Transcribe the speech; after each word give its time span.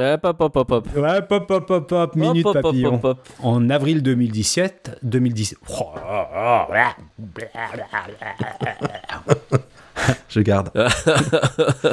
Hop, 0.00 0.24
hop, 0.24 0.40
hop, 0.40 0.56
hop, 0.56 0.70
hop. 0.70 0.88
Ouais, 0.96 1.20
pop, 1.20 1.46
pop, 1.46 1.66
pop, 1.66 1.86
pop, 1.86 2.16
minute 2.16 2.46
Hop, 2.46 2.56
hop, 2.56 2.64
hop, 2.64 2.72
papillon. 2.72 2.94
hop, 2.94 3.04
hop. 3.04 3.28
En 3.42 3.68
avril 3.68 4.02
2017, 4.02 4.98
2010. 5.02 5.56
Oh, 5.68 5.92
Je 10.30 10.40
garde. 10.40 10.70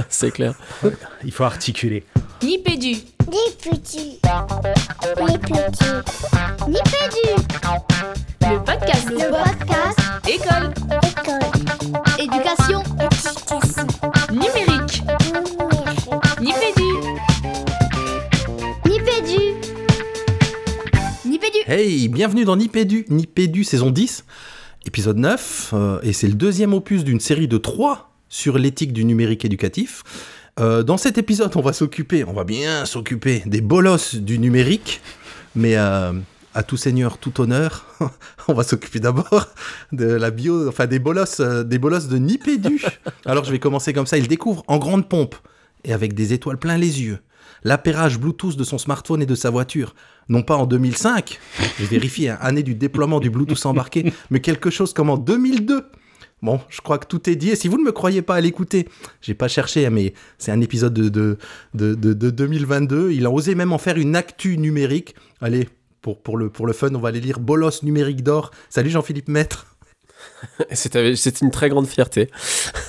C'est 0.09 0.31
clair. 0.31 0.53
il 1.25 1.33
faut 1.33 1.43
articuler. 1.43 2.05
Nipédu. 2.41 2.93
Des 2.93 3.51
petits. 3.61 4.21
Les 5.17 5.37
petits. 5.37 6.01
Nipédu. 6.65 7.35
Le 8.41 8.57
podcast. 8.63 9.09
Le 9.09 9.29
podcast. 9.43 9.99
École. 10.29 10.71
École. 11.03 11.43
Éducation. 12.17 12.81
Numérique. 14.31 15.03
Hey, 21.69 22.07
bienvenue 22.07 22.45
dans 22.45 22.55
Nipédu, 22.55 23.05
Nipédu 23.09 23.65
saison 23.65 23.91
10, 23.91 24.23
épisode 24.85 25.17
9, 25.17 25.71
euh, 25.73 25.99
et 26.01 26.13
c'est 26.13 26.29
le 26.29 26.35
deuxième 26.35 26.73
opus 26.73 27.03
d'une 27.03 27.19
série 27.19 27.49
de 27.49 27.57
3 27.57 28.09
sur 28.29 28.57
l'éthique 28.57 28.93
du 28.93 29.03
numérique 29.03 29.43
éducatif. 29.43 30.01
Euh, 30.61 30.81
dans 30.81 30.95
cet 30.95 31.17
épisode, 31.17 31.51
on 31.57 31.61
va 31.61 31.73
s'occuper, 31.73 32.23
on 32.23 32.31
va 32.31 32.45
bien 32.45 32.85
s'occuper 32.85 33.43
des 33.45 33.59
bolosses 33.59 34.15
du 34.15 34.39
numérique, 34.39 35.01
mais 35.57 35.75
euh, 35.75 36.13
à 36.53 36.63
tout 36.63 36.77
seigneur, 36.77 37.17
tout 37.17 37.41
honneur, 37.41 37.85
on 38.47 38.53
va 38.53 38.63
s'occuper 38.63 39.01
d'abord 39.01 39.47
de 39.91 40.05
la 40.05 40.31
bio, 40.31 40.69
enfin 40.69 40.87
des 40.87 40.99
bolosses, 40.99 41.41
des 41.41 41.79
bolosses 41.79 42.07
de 42.07 42.17
Nipédu. 42.17 42.81
Alors 43.25 43.43
je 43.43 43.51
vais 43.51 43.59
commencer 43.59 43.91
comme 43.91 44.07
ça, 44.07 44.17
il 44.17 44.29
découvre 44.29 44.63
en 44.67 44.77
grande 44.77 45.09
pompe 45.09 45.35
et 45.83 45.91
avec 45.91 46.13
des 46.13 46.31
étoiles 46.31 46.59
plein 46.59 46.77
les 46.77 47.01
yeux 47.01 47.19
l'appairage 47.63 48.19
Bluetooth 48.19 48.55
de 48.57 48.63
son 48.63 48.77
smartphone 48.77 49.21
et 49.21 49.25
de 49.25 49.35
sa 49.35 49.49
voiture. 49.49 49.95
Non 50.29 50.41
pas 50.43 50.55
en 50.57 50.65
2005, 50.65 51.39
je 51.79 51.85
vérifie, 51.85 52.27
hein, 52.27 52.37
année 52.41 52.63
du 52.63 52.75
déploiement 52.75 53.19
du 53.19 53.29
Bluetooth 53.29 53.65
embarqué, 53.65 54.11
mais 54.29 54.41
quelque 54.41 54.69
chose 54.69 54.93
comme 54.93 55.09
en 55.09 55.17
2002. 55.17 55.85
Bon, 56.43 56.59
je 56.69 56.81
crois 56.81 56.99
que 56.99 57.07
tout 57.07 57.29
est 57.29 57.35
dit. 57.35 57.49
Et 57.49 57.55
si 57.55 57.67
vous 57.67 57.77
ne 57.79 57.83
me 57.83 57.91
croyez 57.91 58.21
pas 58.21 58.35
à 58.35 58.41
l'écouter, 58.41 58.87
j'ai 59.21 59.33
pas 59.33 59.47
cherché, 59.47 59.85
hein, 59.87 59.89
mais 59.89 60.13
c'est 60.37 60.51
un 60.51 60.61
épisode 60.61 60.93
de, 60.93 61.09
de, 61.09 61.37
de, 61.73 61.95
de- 61.95 62.13
de 62.13 62.29
2022. 62.29 63.11
Il 63.11 63.25
a 63.25 63.31
osé 63.31 63.55
même 63.55 63.73
en 63.73 63.79
faire 63.79 63.97
une 63.97 64.15
actu 64.15 64.57
numérique. 64.59 65.15
Allez, 65.41 65.67
pour, 66.01 66.21
pour, 66.21 66.37
le, 66.37 66.49
pour 66.51 66.67
le 66.67 66.73
fun, 66.73 66.93
on 66.93 66.99
va 66.99 67.09
aller 67.09 67.21
lire 67.21 67.39
Bolos 67.39 67.81
numérique 67.83 68.21
d'or. 68.21 68.51
Salut 68.69 68.91
Jean-Philippe 68.91 69.29
Maître. 69.29 69.76
C'était 70.71 71.13
une 71.41 71.51
très 71.51 71.69
grande 71.69 71.87
fierté. 71.87 72.29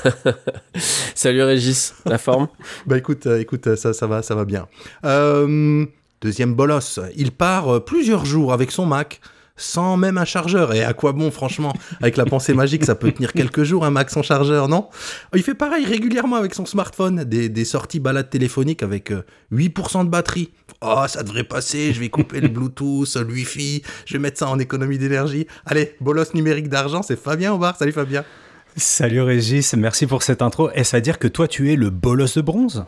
Salut 1.15 1.43
Régis, 1.43 1.95
la 2.07 2.19
forme 2.19 2.49
Bah 2.87 2.99
écoute, 2.99 3.27
euh, 3.27 3.41
écoute, 3.41 3.67
euh, 3.67 3.77
ça, 3.77 3.93
ça 3.93 4.07
va, 4.07 4.23
ça 4.23 4.35
va 4.35 4.45
bien. 4.45 4.67
Euh, 5.05 5.87
deuxième 6.21 6.55
bolos, 6.55 7.01
il 7.17 7.33
part 7.33 7.85
plusieurs 7.85 8.25
jours 8.25 8.53
avec 8.53 8.71
son 8.71 8.87
Mac 8.87 9.21
sans 9.59 9.99
même 9.99 10.17
un 10.17 10.25
chargeur. 10.25 10.73
Et 10.73 10.83
à 10.83 10.95
quoi 10.95 11.13
bon, 11.13 11.31
franchement, 11.31 11.75
avec 12.01 12.17
la 12.17 12.25
pensée 12.25 12.55
magique, 12.55 12.87
ça 12.87 12.95
peut 12.95 13.13
tenir 13.13 13.35
quelques 13.35 13.65
jours 13.65 13.85
un 13.85 13.91
Mac 13.91 14.09
sans 14.09 14.23
chargeur, 14.23 14.69
non? 14.69 14.89
Il 15.35 15.43
fait 15.43 15.55
pareil 15.55 15.85
régulièrement 15.85 16.37
avec 16.37 16.55
son 16.55 16.65
smartphone, 16.65 17.25
des, 17.25 17.65
sorties 17.65 18.01
balades 18.01 18.31
téléphoniques 18.31 18.83
avec 18.83 19.11
euh, 19.11 19.25
8% 19.53 20.07
de 20.07 20.11
batterie. 20.11 20.51
Oh, 20.81 21.05
ça 21.07 21.23
devrait 21.23 21.45
passer, 21.45 21.93
je 21.93 22.01
vais 22.01 22.09
couper 22.09 22.41
le 22.41 22.49
Bluetooth, 22.49 23.17
le 23.17 23.33
Wi-Fi, 23.33 23.83
je 24.07 24.13
vais 24.15 24.19
mettre 24.19 24.39
ça 24.39 24.49
en 24.49 24.59
économie 24.59 24.97
d'énergie. 24.97 25.47
Allez, 25.67 25.97
bolos 26.01 26.33
numérique 26.35 26.69
d'argent, 26.69 27.03
c'est 27.03 27.21
Fabien 27.21 27.53
au 27.53 27.59
bar. 27.59 27.77
Salut 27.77 27.93
Fabien. 27.93 28.25
Salut 28.77 29.23
Régis, 29.23 29.75
merci 29.75 30.07
pour 30.07 30.23
cette 30.23 30.41
intro. 30.41 30.71
Est-ce 30.71 30.95
à 30.95 31.01
dire 31.01 31.19
que 31.19 31.27
toi, 31.27 31.49
tu 31.49 31.73
es 31.73 31.77
le 31.77 31.91
bolos 31.91 32.37
de 32.37 32.41
bronze? 32.41 32.85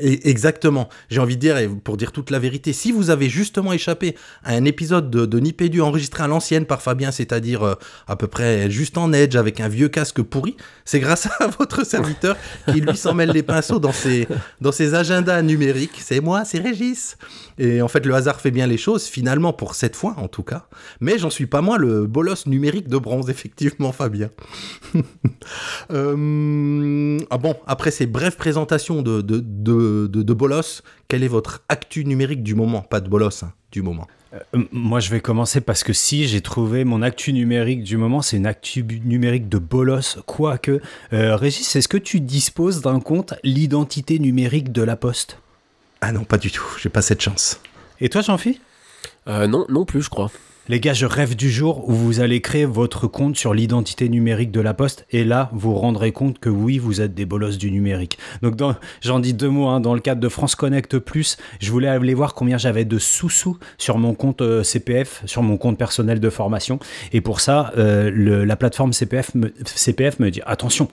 Exactement. 0.00 0.88
J'ai 1.10 1.20
envie 1.20 1.36
de 1.36 1.40
dire, 1.40 1.56
et 1.58 1.68
pour 1.68 1.96
dire 1.96 2.10
toute 2.10 2.30
la 2.30 2.38
vérité, 2.38 2.72
si 2.72 2.90
vous 2.90 3.10
avez 3.10 3.28
justement 3.28 3.72
échappé 3.72 4.16
à 4.42 4.54
un 4.54 4.64
épisode 4.64 5.10
de, 5.10 5.26
de 5.26 5.38
Nipédu 5.38 5.80
enregistré 5.80 6.24
à 6.24 6.26
l'ancienne 6.26 6.66
par 6.66 6.82
Fabien, 6.82 7.12
c'est-à-dire 7.12 7.62
euh, 7.62 7.74
à 8.08 8.16
peu 8.16 8.26
près 8.26 8.68
juste 8.70 8.98
en 8.98 9.12
edge 9.12 9.36
avec 9.36 9.60
un 9.60 9.68
vieux 9.68 9.88
casque 9.88 10.22
pourri, 10.22 10.56
c'est 10.84 10.98
grâce 10.98 11.28
à 11.38 11.46
votre 11.58 11.86
serviteur 11.86 12.36
qui 12.72 12.80
lui 12.80 12.96
s'en 12.96 13.14
mêle 13.14 13.30
les 13.30 13.44
pinceaux 13.44 13.78
dans 13.78 13.92
ses, 13.92 14.26
dans 14.60 14.72
ses 14.72 14.94
agendas 14.94 15.42
numériques. 15.42 16.00
C'est 16.02 16.20
moi, 16.20 16.44
c'est 16.44 16.58
Régis. 16.58 17.16
Et 17.58 17.80
en 17.82 17.88
fait, 17.88 18.04
le 18.06 18.14
hasard 18.14 18.40
fait 18.40 18.50
bien 18.50 18.66
les 18.66 18.78
choses, 18.78 19.04
finalement, 19.04 19.52
pour 19.52 19.74
cette 19.74 19.94
fois 19.94 20.14
en 20.16 20.28
tout 20.28 20.42
cas. 20.42 20.66
Mais 21.00 21.18
j'en 21.18 21.30
suis 21.30 21.46
pas 21.46 21.60
moi 21.60 21.78
le 21.78 22.06
bolos 22.06 22.46
numérique 22.46 22.88
de 22.88 22.98
bronze, 22.98 23.30
effectivement, 23.30 23.92
Fabien. 23.92 24.30
Euh, 25.90 27.18
ah 27.30 27.38
bon, 27.38 27.54
après 27.66 27.90
ces 27.90 28.06
brèves 28.06 28.36
présentations 28.36 29.00
de, 29.02 29.27
de, 29.28 29.40
de, 29.40 30.06
de, 30.06 30.22
de 30.22 30.32
bolos, 30.32 30.82
quel 31.08 31.22
est 31.22 31.28
votre 31.28 31.62
actu 31.68 32.04
numérique 32.04 32.42
du 32.42 32.54
moment? 32.54 32.80
Pas 32.80 33.00
de 33.00 33.08
bolos, 33.08 33.42
hein, 33.42 33.52
du 33.70 33.82
moment. 33.82 34.06
Euh, 34.34 34.38
Moi, 34.72 35.00
je 35.00 35.10
vais 35.10 35.20
commencer 35.20 35.60
parce 35.60 35.82
que 35.84 35.92
si 35.92 36.26
j'ai 36.26 36.40
trouvé 36.40 36.84
mon 36.84 37.02
actu 37.02 37.32
numérique 37.32 37.82
du 37.82 37.96
moment, 37.96 38.22
c'est 38.22 38.36
une 38.38 38.46
actu 38.46 38.82
numérique 39.04 39.48
de 39.48 39.58
bolos. 39.58 40.18
Quoique, 40.26 40.80
euh, 41.12 41.36
Régis, 41.36 41.76
est-ce 41.76 41.88
que 41.88 41.96
tu 41.98 42.20
disposes 42.20 42.80
d'un 42.80 43.00
compte 43.00 43.34
l'identité 43.44 44.18
numérique 44.18 44.72
de 44.72 44.82
la 44.82 44.96
Poste? 44.96 45.38
Ah 46.00 46.12
non, 46.12 46.24
pas 46.24 46.38
du 46.38 46.50
tout, 46.50 46.66
j'ai 46.80 46.88
pas 46.90 47.02
cette 47.02 47.20
chance. 47.20 47.60
Et 48.00 48.08
toi, 48.08 48.20
Jean-Phi? 48.22 48.60
Euh, 49.28 49.46
Non, 49.46 49.66
non 49.68 49.84
plus, 49.84 50.02
je 50.02 50.10
crois. 50.10 50.30
Les 50.70 50.80
gars, 50.80 50.92
je 50.92 51.06
rêve 51.06 51.34
du 51.34 51.50
jour 51.50 51.88
où 51.88 51.94
vous 51.94 52.20
allez 52.20 52.42
créer 52.42 52.66
votre 52.66 53.06
compte 53.06 53.38
sur 53.38 53.54
l'identité 53.54 54.10
numérique 54.10 54.50
de 54.50 54.60
la 54.60 54.74
Poste 54.74 55.06
et 55.10 55.24
là, 55.24 55.48
vous 55.54 55.74
rendrez 55.74 56.12
compte 56.12 56.38
que 56.40 56.50
oui, 56.50 56.76
vous 56.76 57.00
êtes 57.00 57.14
des 57.14 57.24
bolosses 57.24 57.56
du 57.56 57.70
numérique. 57.70 58.18
Donc, 58.42 58.60
j'en 59.00 59.18
dis 59.18 59.32
deux 59.32 59.48
mots, 59.48 59.68
hein, 59.68 59.80
dans 59.80 59.94
le 59.94 60.00
cadre 60.00 60.20
de 60.20 60.28
France 60.28 60.54
Connect 60.56 60.98
Plus, 60.98 61.38
je 61.60 61.70
voulais 61.70 61.88
aller 61.88 62.12
voir 62.12 62.34
combien 62.34 62.58
j'avais 62.58 62.84
de 62.84 62.98
sous-sous 62.98 63.56
sur 63.78 63.96
mon 63.96 64.12
compte 64.12 64.42
euh, 64.42 64.62
CPF, 64.62 65.22
sur 65.24 65.42
mon 65.42 65.56
compte 65.56 65.78
personnel 65.78 66.20
de 66.20 66.28
formation. 66.28 66.78
Et 67.14 67.22
pour 67.22 67.40
ça, 67.40 67.72
euh, 67.78 68.44
la 68.44 68.56
plateforme 68.56 68.92
CPF 68.92 69.34
me, 69.34 69.54
CPF 69.64 70.18
me 70.18 70.30
dit 70.30 70.42
attention. 70.44 70.88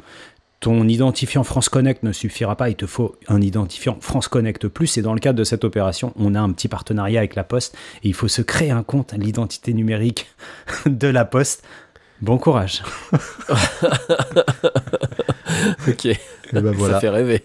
Ton 0.62 0.88
identifiant 0.88 1.44
France 1.44 1.70
Connect 1.70 2.02
ne 2.04 2.12
suffira 2.12 2.56
pas, 2.56 2.70
il 2.70 2.76
te 2.76 2.88
faut 2.88 3.18
un 3.28 3.40
identifiant 3.42 3.98
France 4.02 4.28
Connect 4.28 4.68
Plus. 4.68 4.98
Et 4.98 5.02
dans 5.04 5.14
le 5.14 5.20
cadre 5.20 5.38
de 5.38 5.44
cette 5.44 5.64
opération, 5.64 6.12
on 6.16 6.34
a 6.34 6.40
un 6.40 6.52
petit 6.54 6.68
partenariat 6.68 7.20
avec 7.20 7.36
la 7.36 7.44
Poste 7.44 7.76
et 8.04 8.08
il 8.08 8.14
faut 8.16 8.28
se 8.28 8.42
créer 8.42 8.72
un 8.72 8.82
compte, 8.84 9.14
l'identité 9.14 9.74
numérique 9.74 10.28
de 10.88 11.08
la 11.08 11.24
Poste. 11.26 11.64
Bon 12.22 12.38
courage. 12.38 12.82
Ok, 15.88 16.06
Et 16.06 16.18
ben 16.52 16.72
voilà. 16.72 16.96
ça 16.96 17.00
fait 17.00 17.10
rêver. 17.10 17.44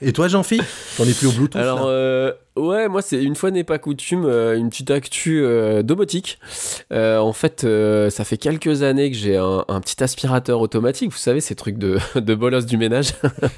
Et 0.00 0.12
toi, 0.12 0.28
Jean-Philippe 0.28 0.66
T'en 0.96 1.04
es 1.04 1.12
plus 1.12 1.26
au 1.28 1.32
Bluetooth 1.32 1.60
Alors, 1.60 1.80
là? 1.80 1.86
euh, 1.86 2.32
ouais, 2.56 2.88
moi, 2.88 3.02
c'est 3.02 3.22
une 3.22 3.34
fois 3.34 3.50
n'est 3.50 3.64
pas 3.64 3.78
coutume, 3.78 4.24
euh, 4.24 4.56
une 4.56 4.70
petite 4.70 4.90
actu 4.90 5.42
euh, 5.42 5.82
domotique. 5.82 6.38
Euh, 6.92 7.18
en 7.18 7.32
fait, 7.32 7.64
euh, 7.64 8.10
ça 8.10 8.24
fait 8.24 8.36
quelques 8.36 8.82
années 8.82 9.10
que 9.10 9.16
j'ai 9.16 9.36
un, 9.36 9.64
un 9.68 9.80
petit 9.80 10.02
aspirateur 10.02 10.60
automatique, 10.60 11.10
vous 11.10 11.18
savez, 11.18 11.40
ces 11.40 11.54
trucs 11.54 11.78
de, 11.78 11.98
de 12.20 12.34
bolos 12.34 12.66
du 12.66 12.76
ménage. 12.76 13.14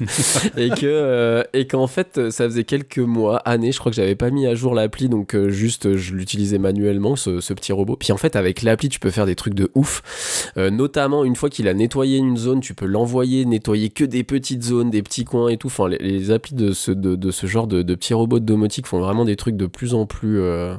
et 0.57 0.71
que 0.71 1.45
et 1.53 1.67
qu'en 1.67 1.87
fait, 1.87 2.31
ça 2.31 2.45
faisait 2.45 2.65
quelques 2.65 2.99
mois, 2.99 3.39
années, 3.39 3.73
je 3.73 3.79
crois 3.79 3.91
que 3.91 3.97
j'avais 3.97 4.15
pas 4.15 4.31
mis 4.31 4.47
à 4.47 4.55
jour 4.55 4.75
l'appli, 4.75 5.09
donc 5.09 5.37
juste, 5.49 5.97
je 5.97 6.15
l'utilisais 6.15 6.59
manuellement, 6.59 7.17
ce, 7.17 7.41
ce 7.41 7.53
petit 7.53 7.73
robot. 7.73 7.97
Puis 7.97 8.13
en 8.13 8.17
fait, 8.17 8.37
avec 8.37 8.63
l'appli, 8.63 8.89
tu 8.89 9.01
peux 9.01 9.11
faire 9.11 9.27
des 9.27 9.35
trucs 9.35 9.55
de 9.55 9.71
ouf. 9.75 10.53
Notamment, 10.57 11.25
une 11.25 11.37
fois 11.37 11.51
qu'il 11.51 11.69
a 11.69 11.75
nettoyé 11.75 12.19
une 12.19 12.37
zone, 12.37 12.61
tu 12.61 12.75
peux 12.75 12.87
l'envoyer 12.87 13.45
nettoyer 13.45 13.91
que 13.91 14.05
des 14.05 14.25
petites 14.25 14.63
zones, 14.63 14.91
des 14.91 15.03
petits 15.03 15.25
coins 15.25 15.49
et 15.49 15.57
tout. 15.57 15.67
Enfin, 15.69 15.89
les, 15.89 15.99
les 15.99 16.31
applis 16.31 16.55
de 16.55 16.73
ce, 16.73 16.91
de, 16.91 17.17
de 17.17 17.31
ce 17.31 17.47
genre 17.47 17.67
de, 17.67 17.83
de 17.83 17.95
petits 17.95 18.15
robots 18.15 18.39
de 18.39 18.45
font 18.87 19.01
vraiment 19.01 19.25
des 19.25 19.37
trucs 19.37 19.57
de 19.57 19.67
plus 19.67 19.95
en 19.95 20.07
plus 20.07 20.41
euh, 20.41 20.75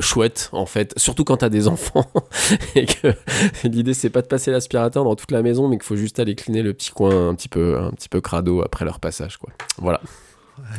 chouettes, 0.00 0.48
en 0.52 0.66
fait. 0.66 0.92
Surtout 0.96 1.24
quand 1.24 1.38
t'as 1.38 1.48
des 1.48 1.68
enfants. 1.68 2.10
et 2.74 2.86
que 2.86 3.14
l'idée, 3.64 3.94
c'est 3.94 4.10
pas 4.10 4.22
de 4.22 4.26
passer 4.26 4.50
l'aspirateur 4.50 5.04
dans 5.04 5.16
toute 5.16 5.30
la 5.30 5.42
maison, 5.42 5.68
mais 5.68 5.76
qu'il 5.76 5.84
faut 5.84 5.96
juste 5.96 6.18
aller 6.18 6.34
cleaner 6.34 6.62
le 6.62 6.72
petit 6.74 6.90
coin 6.90 7.28
un 7.28 7.34
petit 7.34 7.48
peu, 7.48 7.78
un 7.78 7.90
petit 7.90 8.08
peu 8.08 8.20
crado 8.20 8.62
après 8.62 8.84
leur 8.84 9.00
passage, 9.00 9.36
quoi. 9.36 9.50
Voilà. 9.78 10.00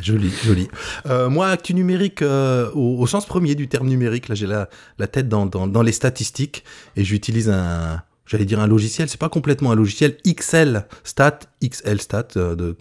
Joli, 0.01 0.29
joli. 0.29 0.69
Euh, 1.05 1.29
moi, 1.29 1.49
actu 1.49 1.73
numérique, 1.73 2.21
euh, 2.21 2.71
au, 2.73 2.97
au 2.99 3.07
sens 3.07 3.25
premier 3.25 3.55
du 3.55 3.67
terme 3.67 3.87
numérique, 3.87 4.29
là 4.29 4.35
j'ai 4.35 4.47
la, 4.47 4.69
la 4.99 5.07
tête 5.07 5.27
dans, 5.27 5.45
dans, 5.45 5.67
dans 5.67 5.81
les 5.81 5.91
statistiques 5.91 6.63
et 6.95 7.03
j'utilise 7.03 7.49
un, 7.49 8.01
j'allais 8.25 8.45
dire 8.45 8.59
un 8.59 8.67
logiciel, 8.67 9.09
c'est 9.09 9.19
pas 9.19 9.29
complètement 9.29 9.71
un 9.71 9.75
logiciel, 9.75 10.17
XL 10.25 10.85
Stat, 11.03 11.39
XL 11.63 12.01
Stat, 12.01 12.27
euh, 12.37 12.73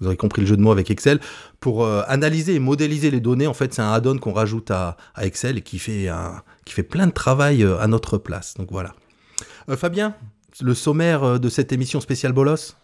vous 0.00 0.06
aurez 0.06 0.16
compris 0.16 0.42
le 0.42 0.48
jeu 0.48 0.56
de 0.56 0.62
mots 0.62 0.72
avec 0.72 0.90
Excel, 0.90 1.20
pour 1.60 1.84
euh, 1.84 2.02
analyser 2.08 2.54
et 2.54 2.58
modéliser 2.58 3.10
les 3.10 3.20
données. 3.20 3.46
En 3.46 3.54
fait, 3.54 3.74
c'est 3.74 3.82
un 3.82 3.92
add-on 3.92 4.18
qu'on 4.18 4.32
rajoute 4.32 4.70
à, 4.70 4.96
Excel 5.20 5.58
et 5.58 5.62
qui 5.62 5.78
fait, 5.78 6.08
qui 6.64 6.74
fait 6.74 6.82
plein 6.82 7.06
de 7.06 7.12
travail 7.12 7.62
euh, 7.62 7.78
à 7.78 7.86
notre 7.86 8.18
place. 8.18 8.54
Donc 8.54 8.70
voilà. 8.70 8.94
Fabien, 9.76 10.14
le 10.60 10.74
sommaire 10.74 11.38
de 11.38 11.48
cette 11.48 11.72
émission 11.72 12.00
spéciale 12.00 12.32
Bolos? 12.32 12.74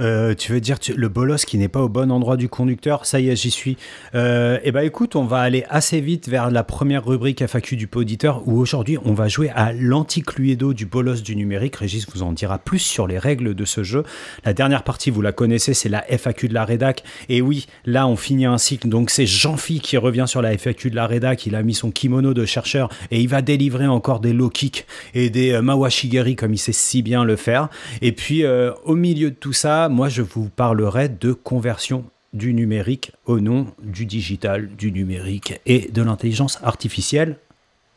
Euh, 0.00 0.34
tu 0.34 0.52
veux 0.52 0.60
dire 0.60 0.78
le 0.94 1.08
bolos 1.08 1.44
qui 1.44 1.58
n'est 1.58 1.68
pas 1.68 1.80
au 1.80 1.88
bon 1.88 2.10
endroit 2.10 2.36
du 2.36 2.48
conducteur 2.48 3.06
Ça 3.06 3.20
y 3.20 3.28
est, 3.28 3.36
j'y 3.36 3.50
suis. 3.50 3.76
Euh, 4.14 4.58
eh 4.62 4.72
ben 4.72 4.82
écoute, 4.82 5.16
on 5.16 5.24
va 5.24 5.38
aller 5.38 5.64
assez 5.68 6.00
vite 6.00 6.28
vers 6.28 6.50
la 6.50 6.62
première 6.62 7.04
rubrique 7.04 7.44
FAQ 7.46 7.76
du 7.76 7.86
poditeur 7.86 8.46
où 8.46 8.58
aujourd'hui 8.58 8.98
on 9.04 9.12
va 9.12 9.28
jouer 9.28 9.50
à 9.54 9.72
l'anti-cluedo 9.72 10.72
du 10.72 10.86
bolos 10.86 11.22
du 11.22 11.36
numérique. 11.36 11.76
Régis 11.76 12.06
vous 12.12 12.22
en 12.22 12.32
dira 12.32 12.58
plus 12.58 12.78
sur 12.78 13.06
les 13.06 13.18
règles 13.18 13.54
de 13.54 13.64
ce 13.64 13.82
jeu. 13.82 14.04
La 14.44 14.52
dernière 14.52 14.84
partie, 14.84 15.10
vous 15.10 15.22
la 15.22 15.32
connaissez, 15.32 15.74
c'est 15.74 15.88
la 15.88 16.04
FAQ 16.08 16.48
de 16.48 16.54
la 16.54 16.64
rédac. 16.64 17.02
Et 17.28 17.42
oui, 17.42 17.66
là 17.84 18.06
on 18.06 18.16
finit 18.16 18.46
un 18.46 18.58
cycle. 18.58 18.88
Donc 18.88 19.10
c'est 19.10 19.26
Jean-Phi 19.26 19.80
qui 19.80 19.96
revient 19.96 20.26
sur 20.26 20.42
la 20.42 20.56
FAQ 20.56 20.90
de 20.90 20.96
la 20.96 21.06
rédac. 21.06 21.46
Il 21.46 21.54
a 21.54 21.62
mis 21.62 21.74
son 21.74 21.90
kimono 21.90 22.34
de 22.34 22.44
chercheur 22.44 22.88
et 23.10 23.20
il 23.20 23.28
va 23.28 23.42
délivrer 23.42 23.86
encore 23.86 24.20
des 24.20 24.32
low 24.32 24.50
kicks 24.50 24.86
et 25.14 25.30
des 25.30 25.52
euh, 25.52 25.62
mawashigeri 25.62 26.36
comme 26.36 26.54
il 26.54 26.58
sait 26.58 26.72
si 26.72 27.02
bien 27.02 27.24
le 27.24 27.36
faire. 27.36 27.68
Et 28.02 28.12
puis 28.12 28.44
au 28.84 28.94
milieu 28.94 29.30
de 29.30 29.34
tout 29.34 29.52
ça, 29.52 29.87
moi 29.88 30.08
je 30.08 30.22
vous 30.22 30.48
parlerai 30.48 31.08
de 31.08 31.32
conversion 31.32 32.04
du 32.32 32.54
numérique 32.54 33.12
au 33.24 33.40
nom 33.40 33.68
du 33.82 34.06
digital, 34.06 34.68
du 34.76 34.92
numérique 34.92 35.60
et 35.66 35.90
de 35.90 36.02
l'intelligence 36.02 36.58
artificielle. 36.62 37.36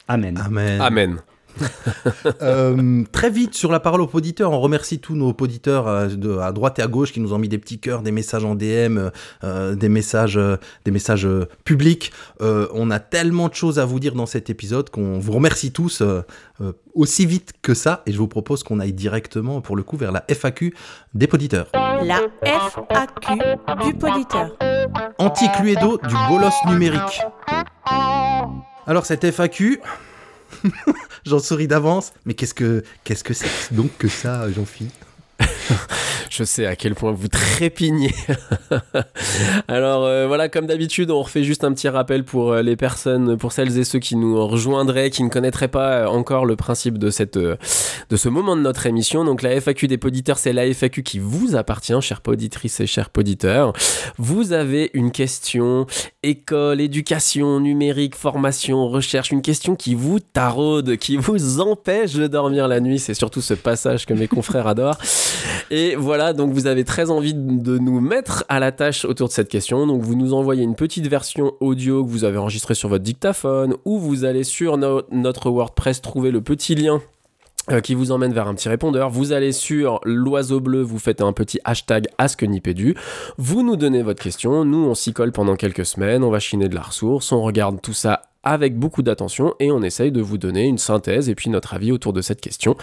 Amen. 0.08 0.38
Amen. 0.44 0.82
Amen. 0.82 1.22
Euh, 2.42 3.04
très 3.12 3.30
vite 3.30 3.54
sur 3.56 3.72
la 3.72 3.80
parole 3.80 4.02
aux 4.02 4.08
poditeurs, 4.08 4.52
on 4.52 4.60
remercie 4.60 5.00
tous 5.00 5.16
nos 5.16 5.34
poditeurs 5.34 5.88
euh, 5.88 6.08
de, 6.08 6.38
à 6.38 6.52
droite 6.52 6.80
et 6.80 6.82
à 6.82 6.88
gauche 6.88 7.12
qui 7.12 7.20
nous 7.20 7.34
ont 7.34 7.38
mis 7.38 7.50
des 7.50 7.58
petits 7.58 7.80
cœurs, 7.80 8.02
des 8.02 8.12
messages 8.12 8.46
en 8.46 8.56
DM, 8.56 9.10
euh, 9.44 9.76
des 9.76 9.90
messages, 9.90 10.40
des 10.86 10.92
messages 10.92 11.28
publics. 11.64 12.12
On 12.40 12.92
a 12.92 13.00
tellement 13.00 13.48
de 13.48 13.54
choses 13.54 13.80
à 13.80 13.86
vous 13.86 14.00
dire 14.00 14.14
dans 14.16 14.26
cet 14.26 14.50
épisode 14.50 14.90
qu'on 14.90 15.20
vous 15.20 15.32
remercie 15.32 15.72
tous 15.72 16.04
aussi 16.94 17.26
vite 17.26 17.54
que 17.62 17.74
ça. 17.74 18.02
Et 18.06 18.12
je 18.12 18.18
vous 18.18 18.28
propose 18.28 18.64
qu'on 18.64 18.80
aille 18.80 18.94
directement 18.94 19.62
pour 19.62 19.76
le 19.76 19.84
coup 19.84 19.98
vers 19.98 20.12
la 20.12 20.24
FAQ 20.28 20.74
des 21.14 21.28
poditeurs. 21.28 21.68
La 21.74 22.20
FAQ 22.44 23.42
du 23.86 23.94
poditeur. 23.94 24.58
Anti-Cluedo 25.18 25.98
du 25.98 26.16
bolos 26.28 26.50
numérique. 26.68 27.22
Alors 28.88 29.06
cette 29.06 29.24
FAQ, 29.24 29.80
j'en 31.26 31.40
souris 31.40 31.68
d'avance, 31.68 32.14
mais 32.26 32.34
qu'est-ce 32.34 32.54
que 32.54 32.84
qu'est-ce 33.04 33.24
que 33.24 33.34
c'est 33.34 33.74
donc 33.74 33.92
que 33.98 34.08
ça, 34.08 34.52
Jean-Philippe? 34.52 34.94
Je 36.32 36.46
sais 36.46 36.66
à 36.66 36.78
quel 36.78 36.96
point 36.96 37.12
vous 37.12 37.28
trépignez. 37.28 38.16
Alors 39.68 40.06
euh, 40.06 40.28
voilà, 40.28 40.48
comme 40.48 40.66
d'habitude, 40.66 41.12
on 41.12 41.22
refait 41.22 41.44
juste 41.44 41.66
un 41.66 41.74
petit 41.74 41.90
rappel 41.90 42.24
pour 42.24 42.54
euh, 42.54 42.62
les 42.62 42.78
personnes, 42.78 43.36
pour 43.36 43.52
celles 43.52 43.78
et 43.78 43.84
ceux 43.84 44.00
qui 44.00 44.16
nous 44.16 44.48
rejoindraient, 44.48 45.10
qui 45.10 45.24
ne 45.24 45.30
connaîtraient 45.30 45.68
pas 45.68 46.04
euh, 46.04 46.06
encore 46.06 46.46
le 46.46 46.56
principe 46.56 46.98
de 46.98 47.10
cette, 47.10 47.38
de 47.38 47.58
ce 48.16 48.30
moment 48.30 48.56
de 48.56 48.62
notre 48.62 48.86
émission. 48.86 49.26
Donc 49.26 49.42
la 49.42 49.60
FAQ 49.60 49.90
des 49.90 49.98
poditeurs, 49.98 50.38
c'est 50.38 50.54
la 50.54 50.74
FAQ 50.74 51.04
qui 51.04 51.20
vous 51.20 51.58
appartient, 51.58 52.00
chères 52.00 52.22
poditrices 52.22 52.80
et 52.80 52.88
chers 52.88 53.10
poditeurs. 53.10 53.74
Vous 54.18 54.54
avez 54.54 54.90
une 54.94 55.12
question 55.12 55.86
école, 56.24 56.80
éducation, 56.80 57.60
numérique, 57.60 58.16
formation, 58.16 58.88
recherche, 58.88 59.32
une 59.32 59.42
question 59.42 59.76
qui 59.76 59.96
vous 59.96 60.22
taraude, 60.22 60.96
qui 60.96 61.18
vous 61.18 61.60
empêche 61.60 62.14
de 62.14 62.28
dormir 62.28 62.70
la 62.70 62.80
nuit. 62.80 63.00
C'est 63.00 63.16
surtout 63.16 63.42
ce 63.42 63.54
passage 63.54 64.06
que 64.06 64.14
mes 64.14 64.30
confrères 64.30 64.68
adorent. 64.68 64.98
Et 65.72 65.96
voilà, 65.96 66.21
donc 66.34 66.52
vous 66.54 66.68
avez 66.68 66.84
très 66.84 67.10
envie 67.10 67.34
de 67.34 67.78
nous 67.78 68.00
mettre 68.00 68.44
à 68.50 68.60
la 68.60 68.72
tâche 68.72 69.06
autour 69.06 69.28
de 69.28 69.34
cette 69.34 69.50
question. 69.50 69.88
Donc 69.88 70.02
vous 70.02 70.16
nous 70.16 70.34
envoyez 70.34 70.64
une 70.64 70.76
petite 70.76 71.08
version 71.08 71.54
audio 71.60 72.04
que 72.04 72.10
vous 72.10 72.24
avez 72.24 72.38
enregistrée 72.38 72.76
sur 72.76 72.90
votre 72.90 73.04
dictaphone 73.04 73.76
ou 73.86 73.98
vous 74.00 74.24
allez 74.26 74.44
sur 74.44 74.78
no- 74.78 75.02
notre 75.12 75.50
WordPress 75.50 76.02
trouver 76.02 76.32
le 76.32 76.42
petit 76.42 76.76
lien 76.76 77.02
euh, 77.70 77.80
qui 77.80 77.94
vous 77.94 78.12
emmène 78.12 78.34
vers 78.34 78.48
un 78.48 78.56
petit 78.56 78.70
répondeur. 78.70 79.10
Vous 79.10 79.34
allez 79.34 79.52
sur 79.52 80.00
l'oiseau 80.04 80.60
bleu, 80.60 80.82
vous 80.82 80.98
faites 81.00 81.22
un 81.22 81.32
petit 81.34 81.60
hashtag 81.64 82.08
AskNipédu. 82.18 82.96
Vous 83.38 83.62
nous 83.64 83.76
donnez 83.76 84.02
votre 84.02 84.22
question. 84.22 84.66
Nous, 84.66 84.80
on 84.86 84.96
s'y 84.96 85.14
colle 85.14 85.32
pendant 85.32 85.56
quelques 85.56 85.86
semaines. 85.86 86.24
On 86.24 86.32
va 86.32 86.40
chiner 86.40 86.70
de 86.70 86.76
la 86.76 86.82
ressource. 86.82 87.32
On 87.32 87.42
regarde 87.44 87.82
tout 87.82 87.94
ça 87.94 88.24
avec 88.44 88.76
beaucoup 88.78 89.02
d'attention 89.04 89.54
et 89.60 89.72
on 89.72 89.82
essaye 89.84 90.12
de 90.12 90.22
vous 90.22 90.38
donner 90.38 90.66
une 90.66 90.78
synthèse 90.78 91.30
et 91.30 91.36
puis 91.36 91.50
notre 91.50 91.74
avis 91.74 91.92
autour 91.92 92.12
de 92.14 92.22
cette 92.22 92.42
question 92.42 92.76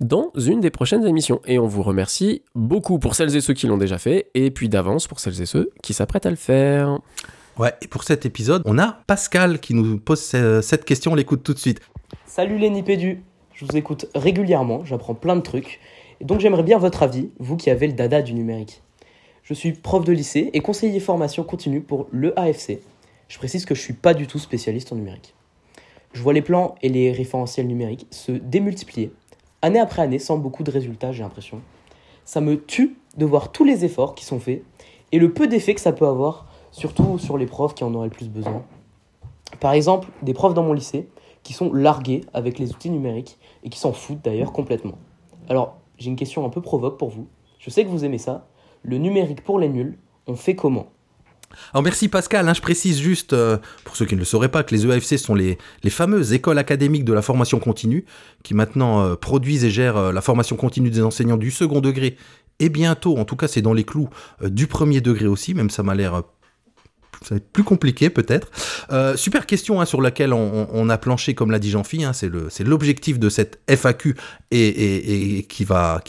dans 0.00 0.30
une 0.36 0.60
des 0.60 0.70
prochaines 0.70 1.06
émissions. 1.06 1.40
Et 1.46 1.58
on 1.58 1.66
vous 1.66 1.82
remercie 1.82 2.42
beaucoup 2.54 2.98
pour 2.98 3.14
celles 3.14 3.34
et 3.34 3.40
ceux 3.40 3.54
qui 3.54 3.66
l'ont 3.66 3.78
déjà 3.78 3.98
fait 3.98 4.30
et 4.34 4.50
puis 4.50 4.68
d'avance 4.68 5.06
pour 5.06 5.20
celles 5.20 5.40
et 5.40 5.46
ceux 5.46 5.70
qui 5.82 5.94
s'apprêtent 5.94 6.26
à 6.26 6.30
le 6.30 6.36
faire. 6.36 6.98
Ouais, 7.58 7.72
et 7.80 7.88
pour 7.88 8.04
cet 8.04 8.26
épisode, 8.26 8.62
on 8.66 8.78
a 8.78 8.98
Pascal 9.06 9.60
qui 9.60 9.72
nous 9.72 9.98
pose 9.98 10.20
ce- 10.20 10.60
cette 10.60 10.84
question, 10.84 11.12
on 11.12 11.14
l'écoute 11.14 11.42
tout 11.42 11.54
de 11.54 11.58
suite. 11.58 11.80
Salut 12.26 12.58
les 12.58 12.68
Nipédus, 12.68 13.22
je 13.54 13.64
vous 13.64 13.74
écoute 13.76 14.06
régulièrement, 14.14 14.84
j'apprends 14.84 15.14
plein 15.14 15.36
de 15.36 15.40
trucs, 15.40 15.80
et 16.20 16.24
donc 16.26 16.40
j'aimerais 16.40 16.62
bien 16.62 16.76
votre 16.76 17.02
avis, 17.02 17.30
vous 17.38 17.56
qui 17.56 17.70
avez 17.70 17.86
le 17.86 17.94
dada 17.94 18.20
du 18.20 18.34
numérique. 18.34 18.82
Je 19.42 19.54
suis 19.54 19.72
prof 19.72 20.04
de 20.04 20.12
lycée 20.12 20.50
et 20.52 20.60
conseiller 20.60 21.00
formation 21.00 21.44
continue 21.44 21.80
pour 21.80 22.08
le 22.10 22.38
AFC. 22.38 22.80
Je 23.28 23.38
précise 23.38 23.64
que 23.64 23.74
je 23.74 23.80
suis 23.80 23.94
pas 23.94 24.14
du 24.14 24.26
tout 24.26 24.38
spécialiste 24.38 24.92
en 24.92 24.96
numérique. 24.96 25.34
Je 26.12 26.22
vois 26.22 26.32
les 26.32 26.42
plans 26.42 26.76
et 26.82 26.88
les 26.88 27.12
référentiels 27.12 27.66
numériques 27.66 28.06
se 28.10 28.32
démultiplier, 28.32 29.12
année 29.62 29.80
après 29.80 30.02
année, 30.02 30.18
sans 30.18 30.38
beaucoup 30.38 30.62
de 30.62 30.70
résultats, 30.70 31.12
j'ai 31.12 31.22
l'impression. 31.22 31.60
Ça 32.24 32.40
me 32.40 32.62
tue 32.64 32.96
de 33.16 33.24
voir 33.24 33.52
tous 33.52 33.64
les 33.64 33.84
efforts 33.84 34.14
qui 34.14 34.24
sont 34.24 34.40
faits 34.40 34.62
et 35.12 35.18
le 35.18 35.32
peu 35.32 35.46
d'effets 35.46 35.74
que 35.74 35.80
ça 35.80 35.92
peut 35.92 36.06
avoir, 36.06 36.46
surtout 36.70 37.18
sur 37.18 37.36
les 37.38 37.46
profs 37.46 37.74
qui 37.74 37.84
en 37.84 37.94
auraient 37.94 38.08
le 38.08 38.12
plus 38.12 38.28
besoin. 38.28 38.64
Par 39.60 39.72
exemple, 39.72 40.08
des 40.22 40.34
profs 40.34 40.54
dans 40.54 40.62
mon 40.62 40.72
lycée 40.72 41.08
qui 41.42 41.52
sont 41.52 41.72
largués 41.72 42.22
avec 42.32 42.58
les 42.58 42.72
outils 42.72 42.90
numériques 42.90 43.38
et 43.62 43.70
qui 43.70 43.78
s'en 43.78 43.92
foutent 43.92 44.24
d'ailleurs 44.24 44.52
complètement. 44.52 44.98
Alors, 45.48 45.78
j'ai 45.98 46.10
une 46.10 46.16
question 46.16 46.44
un 46.44 46.50
peu 46.50 46.60
provoque 46.60 46.98
pour 46.98 47.08
vous. 47.08 47.26
Je 47.58 47.70
sais 47.70 47.84
que 47.84 47.88
vous 47.88 48.04
aimez 48.04 48.18
ça. 48.18 48.48
Le 48.82 48.98
numérique 48.98 49.42
pour 49.42 49.58
les 49.58 49.68
nuls, 49.68 49.98
on 50.26 50.34
fait 50.34 50.56
comment? 50.56 50.86
Alors 51.72 51.82
merci 51.82 52.08
Pascal, 52.08 52.48
hein, 52.48 52.54
je 52.54 52.60
précise 52.60 53.00
juste, 53.00 53.32
euh, 53.32 53.58
pour 53.84 53.96
ceux 53.96 54.06
qui 54.06 54.14
ne 54.14 54.20
le 54.20 54.24
sauraient 54.24 54.50
pas, 54.50 54.62
que 54.62 54.74
les 54.74 54.86
EAFC 54.86 55.18
sont 55.18 55.34
les, 55.34 55.58
les 55.82 55.90
fameuses 55.90 56.32
écoles 56.32 56.58
académiques 56.58 57.04
de 57.04 57.12
la 57.12 57.22
formation 57.22 57.58
continue, 57.58 58.04
qui 58.42 58.54
maintenant 58.54 59.02
euh, 59.02 59.14
produisent 59.16 59.64
et 59.64 59.70
gèrent 59.70 59.96
euh, 59.96 60.12
la 60.12 60.20
formation 60.20 60.56
continue 60.56 60.90
des 60.90 61.02
enseignants 61.02 61.36
du 61.36 61.50
second 61.50 61.80
degré, 61.80 62.16
et 62.58 62.68
bientôt, 62.68 63.16
en 63.18 63.24
tout 63.24 63.36
cas 63.36 63.48
c'est 63.48 63.62
dans 63.62 63.74
les 63.74 63.84
clous, 63.84 64.08
du 64.42 64.66
premier 64.66 65.00
degré 65.00 65.26
aussi, 65.26 65.54
même 65.54 65.70
ça 65.70 65.82
m'a 65.82 65.94
l'air... 65.94 66.22
ça 67.22 67.34
va 67.34 67.36
être 67.36 67.50
plus 67.50 67.64
compliqué 67.64 68.10
peut-être. 68.10 68.50
Euh, 68.92 69.16
super 69.16 69.46
question 69.46 69.80
hein, 69.80 69.84
sur 69.84 70.00
laquelle 70.00 70.32
on, 70.32 70.88
a 70.88 70.98
planché, 70.98 71.34
comme 71.34 71.50
l'a 71.50 71.58
dit 71.58 71.70
Jean-Phi, 71.70 72.04
hein, 72.04 72.12
c'est 72.12 72.64
l'objectif 72.64 73.18
de 73.18 73.28
cette 73.28 73.60
FAQ 73.68 74.16
et, 74.50 75.46
qui 75.48 75.64
va... 75.64 76.00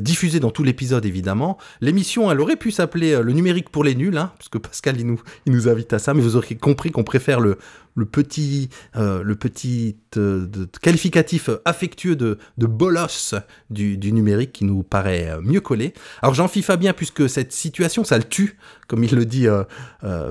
Diffusé 0.00 0.40
dans 0.40 0.50
tout 0.50 0.62
l'épisode 0.62 1.04
évidemment. 1.04 1.58
L'émission, 1.82 2.30
elle 2.30 2.40
aurait 2.40 2.56
pu 2.56 2.70
s'appeler 2.70 3.12
euh, 3.12 3.22
Le 3.22 3.32
numérique 3.32 3.68
pour 3.68 3.84
les 3.84 3.94
nuls, 3.94 4.16
hein, 4.16 4.32
parce 4.38 4.48
que 4.48 4.56
Pascal, 4.56 4.96
nous, 4.96 5.20
nous 5.46 5.68
invite 5.68 5.92
à 5.92 5.98
ça, 5.98 6.14
mais 6.14 6.22
vous 6.22 6.36
aurez 6.36 6.54
compris 6.54 6.90
qu'on 6.90 7.04
préfère 7.04 7.38
le, 7.38 7.58
le 7.94 8.06
petit, 8.06 8.68
euh, 8.96 9.24
euh, 10.16 10.66
qualificatif 10.82 11.50
affectueux 11.64 12.16
de, 12.16 12.38
de 12.58 12.66
bolos 12.66 13.34
du, 13.70 14.12
numérique 14.12 14.52
qui 14.52 14.64
nous 14.64 14.82
paraît 14.82 15.30
euh, 15.30 15.40
mieux 15.40 15.60
collé. 15.60 15.94
Alors 16.22 16.34
j'en 16.34 16.48
fie 16.48 16.62
Fabien, 16.62 16.92
puisque 16.92 17.28
cette 17.28 17.52
situation, 17.52 18.04
ça 18.04 18.18
le 18.18 18.24
tue, 18.24 18.58
comme 18.88 19.04
il 19.04 19.14
le 19.14 19.24
dit 19.24 19.46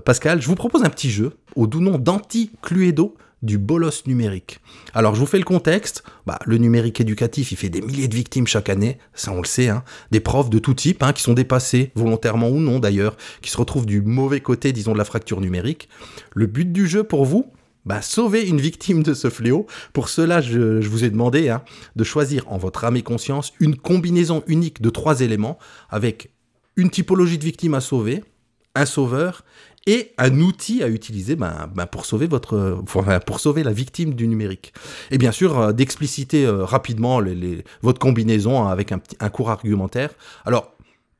Pascal, 0.06 0.42
je 0.42 0.48
vous 0.48 0.56
propose 0.56 0.84
un 0.84 0.90
petit 0.90 1.10
jeu 1.10 1.32
au 1.56 1.68
doux 1.68 1.82
nom 1.82 1.98
d'anti-cluedo 1.98 3.16
du 3.44 3.60
bolos 3.60 4.08
numérique. 4.08 4.60
Alors 4.94 5.14
je 5.14 5.20
vous 5.20 5.26
fais 5.28 5.38
le 5.38 5.44
contexte, 5.44 6.04
bah, 6.26 6.40
le 6.46 6.58
numérique 6.58 7.00
éducatif 7.00 7.52
il 7.52 7.58
fait 7.58 7.70
des 7.70 7.82
milliers 7.82 8.08
de 8.08 8.16
victimes 8.16 8.48
chaque 8.48 8.70
année, 8.70 8.98
ça 9.14 9.32
on 9.32 9.42
le 9.42 9.46
sait, 9.46 9.70
hein. 9.70 9.84
des 10.12 10.20
profs 10.20 10.50
de 10.50 10.58
tout 10.58 10.74
type 10.74 11.04
hein, 11.04 11.14
qui 11.14 11.22
sont 11.22 11.34
dépassés, 11.34 11.92
volontairement 11.96 12.50
ou 12.50 12.60
non 12.60 12.80
d'ailleurs, 12.80 13.16
qui 13.42 13.52
se 13.52 13.58
retrouvent 13.58 13.86
du 13.86 14.02
mauvais 14.02 14.40
côté 14.40 14.72
disons 14.72 14.94
de 14.94 14.98
la 14.98 15.06
fracture 15.06 15.42
numérique. 15.42 15.90
Le 16.34 16.48
but 16.48 16.72
du 16.72 16.88
jeu 16.88 17.04
pour 17.04 17.26
vous 17.26 17.52
bah, 17.86 18.02
sauver 18.02 18.48
une 18.48 18.62
victime 18.62 19.04
de 19.04 19.14
ce 19.14 19.30
fléau. 19.30 19.68
Pour 19.92 20.08
cela, 20.08 20.40
je, 20.40 20.88
vous 20.88 21.04
ai 21.04 21.10
demandé 21.10 21.50
hein, 21.50 21.64
de 21.96 22.04
choisir 22.04 22.50
en 22.50 22.58
votre 22.58 22.86
âme 22.86 22.96
et 22.96 23.02
conscience 23.02 23.52
une 23.60 23.76
combinaison 23.76 24.44
unique 24.48 24.82
de 24.82 24.90
trois 24.90 25.22
éléments 25.22 25.58
avec 25.90 26.30
une 26.76 26.90
typologie 26.90 27.38
de 27.38 27.44
victime 27.44 27.74
à 27.74 27.82
sauver, 27.82 28.24
un 28.76 28.86
sauveur 28.86 29.44
et 29.86 30.14
un 30.18 30.40
outil 30.40 30.82
à 30.84 30.88
utiliser 30.88 31.36
ben, 31.36 31.70
ben, 31.76 31.86
pour 31.86 32.06
sauver 32.06 32.28
votre 32.28 32.56
la 33.64 33.74
victime 33.74 34.14
du 34.14 34.28
numérique. 34.28 34.74
Et 35.12 35.18
bien 35.18 35.32
sûr 35.32 35.60
euh, 35.60 35.72
d'expliciter 35.74 36.46
euh, 36.46 36.64
rapidement 36.64 37.20
votre 37.82 38.00
combinaison 38.00 38.68
avec 38.68 38.92
un, 38.92 39.00
petit, 39.00 39.18
un 39.20 39.30
court 39.30 39.50
argumentaire. 39.50 40.12
Alors 40.46 40.74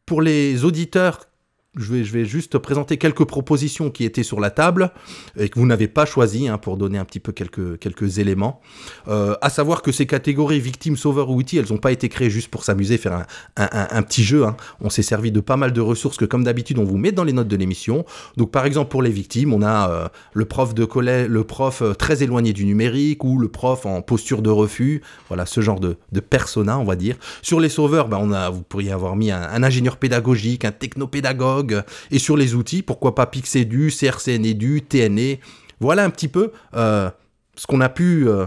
pour 0.06 0.22
les 0.22 0.66
auditeurs 0.66 1.28
je 1.76 1.94
vais, 1.94 2.26
juste 2.26 2.58
présenter 2.60 2.98
quelques 2.98 3.26
propositions 3.26 3.90
qui 3.90 4.04
étaient 4.04 4.24
sur 4.24 4.40
la 4.40 4.52
table 4.52 4.92
et 5.38 5.50
que 5.50 5.58
vous 5.60 5.66
n'avez 5.66 5.88
pas 5.88 6.06
choisies 6.06 6.48
hein, 6.48 6.58
pour 6.58 6.78
donner 6.78 7.00
un 7.00 7.06
petit 7.06 7.20
peu 7.20 7.32
quelques, 7.32 7.80
quelques 7.80 8.20
éléments. 8.20 8.62
Euh, 9.08 9.36
à 9.42 9.50
savoir 9.50 9.82
que 9.82 9.92
ces 9.92 10.06
catégories 10.06 10.60
victimes, 10.60 10.96
sauveurs 10.98 11.30
ou 11.30 11.36
outils, 11.36 11.58
elles 11.58 11.72
n'ont 11.72 11.78
pas 11.80 11.92
été 11.92 12.10
créées 12.10 12.30
juste 12.30 12.50
pour 12.50 12.64
s'amuser, 12.64 12.98
faire 12.98 13.14
un, 13.14 13.26
un- 13.58 14.04
petit 14.04 14.24
jeu. 14.24 14.46
hein. 14.46 14.56
On 14.82 14.90
s'est 14.90 15.02
servi 15.02 15.32
de 15.32 15.40
pas 15.40 15.58
mal 15.58 15.74
de 15.74 15.82
ressources 15.82 16.18
que, 16.18 16.26
comme 16.26 16.44
d'habitude, 16.44 16.78
on 16.78 16.84
vous 16.84 16.98
met 16.98 17.12
dans 17.12 17.24
les 17.24 17.34
notes 17.34 17.48
de 17.48 17.56
l'émission. 17.56 18.06
Donc, 18.38 18.52
par 18.52 18.66
exemple, 18.66 18.92
pour 18.92 19.02
les 19.02 19.10
victimes, 19.12 19.54
on 19.54 19.62
a 19.64 19.90
euh, 19.90 20.08
le 20.34 20.46
prof 20.46 20.76
de 20.76 20.86
collège, 20.86 21.28
le 21.30 21.44
prof 21.44 21.82
euh, 21.82 21.94
très 21.94 22.22
éloigné 22.22 22.54
du 22.54 22.66
numérique 22.66 23.24
ou 23.24 23.40
le 23.40 23.48
prof 23.48 23.86
en 23.86 24.02
posture 24.02 24.42
de 24.42 24.50
refus. 24.50 25.02
Voilà, 25.28 25.46
ce 25.48 25.62
genre 25.62 25.80
de, 25.80 25.98
de 26.12 26.20
persona, 26.20 26.78
on 26.78 26.84
va 26.84 26.96
dire. 26.96 27.16
Sur 27.42 27.60
les 27.60 27.70
sauveurs, 27.70 28.08
ben, 28.10 28.20
on 28.22 28.32
a, 28.32 28.50
vous 28.50 28.62
pourriez 28.62 28.92
avoir 28.92 29.16
mis 29.16 29.32
un 29.32 29.64
ingénieur 29.64 29.98
pédagogique, 29.98 30.66
un 30.66 30.72
technopédagogue. 30.72 31.63
Et 32.12 32.20
sur 32.20 32.38
les 32.38 32.56
outils, 32.56 32.82
pourquoi 32.82 33.16
pas 33.16 33.26
Pixedu, 33.26 33.92
CRCNEDU, 33.92 34.82
TNE. 34.82 35.38
Voilà 35.80 36.04
un 36.04 36.10
petit 36.10 36.28
peu 36.28 36.52
euh, 36.76 37.10
ce 37.56 37.68
qu'on 37.68 37.82
a 37.82 37.90
pu, 37.90 38.28
euh, 38.28 38.46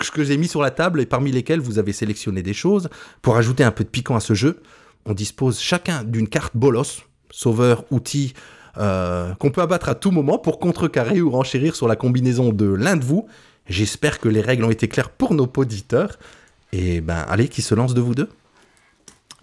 ce 0.00 0.10
que 0.10 0.24
j'ai 0.24 0.36
mis 0.36 0.48
sur 0.48 0.62
la 0.62 0.70
table 0.70 1.00
et 1.00 1.06
parmi 1.06 1.32
lesquels 1.32 1.60
vous 1.60 1.78
avez 1.78 1.92
sélectionné 1.92 2.42
des 2.42 2.54
choses. 2.54 2.88
Pour 3.22 3.36
ajouter 3.36 3.64
un 3.64 3.70
peu 3.70 3.84
de 3.84 3.88
piquant 3.88 4.16
à 4.16 4.20
ce 4.20 4.34
jeu, 4.34 4.62
on 5.06 5.14
dispose 5.14 5.58
chacun 5.58 6.04
d'une 6.04 6.28
carte 6.28 6.56
bolos, 6.56 7.02
sauveur, 7.30 7.84
outil, 7.90 8.34
euh, 8.78 9.34
qu'on 9.34 9.50
peut 9.50 9.62
abattre 9.62 9.88
à 9.88 9.94
tout 9.94 10.10
moment 10.10 10.38
pour 10.38 10.58
contrecarrer 10.60 11.20
ou 11.20 11.30
renchérir 11.30 11.74
sur 11.74 11.88
la 11.88 11.96
combinaison 11.96 12.52
de 12.52 12.66
l'un 12.66 12.96
de 12.96 13.04
vous. 13.04 13.26
J'espère 13.68 14.20
que 14.20 14.28
les 14.28 14.40
règles 14.40 14.64
ont 14.64 14.70
été 14.70 14.88
claires 14.88 15.10
pour 15.10 15.34
nos 15.34 15.50
auditeurs. 15.56 16.18
Et 16.72 17.00
ben, 17.00 17.24
allez, 17.28 17.48
qui 17.48 17.62
se 17.62 17.74
lance 17.74 17.94
de 17.94 18.00
vous 18.00 18.14
deux? 18.14 18.28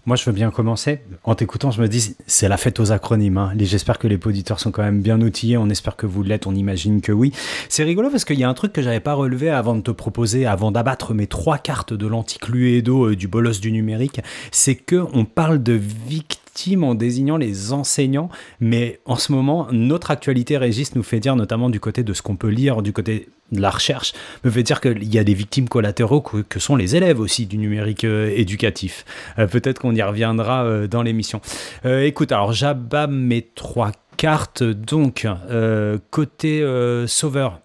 Moi, 0.06 0.14
je 0.14 0.24
veux 0.24 0.32
bien 0.32 0.52
commencer. 0.52 1.00
En 1.24 1.34
t'écoutant, 1.34 1.72
je 1.72 1.82
me 1.82 1.88
dis, 1.88 2.14
c'est 2.28 2.48
la 2.48 2.56
fête 2.56 2.78
aux 2.78 2.92
acronymes. 2.92 3.38
hein. 3.38 3.52
J'espère 3.58 3.98
que 3.98 4.06
les 4.06 4.20
auditeurs 4.24 4.60
sont 4.60 4.70
quand 4.70 4.84
même 4.84 5.02
bien 5.02 5.20
outillés. 5.20 5.56
On 5.56 5.68
espère 5.68 5.96
que 5.96 6.06
vous 6.06 6.22
l'êtes. 6.22 6.46
On 6.46 6.54
imagine 6.54 7.00
que 7.00 7.10
oui. 7.10 7.32
C'est 7.68 7.82
rigolo 7.82 8.08
parce 8.08 8.24
qu'il 8.24 8.38
y 8.38 8.44
a 8.44 8.48
un 8.48 8.54
truc 8.54 8.72
que 8.72 8.82
j'avais 8.82 9.00
pas 9.00 9.14
relevé 9.14 9.50
avant 9.50 9.74
de 9.74 9.80
te 9.80 9.90
proposer, 9.90 10.46
avant 10.46 10.70
d'abattre 10.70 11.12
mes 11.12 11.26
trois 11.26 11.58
cartes 11.58 11.92
de 11.92 12.06
l'anticluedo 12.06 13.10
euh, 13.10 13.16
du 13.16 13.26
bolos 13.26 13.60
du 13.60 13.72
numérique. 13.72 14.20
C'est 14.52 14.76
que 14.76 15.04
on 15.12 15.24
parle 15.24 15.60
de 15.60 15.72
victimes 15.72 16.40
en 16.82 16.94
désignant 16.94 17.36
les 17.36 17.72
enseignants. 17.72 18.28
Mais 18.60 19.00
en 19.04 19.16
ce 19.16 19.32
moment, 19.32 19.68
notre 19.72 20.10
actualité, 20.10 20.56
Régis, 20.56 20.94
nous 20.94 21.02
fait 21.02 21.20
dire, 21.20 21.36
notamment 21.36 21.70
du 21.70 21.80
côté 21.80 22.02
de 22.02 22.12
ce 22.12 22.22
qu'on 22.22 22.36
peut 22.36 22.48
lire, 22.48 22.82
du 22.82 22.92
côté 22.92 23.28
de 23.52 23.60
la 23.60 23.70
recherche, 23.70 24.12
me 24.44 24.50
fait 24.50 24.62
dire 24.62 24.80
qu'il 24.80 25.12
y 25.12 25.18
a 25.18 25.24
des 25.24 25.34
victimes 25.34 25.68
collatéraux 25.68 26.20
que, 26.20 26.58
sont 26.58 26.76
les 26.76 26.96
élèves 26.96 27.20
aussi 27.20 27.46
du 27.46 27.58
numérique 27.58 28.04
euh, 28.04 28.32
éducatif. 28.34 29.04
Euh, 29.38 29.46
Peut-être 29.46 29.80
qu'on 29.80 29.94
y 29.94 30.02
reviendra 30.02 30.64
euh, 30.64 30.86
dans 30.86 31.02
l'émission. 31.02 31.40
Écoute, 31.84 32.32
alors 32.32 32.52
j'abat 32.52 33.06
mes 33.06 33.42
trois 33.42 33.92
cartes. 34.16 34.62
Donc, 34.62 35.26
côté 36.10 36.64
sauveur. 37.06 37.60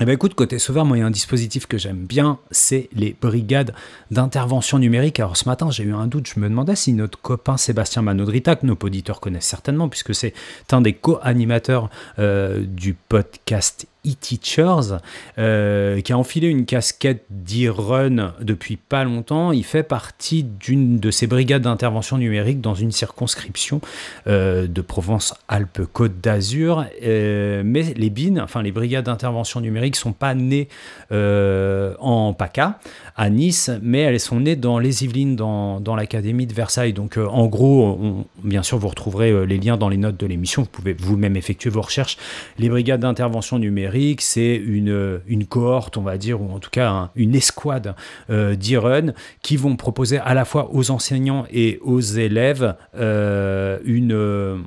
Eh 0.00 0.06
ben 0.06 0.12
écoute, 0.12 0.32
côté 0.34 0.58
sauveur, 0.58 0.86
moi, 0.86 0.96
il 0.96 1.00
y 1.00 1.02
a 1.02 1.06
un 1.06 1.10
dispositif 1.10 1.66
que 1.66 1.76
j'aime 1.76 2.06
bien, 2.06 2.38
c'est 2.50 2.88
les 2.94 3.14
brigades 3.20 3.74
d'intervention 4.10 4.78
numérique. 4.78 5.20
Alors 5.20 5.36
ce 5.36 5.46
matin, 5.46 5.70
j'ai 5.70 5.84
eu 5.84 5.92
un 5.92 6.06
doute, 6.06 6.28
je 6.34 6.40
me 6.40 6.48
demandais 6.48 6.76
si 6.76 6.94
notre 6.94 7.20
copain 7.20 7.58
Sébastien 7.58 8.00
Manodrita, 8.00 8.56
que 8.56 8.64
nos 8.64 8.76
auditeurs 8.82 9.20
connaissent 9.20 9.46
certainement, 9.46 9.90
puisque 9.90 10.14
c'est 10.14 10.32
un 10.70 10.80
des 10.80 10.94
co-animateurs 10.94 11.90
euh, 12.18 12.64
du 12.66 12.94
podcast 12.94 13.86
e-teachers, 14.06 14.98
euh, 15.38 16.00
qui 16.00 16.12
a 16.12 16.18
enfilé 16.18 16.48
une 16.48 16.66
casquette 16.66 17.24
d'e-run 17.30 18.34
depuis 18.40 18.76
pas 18.76 19.04
longtemps. 19.04 19.52
Il 19.52 19.64
fait 19.64 19.82
partie 19.82 20.42
d'une 20.42 20.98
de 20.98 21.10
ces 21.10 21.26
brigades 21.26 21.62
d'intervention 21.62 22.18
numérique 22.18 22.60
dans 22.60 22.74
une 22.74 22.90
circonscription 22.90 23.80
euh, 24.26 24.66
de 24.66 24.80
Provence-Alpes-Côte 24.80 26.20
d'Azur. 26.20 26.84
Euh, 27.04 27.62
mais 27.64 27.94
les 27.94 28.10
BIN, 28.10 28.42
enfin 28.42 28.62
les 28.62 28.72
brigades 28.72 29.04
d'intervention 29.04 29.60
numérique, 29.60 29.96
sont 29.96 30.12
pas 30.12 30.34
nées 30.34 30.68
en 31.10 32.34
PACA 32.36 32.78
à 33.16 33.30
Nice, 33.30 33.70
mais 33.82 34.00
elles 34.00 34.20
sont 34.20 34.40
nées 34.40 34.56
dans 34.56 34.78
les 34.78 35.04
Yvelines, 35.04 35.36
dans, 35.36 35.80
l'académie 35.96 36.46
de 36.46 36.54
Versailles. 36.54 36.92
Donc 36.92 37.18
euh, 37.18 37.26
en 37.26 37.46
gros, 37.46 38.24
bien 38.42 38.62
sûr, 38.62 38.78
vous 38.78 38.88
retrouverez 38.88 39.30
euh, 39.30 39.42
les 39.44 39.58
liens 39.58 39.76
dans 39.76 39.88
les 39.88 39.96
notes 39.98 40.18
de 40.18 40.26
l'émission. 40.26 40.62
Vous 40.62 40.68
pouvez 40.68 40.94
vous-même 40.94 41.36
effectuer 41.36 41.70
vos 41.70 41.82
recherches. 41.82 42.16
Les 42.58 42.68
brigades 42.68 43.00
d'intervention 43.00 43.58
numérique, 43.58 44.22
c'est 44.22 44.56
une, 44.56 45.20
cohorte, 45.48 45.96
on 45.96 46.02
va 46.02 46.16
dire, 46.18 46.40
ou 46.40 46.50
en 46.52 46.58
tout 46.58 46.70
cas 46.70 46.88
un- 46.90 47.10
une 47.14 47.34
escouade 47.34 47.94
euh, 48.30 48.56
d'e-run 48.56 49.12
qui 49.42 49.56
vont 49.56 49.76
proposer 49.76 50.18
à 50.18 50.34
la 50.34 50.44
fois 50.44 50.70
aux 50.72 50.90
enseignants 50.90 51.44
et 51.52 51.78
aux 51.82 52.00
élèves 52.00 52.74
euh, 52.96 53.78
une, 53.84 54.12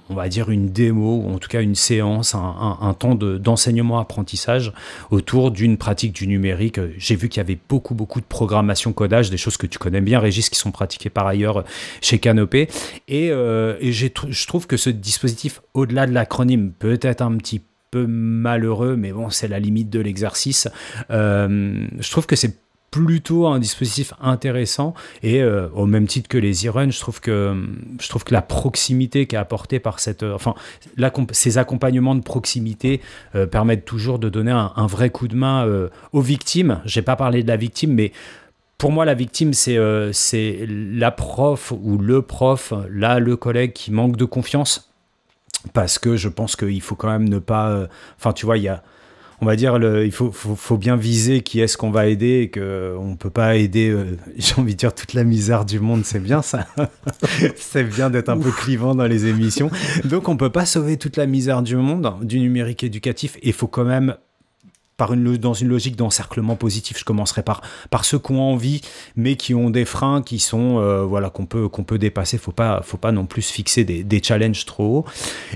on 0.10 0.14
va 0.14 0.30
dire, 0.30 0.50
une 0.50 0.70
démo, 0.70 1.24
ou 1.26 1.34
en 1.34 1.40
tout 1.40 1.50
cas 1.50 1.62
une 1.62 1.76
séance, 1.76 2.36
un, 2.36 2.96
temps 2.98 3.16
de- 3.16 3.38
d'enseignement-apprentissage 3.38 4.74
autour 5.12 5.52
d'une 5.52 5.78
pratique 5.78 6.14
du 6.14 6.28
numérique. 6.28 6.80
J'ai 6.98 7.16
vu 7.16 7.30
qu'il 7.30 7.40
y 7.40 7.46
avait 7.46 7.58
beaucoup, 7.70 7.96
beaucoup 7.96 8.20
de 8.20 8.26
programmation 8.36 8.92
codage, 8.92 9.30
des 9.30 9.38
choses 9.38 9.56
que 9.56 9.66
tu 9.66 9.80
connais 9.80 10.02
bien, 10.02 10.20
Régis, 10.20 10.50
qui 10.50 10.60
sont 10.60 10.72
pratiquées 10.72 11.10
par 11.10 11.26
ailleurs 11.26 11.64
chez 12.02 12.20
Canopé. 12.20 12.68
Et, 13.08 13.32
euh, 13.32 13.78
je 13.82 14.46
trouve 14.46 14.68
que 14.68 14.76
ce 14.76 14.90
dispositif, 14.90 15.62
au-delà 15.74 16.06
de 16.06 16.12
l'acronyme, 16.12 16.74
peut 16.78 17.00
être 17.02 17.22
un 17.22 17.38
petit 17.38 17.62
peu 17.92 18.06
malheureux, 18.06 18.98
mais 18.98 19.14
bon, 19.14 19.30
c'est 19.30 19.48
la 19.48 19.60
limite 19.60 19.90
de 19.90 20.02
l'exercice. 20.02 20.68
Euh, 21.12 21.88
je 21.98 22.12
trouve 22.12 22.26
que 22.26 22.36
c'est 22.36 22.58
plutôt 22.96 23.46
un 23.48 23.60
dispositif 23.60 24.14
intéressant 24.22 24.94
et 25.22 25.42
euh, 25.42 25.68
au 25.74 25.86
même 25.86 26.08
titre 26.08 26.30
que 26.30 26.38
les 26.38 26.66
e-run, 26.66 26.92
je 26.92 27.00
trouve 27.02 27.20
que 27.20 27.54
je 28.00 28.08
trouve 28.08 28.24
que 28.24 28.34
la 28.34 28.42
proximité 28.42 29.28
qui 29.28 29.36
est 29.36 29.38
apportée 29.38 29.80
par 29.80 30.00
cette 30.00 30.24
euh, 30.24 30.34
enfin 30.34 30.56
ces 31.32 31.58
accompagnements 31.58 32.16
de 32.16 32.22
proximité 32.22 33.02
euh, 33.36 33.48
permettent 33.48 33.84
toujours 33.84 34.18
de 34.18 34.30
donner 34.30 34.52
un, 34.52 34.72
un 34.78 34.88
vrai 34.88 35.10
coup 35.10 35.28
de 35.28 35.36
main 35.36 35.68
aux 36.14 36.22
victimes. 36.22 36.82
J'ai 36.86 37.02
pas 37.02 37.18
parlé 37.18 37.44
de 37.44 37.48
la 37.48 37.58
victime, 37.58 37.94
mais 37.94 38.14
pour 38.78 38.92
moi, 38.92 39.04
la 39.06 39.14
victime, 39.14 39.54
c'est 39.54 39.78
c'est 40.14 40.66
la 40.68 41.12
prof 41.12 41.72
ou 41.72 41.98
le 41.98 42.22
prof, 42.22 42.74
là, 42.90 43.20
le 43.20 43.36
collègue 43.36 43.74
qui 43.74 43.92
manque 43.92 44.16
de 44.16 44.26
confiance. 44.26 44.92
Parce 45.74 45.98
que 46.00 46.16
je 46.16 46.30
pense 46.30 46.56
qu'il 46.56 46.82
faut 46.82 46.96
quand 46.96 47.10
même 47.10 47.28
ne 47.28 47.40
pas. 47.40 47.88
Enfin, 48.18 48.34
tu 48.34 48.46
vois, 48.46 48.58
il 48.58 48.64
y 48.64 48.70
a. 48.70 48.84
On 49.42 49.46
va 49.46 49.56
dire, 49.56 49.78
le, 49.78 50.06
il 50.06 50.12
faut, 50.12 50.32
faut, 50.32 50.56
faut 50.56 50.78
bien 50.78 50.96
viser 50.96 51.42
qui 51.42 51.60
est-ce 51.60 51.78
qu'on 51.78 51.92
va 51.92 52.08
aider 52.08 52.42
et 52.42 52.50
qu'on 52.50 53.10
ne 53.10 53.16
peut 53.16 53.30
pas 53.30 53.56
aider, 53.56 53.90
euh, 53.90 54.18
j'ai 54.38 54.56
envie 54.58 54.74
de 54.74 54.80
dire, 54.80 54.94
toute 54.94 55.14
la 55.14 55.24
misère 55.24 55.66
du 55.66 55.80
monde. 55.80 56.06
C'est 56.06 56.22
bien 56.22 56.42
ça. 56.42 56.68
c'est 57.56 57.84
bien 57.84 58.10
d'être 58.10 58.30
un 58.30 58.38
peu 58.38 58.52
clivant 58.52 58.96
dans 58.96 59.08
les 59.08 59.26
émissions. 59.26 59.70
Donc, 60.06 60.30
on 60.30 60.34
ne 60.34 60.40
peut 60.40 60.52
pas 60.52 60.66
sauver 60.66 60.98
toute 60.98 61.18
la 61.18 61.26
misère 61.26 61.62
du 61.62 61.76
monde, 61.76 62.14
du 62.22 62.40
numérique 62.40 62.84
éducatif. 62.84 63.38
Il 63.44 63.54
faut 63.54 63.68
quand 63.68 63.86
même 63.86 64.16
par 64.98 65.14
une, 65.14 65.38
dans 65.38 65.54
une 65.54 65.68
logique 65.68 65.96
d'encerclement 65.96 66.56
positif. 66.56 67.00
Je 67.00 67.04
commencerai 67.04 67.44
par, 67.44 67.62
par 67.90 68.06
ceux 68.06 68.20
qui 68.20 68.32
ont 68.32 68.42
envie, 68.42 68.82
mais 69.16 69.36
qui 69.36 69.54
ont 69.54 69.70
des 69.70 69.86
freins 69.86 70.22
qui 70.22 70.40
sont 70.40 70.80
euh, 70.80 71.04
voilà 71.04 71.30
qu'on 71.30 71.46
peut 71.46 71.68
qu'on 71.68 71.84
peut 71.84 71.98
dépasser. 71.98 72.38
Faut 72.38 72.52
pas 72.52 72.82
faut 72.84 72.98
pas 72.98 73.12
non 73.12 73.26
plus 73.26 73.42
se 73.42 73.54
fixer 73.54 73.84
des, 73.84 74.04
des 74.04 74.24
challenges 74.24 74.66
trop 74.66 75.00
hauts. 75.00 75.06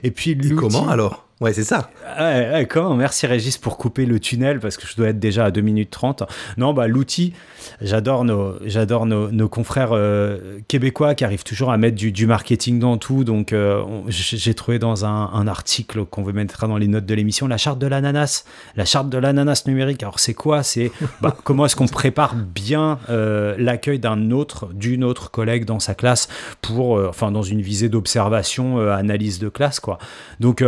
Et 0.04 0.12
puis 0.12 0.32
Et 0.32 0.56
comment 0.56 0.90
alors? 0.90 1.29
Ouais, 1.42 1.54
c'est 1.54 1.64
ça. 1.64 1.90
Ouais, 2.20 2.68
comment 2.70 2.96
Merci 2.96 3.26
Régis 3.26 3.58
pour 3.58 3.78
couper 3.78 4.06
le 4.06 4.20
tunnel 4.20 4.60
parce 4.60 4.76
que 4.76 4.86
je 4.86 4.94
dois 4.98 5.08
être 5.08 5.20
déjà 5.20 5.46
à 5.46 5.52
2 5.52 5.62
minutes 5.62 5.90
30. 5.90 6.24
Non, 6.58 6.74
bah 6.74 6.90
l'outil, 6.90 7.32
j'adore 7.80 8.26
nos, 8.26 8.56
j'adore 8.66 9.06
nos, 9.06 9.32
nos 9.32 9.48
confrères 9.48 9.92
euh, 9.94 10.60
québécois 10.68 11.16
qui 11.16 11.24
arrivent 11.24 11.46
toujours 11.46 11.72
à 11.72 11.78
mettre 11.78 11.96
du, 11.96 12.12
du 12.12 12.28
marketing 12.28 12.80
dans 12.80 12.98
tout. 12.98 13.24
Donc 13.24 13.54
euh, 13.54 13.82
j'ai 14.10 14.54
trouvé 14.54 14.80
dans 14.80 15.06
un, 15.06 15.30
un 15.32 15.48
article 15.48 16.04
qu'on 16.04 16.24
vous 16.24 16.34
mettra 16.34 16.68
dans 16.68 16.76
les 16.76 16.90
notes 16.90 17.06
de 17.06 17.14
l'émission 17.14 17.48
la 17.48 17.56
charte 17.56 17.80
de 17.80 17.88
l'ananas. 17.88 18.44
La 18.76 18.84
charte 18.84 19.08
de 19.08 19.18
l'ananas 19.18 19.64
numérique. 19.66 20.04
Alors 20.04 20.20
c'est 20.20 20.34
quoi? 20.34 20.62
C'est 20.62 20.92
bah, 21.22 21.34
comment 21.46 21.66
est-ce 21.66 21.78
qu'on 21.78 21.88
prépare 21.88 22.36
bien 22.36 23.00
euh, 23.10 23.56
l'accueil 23.58 24.00
d'un 24.00 24.32
autre, 24.32 24.68
d'une 24.74 25.06
autre 25.06 25.32
collègue 25.32 25.64
dans 25.64 25.80
sa 25.80 25.94
classe 25.94 26.28
pour, 26.62 27.00
enfin 27.08 27.32
dans 27.32 27.44
une 27.44 27.62
visée 27.62 27.88
d'observation, 27.88 28.90
analyse 28.90 29.40
de 29.40 29.48
classe 29.48 29.80
quoi. 29.80 30.00
Donc 30.42 30.62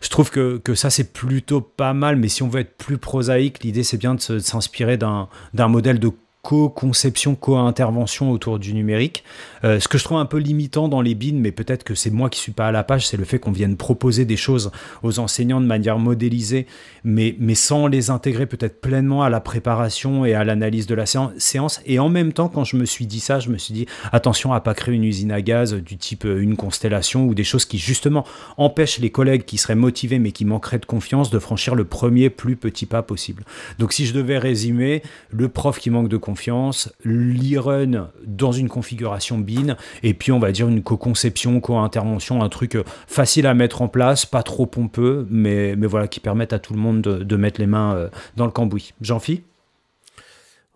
je 0.00 0.08
que, 0.24 0.58
que 0.58 0.74
ça 0.74 0.90
c'est 0.90 1.12
plutôt 1.12 1.60
pas 1.60 1.92
mal, 1.92 2.16
mais 2.16 2.28
si 2.28 2.42
on 2.42 2.48
veut 2.48 2.60
être 2.60 2.76
plus 2.76 2.98
prosaïque, 2.98 3.62
l'idée 3.62 3.82
c'est 3.82 3.96
bien 3.96 4.14
de 4.14 4.20
s'inspirer 4.20 4.96
d'un 4.96 5.28
modèle 5.68 5.98
de 5.98 6.10
co-conception, 6.46 7.34
co-intervention 7.34 8.30
autour 8.30 8.60
du 8.60 8.72
numérique. 8.72 9.24
Euh, 9.64 9.80
ce 9.80 9.88
que 9.88 9.98
je 9.98 10.04
trouve 10.04 10.18
un 10.18 10.26
peu 10.26 10.36
limitant 10.38 10.86
dans 10.86 11.00
les 11.00 11.16
BIN, 11.16 11.34
mais 11.34 11.50
peut-être 11.50 11.82
que 11.82 11.96
c'est 11.96 12.10
moi 12.10 12.30
qui 12.30 12.38
suis 12.38 12.52
pas 12.52 12.68
à 12.68 12.70
la 12.70 12.84
page, 12.84 13.08
c'est 13.08 13.16
le 13.16 13.24
fait 13.24 13.40
qu'on 13.40 13.50
vienne 13.50 13.76
proposer 13.76 14.24
des 14.24 14.36
choses 14.36 14.70
aux 15.02 15.18
enseignants 15.18 15.60
de 15.60 15.66
manière 15.66 15.98
modélisée, 15.98 16.68
mais, 17.02 17.34
mais 17.40 17.56
sans 17.56 17.88
les 17.88 18.10
intégrer 18.10 18.46
peut-être 18.46 18.80
pleinement 18.80 19.24
à 19.24 19.28
la 19.28 19.40
préparation 19.40 20.24
et 20.24 20.34
à 20.34 20.44
l'analyse 20.44 20.86
de 20.86 20.94
la 20.94 21.04
séan- 21.04 21.32
séance. 21.36 21.80
Et 21.84 21.98
en 21.98 22.08
même 22.08 22.32
temps, 22.32 22.48
quand 22.48 22.62
je 22.62 22.76
me 22.76 22.84
suis 22.84 23.06
dit 23.08 23.18
ça, 23.18 23.40
je 23.40 23.50
me 23.50 23.58
suis 23.58 23.74
dit 23.74 23.86
attention 24.12 24.52
à 24.52 24.60
pas 24.60 24.74
créer 24.74 24.94
une 24.94 25.02
usine 25.02 25.32
à 25.32 25.42
gaz 25.42 25.74
du 25.74 25.96
type 25.96 26.26
euh, 26.26 26.40
une 26.40 26.54
constellation 26.54 27.26
ou 27.26 27.34
des 27.34 27.42
choses 27.42 27.64
qui 27.64 27.78
justement 27.78 28.24
empêchent 28.56 29.00
les 29.00 29.10
collègues 29.10 29.44
qui 29.44 29.58
seraient 29.58 29.74
motivés 29.74 30.20
mais 30.20 30.30
qui 30.30 30.44
manqueraient 30.44 30.78
de 30.78 30.86
confiance 30.86 31.30
de 31.30 31.40
franchir 31.40 31.74
le 31.74 31.84
premier 31.84 32.30
plus 32.30 32.54
petit 32.54 32.86
pas 32.86 33.02
possible. 33.02 33.42
Donc 33.80 33.92
si 33.92 34.06
je 34.06 34.14
devais 34.14 34.38
résumer, 34.38 35.02
le 35.32 35.48
prof 35.48 35.80
qui 35.80 35.90
manque 35.90 36.08
de 36.08 36.16
confiance, 36.16 36.35
confiance, 36.36 36.92
l'e-run 37.02 38.10
dans 38.26 38.52
une 38.52 38.68
configuration 38.68 39.38
bin, 39.38 39.76
et 40.02 40.12
puis 40.12 40.32
on 40.32 40.38
va 40.38 40.52
dire 40.52 40.68
une 40.68 40.82
co-conception, 40.82 41.60
co-intervention, 41.60 42.42
un 42.42 42.50
truc 42.50 42.76
euh, 42.76 42.84
facile 43.06 43.46
à 43.46 43.54
mettre 43.54 43.80
en 43.80 43.88
place, 43.88 44.26
pas 44.26 44.42
trop 44.42 44.66
pompeux, 44.66 45.26
mais, 45.30 45.76
mais 45.76 45.86
voilà, 45.86 46.08
qui 46.08 46.20
permettent 46.20 46.52
à 46.52 46.58
tout 46.58 46.74
le 46.74 46.78
monde 46.78 47.00
de, 47.00 47.36
mettre 47.36 47.58
les 47.58 47.66
mains 47.66 47.94
euh, 47.94 48.08
dans 48.36 48.44
le 48.44 48.50
cambouis. 48.50 48.92
Jean-Phi? 49.00 49.44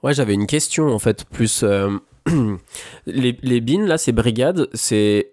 Ouais, 0.02 0.14
j'avais 0.14 0.32
une 0.32 0.46
question 0.46 0.88
en 0.88 0.98
fait, 0.98 1.26
plus 1.26 1.62
euh, 1.62 1.90
les, 3.06 3.36
les 3.42 3.60
BIN 3.60 3.84
là, 3.84 3.98
ces 3.98 4.12
brigades, 4.12 4.70
c'est 4.72 5.32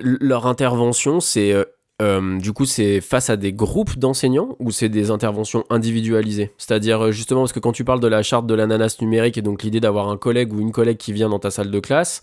leur 0.00 0.48
intervention, 0.48 1.20
c'est 1.20 1.54
euh, 2.02 2.38
du 2.38 2.52
coup 2.52 2.66
c'est 2.66 3.00
face 3.00 3.30
à 3.30 3.36
des 3.36 3.52
groupes 3.52 3.96
d'enseignants 3.98 4.56
ou 4.58 4.70
c'est 4.70 4.88
des 4.88 5.10
interventions 5.10 5.64
individualisées? 5.70 6.50
C'est-à-dire 6.58 7.06
euh, 7.06 7.12
justement 7.12 7.42
parce 7.42 7.52
que 7.52 7.60
quand 7.60 7.72
tu 7.72 7.84
parles 7.84 8.00
de 8.00 8.08
la 8.08 8.22
charte 8.22 8.46
de 8.46 8.54
l'ananas 8.54 8.96
numérique 9.00 9.38
et 9.38 9.42
donc 9.42 9.62
l'idée 9.62 9.80
d'avoir 9.80 10.08
un 10.08 10.16
collègue 10.16 10.52
ou 10.52 10.60
une 10.60 10.72
collègue 10.72 10.98
qui 10.98 11.12
vient 11.12 11.28
dans 11.28 11.38
ta 11.38 11.50
salle 11.50 11.70
de 11.70 11.80
classe, 11.80 12.22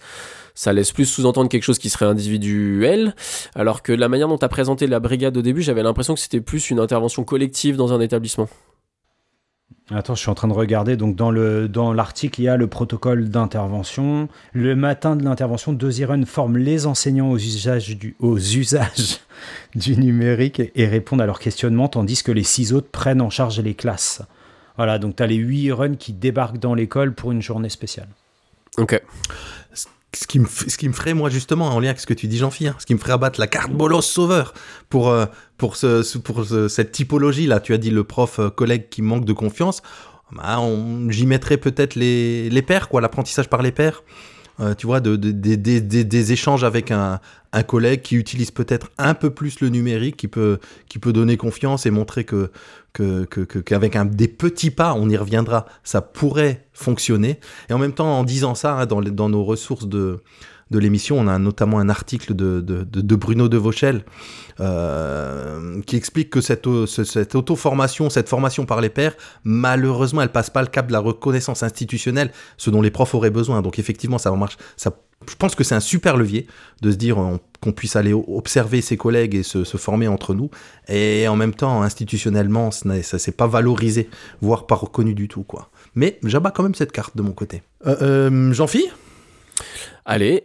ça 0.54 0.74
laisse 0.74 0.92
plus 0.92 1.06
sous-entendre 1.06 1.50
quelque 1.50 1.64
chose 1.64 1.80
qui 1.80 1.90
serait 1.90 2.06
individuel, 2.06 3.16
alors 3.56 3.82
que 3.82 3.94
la 3.94 4.10
manière 4.10 4.28
dont 4.28 4.38
tu 4.38 4.46
as 4.46 4.50
présenté 4.50 4.88
la 4.88 5.00
brigade 5.00 5.38
au 5.38 5.42
début, 5.42 5.62
j'avais 5.62 5.84
l'impression 5.84 6.14
que 6.14 6.20
c'était 6.20 6.42
plus 6.42 6.70
une 6.70 6.80
intervention 6.80 7.24
collective 7.24 7.78
dans 7.78 7.94
un 7.94 8.02
établissement. 8.02 8.50
Attends, 9.92 10.14
je 10.14 10.22
suis 10.22 10.30
en 10.30 10.36
train 10.36 10.48
de 10.48 10.54
regarder. 10.54 10.98
Donc, 10.98 11.16
dans 11.16 11.32
le 11.32 11.68
dans 11.68 11.94
l'article, 11.94 12.42
il 12.42 12.44
y 12.44 12.48
a 12.48 12.58
le 12.58 12.68
protocole 12.68 13.30
d'intervention. 13.30 14.30
Le 14.54 14.76
matin 14.76 15.16
de 15.16 15.24
l'intervention, 15.24 15.74
deux 15.74 16.02
e 16.02 16.26
forment 16.26 16.58
les 16.58 16.86
enseignants 16.86 17.32
aux 17.32 17.38
usages 17.38 17.98
du, 17.98 18.16
aux 18.20 18.38
usages 18.38 19.20
du 19.76 19.98
numérique 19.98 20.62
et 20.76 20.86
répondent 20.86 21.22
à 21.22 21.26
leurs 21.26 21.40
questionnements, 21.40 21.88
tandis 21.88 22.22
que 22.22 22.32
les 22.32 22.44
six 22.44 22.74
autres 22.74 22.90
prennent 22.90 23.22
en 23.22 23.32
charge 23.32 23.60
les 23.60 23.74
classes. 23.74 24.22
Voilà, 24.78 25.00
donc 25.00 25.16
tu 25.16 25.24
as 25.24 25.28
les 25.28 25.36
huit 25.36 25.72
e 25.72 25.96
qui 25.96 26.14
débarquent 26.14 26.60
dans 26.60 26.76
l'école 26.76 27.14
pour 27.14 27.32
une 27.32 27.42
journée 27.42 27.70
spéciale. 27.70 28.08
Ok. 28.78 29.02
Ce 30.14 30.26
qui, 30.28 30.40
me, 30.40 30.48
ce 30.48 30.76
qui 30.78 30.88
me 30.88 30.94
ferait, 30.94 31.14
moi, 31.14 31.30
justement, 31.30 31.68
en 31.68 31.80
lien 31.80 31.90
avec 31.90 32.00
ce 32.00 32.08
que 32.08 32.14
tu 32.16 32.28
dis, 32.28 32.38
jean 32.38 32.50
philippe 32.50 32.74
ce 32.80 32.86
qui 32.86 32.94
me 32.96 33.00
ferait 33.00 33.14
abattre 33.14 33.40
la 33.40 33.48
carte 33.48 33.72
bolos 33.72 34.02
sauveur 34.02 34.54
pour, 34.90 35.10
euh, 35.10 35.26
pour, 35.58 35.76
ce, 35.76 36.18
pour 36.18 36.46
ce- 36.46 36.68
cette 36.68 36.92
typologie-là. 36.92 37.60
Tu 37.60 37.74
as 37.74 37.78
dit 37.78 37.92
le 37.92 38.04
prof 38.04 38.40
euh, 38.40 38.50
collègue 38.50 38.90
qui 38.90 39.02
manque 39.04 39.26
de 39.26 39.34
confiance. 39.34 39.82
Bah, 40.32 40.60
J'y 41.10 41.26
mettrais 41.26 41.58
peut-être 41.58 41.96
les, 41.96 42.50
les 42.50 42.62
pairs, 42.62 42.90
quoi, 42.90 43.02
l'apprentissage 43.02 43.50
par 43.50 43.62
les 43.62 43.72
pairs. 43.72 44.04
Euh, 44.60 44.74
tu 44.76 44.88
vois, 44.88 45.00
de, 45.00 45.16
de- 45.16 45.32
des- 45.32 45.56
des- 45.56 46.32
échanges 46.34 46.66
avec 46.66 46.92
un, 46.92 47.20
un 47.54 47.64
collègue 47.64 48.02
qui 48.02 48.16
utilise 48.18 48.52
peut-être 48.52 48.90
un 48.98 49.14
peu 49.14 49.30
plus 49.30 49.62
le 49.62 49.70
numérique, 49.70 50.18
qui 50.18 50.28
peut, 50.28 50.60
qui 50.90 51.00
peut 51.00 51.14
donner 51.14 51.38
confiance 51.38 51.86
et 51.86 51.92
montrer 51.92 52.24
que 52.26 52.52
que- 52.92 53.24
que- 53.26 53.42
que- 53.42 53.60
qu'avec 53.60 53.96
un, 53.96 54.06
des 54.06 54.28
petits 54.28 54.72
pas, 54.72 54.94
on 54.96 55.10
y 55.10 55.16
reviendra, 55.16 55.66
ça 55.84 56.02
pourrait 56.02 56.66
fonctionner. 56.74 57.40
Et 57.70 57.74
en 57.74 57.78
même 57.78 57.94
temps, 57.94 58.20
en 58.20 58.24
disant 58.24 58.56
ça, 58.56 58.80
hein, 58.80 58.86
dans, 58.86 59.02
dans 59.02 59.30
nos 59.30 59.44
ressources 59.44 59.88
de, 59.88 60.20
de 60.72 60.80
l'émission, 60.80 61.18
on 61.20 61.28
a 61.28 61.40
notamment 61.40 61.80
un 61.80 61.90
article 61.90 62.36
de, 62.36 62.62
de, 62.62 62.84
de- 62.84 63.16
Bruno 63.16 63.50
de 63.50 63.58
Vauchel 63.58 64.04
euh, 64.60 65.82
qui 65.86 65.96
explique 65.96 66.30
que 66.30 66.42
cette, 66.42 66.66
ce- 66.86 67.04
cette 67.04 67.36
auto-formation, 67.36 68.10
cette 68.10 68.30
formation 68.30 68.66
par 68.66 68.82
les 68.82 68.90
pairs, 68.90 69.14
malheureusement, 69.44 70.22
elle 70.22 70.32
passe 70.32 70.50
pas 70.50 70.62
le 70.62 70.68
cap 70.68 70.88
de 70.88 70.92
la 70.94 71.00
reconnaissance 71.00 71.64
institutionnelle, 71.64 72.32
ce 72.58 72.70
dont 72.70 72.82
les 72.82 72.92
profs 72.92 73.16
auraient 73.16 73.30
besoin. 73.32 73.62
Donc 73.62 73.80
effectivement, 73.80 74.18
ça 74.18 74.32
marche. 74.32 74.58
Je 75.28 75.36
pense 75.36 75.54
que 75.54 75.64
c'est 75.66 75.76
un 75.76 75.82
super 75.82 76.16
levier 76.16 76.48
de 76.82 76.92
se 76.92 76.96
dire 76.96 77.18
on- 77.18 77.40
qu'on 77.62 77.74
puisse 77.74 77.98
aller 77.98 78.14
observer 78.14 78.80
ses 78.82 78.96
collègues 78.96 79.36
et 79.36 79.44
se, 79.44 79.66
former 79.66 80.08
entre 80.08 80.34
nous. 80.34 80.50
Et 80.88 81.28
en 81.28 81.36
même 81.36 81.54
temps, 81.54 81.82
institutionnellement, 81.82 82.72
ça 82.72 83.20
s'est 83.20 83.34
pas 83.34 83.48
valorisé, 83.48 84.10
voire 84.42 84.66
pas 84.66 84.76
reconnu 84.76 85.14
du 85.14 85.28
tout, 85.28 85.44
quoi. 85.44 85.70
Mais 85.94 86.20
j'abats 86.24 86.52
quand 86.52 86.64
même 86.64 86.76
cette 86.76 86.94
carte 86.94 87.18
de 87.18 87.22
mon 87.22 87.32
côté. 87.34 87.64
Euh, 87.86 87.96
euh, 88.02 88.54
Jean-Phi? 88.54 88.86
Allez. 90.12 90.44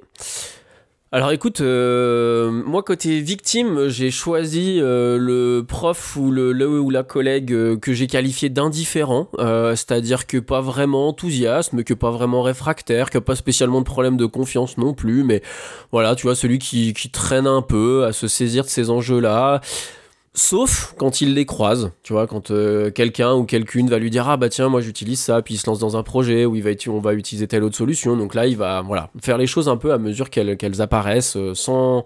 Alors 1.10 1.30
écoute, 1.30 1.62
euh, 1.62 2.50
moi 2.50 2.82
côté 2.82 3.22
victime, 3.22 3.88
j'ai 3.88 4.10
choisi 4.10 4.78
euh, 4.78 5.16
le 5.16 5.64
prof 5.66 6.16
ou 6.16 6.30
le, 6.30 6.68
ou 6.68 6.90
la 6.90 7.02
collègue 7.02 7.50
euh, 7.50 7.78
que 7.78 7.94
j'ai 7.94 8.06
qualifié 8.06 8.50
d'indifférent, 8.50 9.30
c'est-à-dire 9.38 10.26
que 10.26 10.36
pas 10.36 10.60
vraiment 10.60 11.08
enthousiaste, 11.08 11.72
mais 11.72 11.82
que 11.82 11.94
pas 11.94 12.10
vraiment 12.10 12.42
réfractaire, 12.42 13.08
que 13.08 13.16
pas 13.16 13.36
spécialement 13.36 13.80
de 13.80 13.86
problème 13.86 14.18
de 14.18 14.26
confiance 14.26 14.76
non 14.76 14.92
plus, 14.92 15.24
mais 15.24 15.40
voilà, 15.92 16.14
tu 16.14 16.24
vois, 16.24 16.34
celui 16.34 16.58
qui, 16.58 16.92
qui 16.92 17.08
traîne 17.08 17.46
un 17.46 17.62
peu 17.62 18.04
à 18.04 18.12
se 18.12 18.28
saisir 18.28 18.64
de 18.64 18.68
ces 18.68 18.90
enjeux-là. 18.90 19.62
Sauf 20.36 20.94
quand 20.98 21.20
il 21.20 21.34
les 21.34 21.46
croise, 21.46 21.92
tu 22.02 22.12
vois, 22.12 22.26
quand 22.26 22.50
euh, 22.50 22.90
quelqu'un 22.90 23.34
ou 23.34 23.44
quelqu'une 23.44 23.88
va 23.88 24.00
lui 24.00 24.10
dire 24.10 24.28
ah 24.28 24.36
bah 24.36 24.48
tiens 24.48 24.68
moi 24.68 24.80
j'utilise 24.80 25.20
ça, 25.20 25.40
puis 25.42 25.54
il 25.54 25.58
se 25.58 25.70
lance 25.70 25.78
dans 25.78 25.96
un 25.96 26.02
projet 26.02 26.44
où 26.44 26.56
il 26.56 26.62
va 26.64 26.70
on 26.88 26.98
va 26.98 27.14
utiliser 27.14 27.46
telle 27.46 27.62
autre 27.62 27.76
solution, 27.76 28.16
donc 28.16 28.34
là 28.34 28.48
il 28.48 28.56
va 28.56 28.82
voilà 28.82 29.10
faire 29.22 29.38
les 29.38 29.46
choses 29.46 29.68
un 29.68 29.76
peu 29.76 29.92
à 29.92 29.98
mesure 29.98 30.30
qu'elles 30.30 30.56
qu'elles 30.56 30.82
apparaissent, 30.82 31.36
euh, 31.36 31.54
sans 31.54 32.02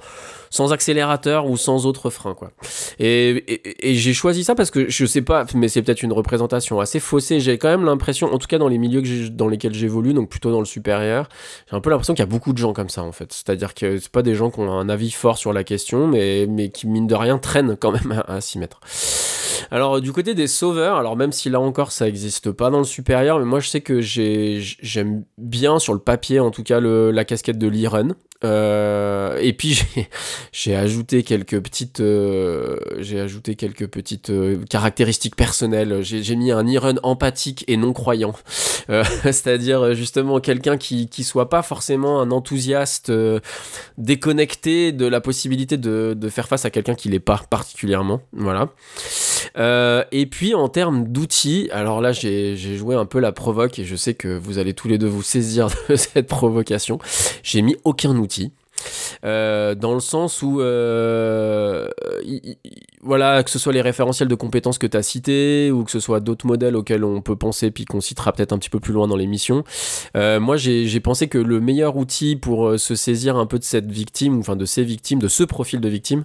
sans 0.50 0.72
accélérateur 0.72 1.46
ou 1.46 1.56
sans 1.56 1.86
autre 1.86 2.10
frein 2.10 2.34
quoi. 2.34 2.50
Et, 2.98 3.30
et, 3.30 3.90
et 3.90 3.94
j'ai 3.94 4.12
choisi 4.12 4.44
ça 4.44 4.54
parce 4.54 4.70
que 4.70 4.88
je 4.88 5.06
sais 5.06 5.22
pas, 5.22 5.44
mais 5.54 5.68
c'est 5.68 5.82
peut-être 5.82 6.02
une 6.02 6.12
représentation 6.12 6.80
assez 6.80 7.00
faussée. 7.00 7.40
J'ai 7.40 7.58
quand 7.58 7.68
même 7.68 7.84
l'impression, 7.84 8.32
en 8.32 8.38
tout 8.38 8.46
cas 8.46 8.58
dans 8.58 8.68
les 8.68 8.78
milieux 8.78 9.00
que 9.00 9.06
j'ai- 9.06 9.30
dans 9.30 9.48
lesquels 9.48 9.74
j'évolue, 9.74 10.14
donc 10.14 10.28
plutôt 10.28 10.50
dans 10.50 10.60
le 10.60 10.66
supérieur, 10.66 11.28
j'ai 11.70 11.76
un 11.76 11.80
peu 11.80 11.90
l'impression 11.90 12.14
qu'il 12.14 12.22
y 12.22 12.28
a 12.28 12.30
beaucoup 12.30 12.52
de 12.52 12.58
gens 12.58 12.72
comme 12.72 12.88
ça 12.88 13.02
en 13.02 13.12
fait. 13.12 13.32
C'est-à-dire 13.32 13.74
que 13.74 13.98
c'est 13.98 14.10
pas 14.12 14.22
des 14.22 14.34
gens 14.34 14.50
qui 14.50 14.60
ont 14.60 14.70
un 14.70 14.88
avis 14.88 15.10
fort 15.10 15.38
sur 15.38 15.52
la 15.52 15.64
question, 15.64 16.06
mais, 16.06 16.46
mais 16.48 16.70
qui 16.70 16.86
mine 16.86 17.06
de 17.06 17.14
rien 17.14 17.38
traînent 17.38 17.76
quand 17.76 17.92
même 17.92 18.22
à, 18.26 18.40
s'y 18.40 18.58
mettre. 18.58 18.80
Alors 19.70 20.00
du 20.00 20.12
côté 20.12 20.34
des 20.34 20.46
sauveurs, 20.46 20.96
alors 20.96 21.16
même 21.16 21.32
si 21.32 21.50
là 21.50 21.60
encore 21.60 21.92
ça 21.92 22.08
existe 22.08 22.50
pas 22.52 22.70
dans 22.70 22.78
le 22.78 22.84
supérieur, 22.84 23.38
mais 23.38 23.44
moi 23.44 23.60
je 23.60 23.68
sais 23.68 23.80
que 23.80 24.00
j'ai 24.00 24.60
j'aime 24.60 25.24
bien 25.36 25.78
sur 25.78 25.92
le 25.92 25.98
papier 25.98 26.40
en 26.40 26.50
tout 26.50 26.62
cas 26.62 26.80
le, 26.80 27.10
la 27.10 27.24
casquette 27.24 27.58
de 27.58 27.66
l'e-run. 27.68 28.08
Euh, 28.44 29.36
et 29.40 29.52
puis 29.52 29.82
j'ai 30.52 30.76
ajouté 30.76 31.22
quelques 31.22 31.60
petites 31.60 32.00
euh, 32.00 32.76
j'ai 32.98 33.20
ajouté 33.20 33.54
quelques 33.54 33.86
petites 33.86 34.30
euh, 34.30 34.58
caractéristiques 34.68 35.36
personnelles. 35.36 36.02
J'ai 36.02 36.36
mis 36.36 36.50
un 36.50 36.64
e-run 36.64 36.96
empathique 37.02 37.64
et 37.68 37.76
non 37.76 37.92
croyant. 37.92 38.34
Euh, 38.90 39.04
C'est-à-dire 39.22 39.94
justement 39.94 40.40
quelqu'un 40.40 40.76
qui 40.76 41.08
qui 41.08 41.24
soit 41.24 41.48
pas 41.48 41.62
forcément 41.62 42.20
un 42.20 42.30
enthousiaste 42.30 43.12
déconnecté 43.96 44.92
de 44.92 45.06
la 45.06 45.20
possibilité 45.20 45.76
de, 45.76 46.14
de 46.16 46.28
faire 46.28 46.48
face 46.48 46.64
à 46.64 46.70
quelqu'un 46.70 46.94
qui 46.94 47.08
l'est 47.08 47.20
pas 47.20 47.42
particulièrement. 47.50 48.20
Voilà. 48.32 48.70
Et 50.12 50.26
puis 50.26 50.54
en 50.54 50.68
termes 50.68 51.08
d'outils, 51.08 51.68
alors 51.72 52.00
là 52.00 52.12
j'ai 52.12 52.56
joué 52.56 52.94
un 52.94 53.06
peu 53.06 53.18
la 53.18 53.32
provoque 53.32 53.78
et 53.78 53.84
je 53.84 53.96
sais 53.96 54.14
que 54.14 54.28
vous 54.28 54.58
allez 54.58 54.74
tous 54.74 54.88
les 54.88 54.98
deux 54.98 55.06
vous 55.06 55.22
saisir 55.22 55.68
de 55.88 55.96
cette 55.96 56.26
provocation. 56.26 56.98
J'ai 57.42 57.62
mis 57.62 57.76
aucun 57.84 58.16
outil. 58.16 58.52
Euh, 59.24 59.74
dans 59.74 59.94
le 59.94 60.00
sens 60.00 60.42
où, 60.42 60.60
euh, 60.60 61.88
il- 62.24 62.56
voilà, 63.02 63.42
que 63.42 63.50
ce 63.50 63.58
soit 63.58 63.72
les 63.72 63.80
référentiels 63.80 64.28
de 64.28 64.34
compétences 64.34 64.78
que 64.78 64.86
tu 64.86 64.96
as 64.96 65.02
cités 65.02 65.70
ou 65.70 65.84
que 65.84 65.90
ce 65.90 66.00
soit 66.00 66.20
d'autres 66.20 66.46
modèles 66.46 66.76
auxquels 66.76 67.04
on 67.04 67.20
peut 67.22 67.36
penser, 67.36 67.70
puis 67.70 67.84
qu'on 67.84 68.00
citera 68.00 68.32
peut-être 68.32 68.52
un 68.52 68.58
petit 68.58 68.70
peu 68.70 68.80
plus 68.80 68.92
loin 68.92 69.06
dans 69.06 69.16
l'émission, 69.16 69.64
euh, 70.16 70.40
moi 70.40 70.56
j'ai 70.56 70.86
j'ai 70.86 71.00
pensé 71.00 71.28
que 71.28 71.38
le 71.38 71.60
meilleur 71.60 71.96
outil 71.96 72.36
pour 72.36 72.68
euh, 72.68 72.78
se 72.78 72.94
saisir 72.94 73.36
un 73.36 73.46
peu 73.46 73.58
de 73.58 73.64
cette 73.64 73.90
victime, 73.90 74.38
enfin 74.38 74.56
de 74.56 74.64
ces 74.64 74.82
victimes, 74.84 75.18
de 75.20 75.28
ce 75.28 75.44
profil 75.44 75.80
de 75.80 75.88
victime, 75.88 76.24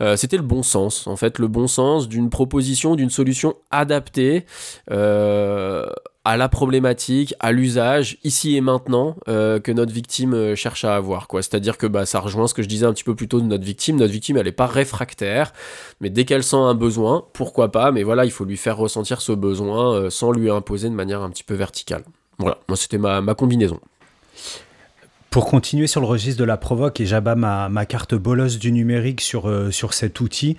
euh, 0.00 0.16
c'était 0.16 0.36
le 0.36 0.42
bon 0.42 0.62
sens. 0.62 1.06
En 1.06 1.16
fait, 1.16 1.38
le 1.38 1.48
bon 1.48 1.66
sens 1.66 2.08
d'une 2.08 2.30
proposition, 2.30 2.94
d'une 2.94 3.10
solution 3.10 3.54
adaptée. 3.70 4.44
À 6.24 6.36
la 6.36 6.48
problématique, 6.48 7.34
à 7.40 7.50
l'usage, 7.50 8.18
ici 8.22 8.56
et 8.56 8.60
maintenant, 8.60 9.16
euh, 9.28 9.58
que 9.58 9.72
notre 9.72 9.92
victime 9.92 10.34
euh, 10.34 10.54
cherche 10.54 10.84
à 10.84 10.94
avoir. 10.94 11.26
quoi. 11.26 11.42
C'est-à-dire 11.42 11.78
que 11.78 11.86
bah, 11.86 12.06
ça 12.06 12.20
rejoint 12.20 12.46
ce 12.46 12.54
que 12.54 12.62
je 12.62 12.68
disais 12.68 12.86
un 12.86 12.92
petit 12.92 13.02
peu 13.02 13.16
plus 13.16 13.26
tôt 13.26 13.40
de 13.40 13.46
notre 13.46 13.64
victime. 13.64 13.96
Notre 13.96 14.12
victime, 14.12 14.36
elle 14.36 14.44
n'est 14.44 14.52
pas 14.52 14.66
réfractaire, 14.66 15.52
mais 16.00 16.10
dès 16.10 16.24
qu'elle 16.24 16.44
sent 16.44 16.56
un 16.56 16.74
besoin, 16.74 17.24
pourquoi 17.32 17.72
pas, 17.72 17.90
mais 17.90 18.04
voilà, 18.04 18.24
il 18.24 18.30
faut 18.30 18.44
lui 18.44 18.56
faire 18.56 18.76
ressentir 18.76 19.20
ce 19.20 19.32
besoin 19.32 19.94
euh, 19.94 20.10
sans 20.10 20.30
lui 20.30 20.48
imposer 20.48 20.88
de 20.88 20.94
manière 20.94 21.22
un 21.22 21.30
petit 21.30 21.44
peu 21.44 21.54
verticale. 21.54 22.04
Voilà, 22.38 22.58
moi 22.68 22.76
c'était 22.76 22.98
ma, 22.98 23.20
ma 23.20 23.34
combinaison. 23.34 23.80
Pour 25.30 25.46
continuer 25.46 25.86
sur 25.86 26.00
le 26.00 26.06
registre 26.06 26.38
de 26.38 26.44
la 26.44 26.56
provoque 26.56 27.00
et 27.00 27.06
j'abats 27.06 27.34
ma, 27.34 27.68
ma 27.68 27.86
carte 27.86 28.14
bolosse 28.14 28.58
du 28.58 28.70
numérique 28.70 29.22
sur, 29.22 29.50
sur 29.72 29.94
cet 29.94 30.20
outil, 30.20 30.56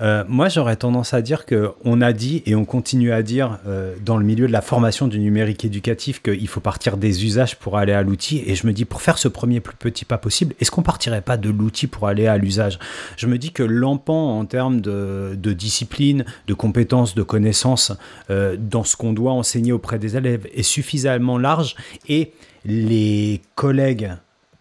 euh, 0.00 0.24
moi 0.28 0.48
j'aurais 0.48 0.76
tendance 0.76 1.14
à 1.14 1.22
dire 1.22 1.46
qu'on 1.46 2.00
a 2.00 2.12
dit 2.12 2.42
et 2.46 2.54
on 2.54 2.64
continue 2.64 3.12
à 3.12 3.22
dire 3.22 3.58
euh, 3.66 3.94
dans 4.04 4.16
le 4.16 4.24
milieu 4.24 4.46
de 4.46 4.52
la 4.52 4.60
formation 4.60 5.08
du 5.08 5.18
numérique 5.18 5.64
éducatif 5.64 6.20
qu'il 6.22 6.48
faut 6.48 6.60
partir 6.60 6.96
des 6.96 7.24
usages 7.24 7.56
pour 7.56 7.78
aller 7.78 7.92
à 7.92 8.02
l'outil. 8.02 8.42
Et 8.46 8.54
je 8.54 8.66
me 8.66 8.72
dis, 8.72 8.84
pour 8.84 9.02
faire 9.02 9.18
ce 9.18 9.28
premier 9.28 9.60
plus 9.60 9.76
petit 9.76 10.04
pas 10.04 10.18
possible, 10.18 10.54
est-ce 10.60 10.70
qu'on 10.70 10.82
partirait 10.82 11.22
pas 11.22 11.36
de 11.36 11.50
l'outil 11.50 11.86
pour 11.86 12.08
aller 12.08 12.26
à 12.26 12.36
l'usage? 12.36 12.78
Je 13.16 13.26
me 13.26 13.38
dis 13.38 13.52
que 13.52 13.62
l'empan 13.62 14.38
en 14.38 14.44
termes 14.44 14.80
de, 14.80 15.34
discipline, 15.52 16.24
de 16.46 16.54
compétences, 16.54 17.14
de 17.14 17.22
connaissances 17.22 17.92
euh, 18.30 18.56
dans 18.58 18.84
ce 18.84 18.96
qu'on 18.96 19.12
doit 19.12 19.32
enseigner 19.32 19.72
auprès 19.72 19.98
des 19.98 20.16
élèves 20.16 20.46
est 20.54 20.62
suffisamment 20.62 21.38
large 21.38 21.76
et 22.08 22.32
les 22.64 23.40
collègues 23.54 24.12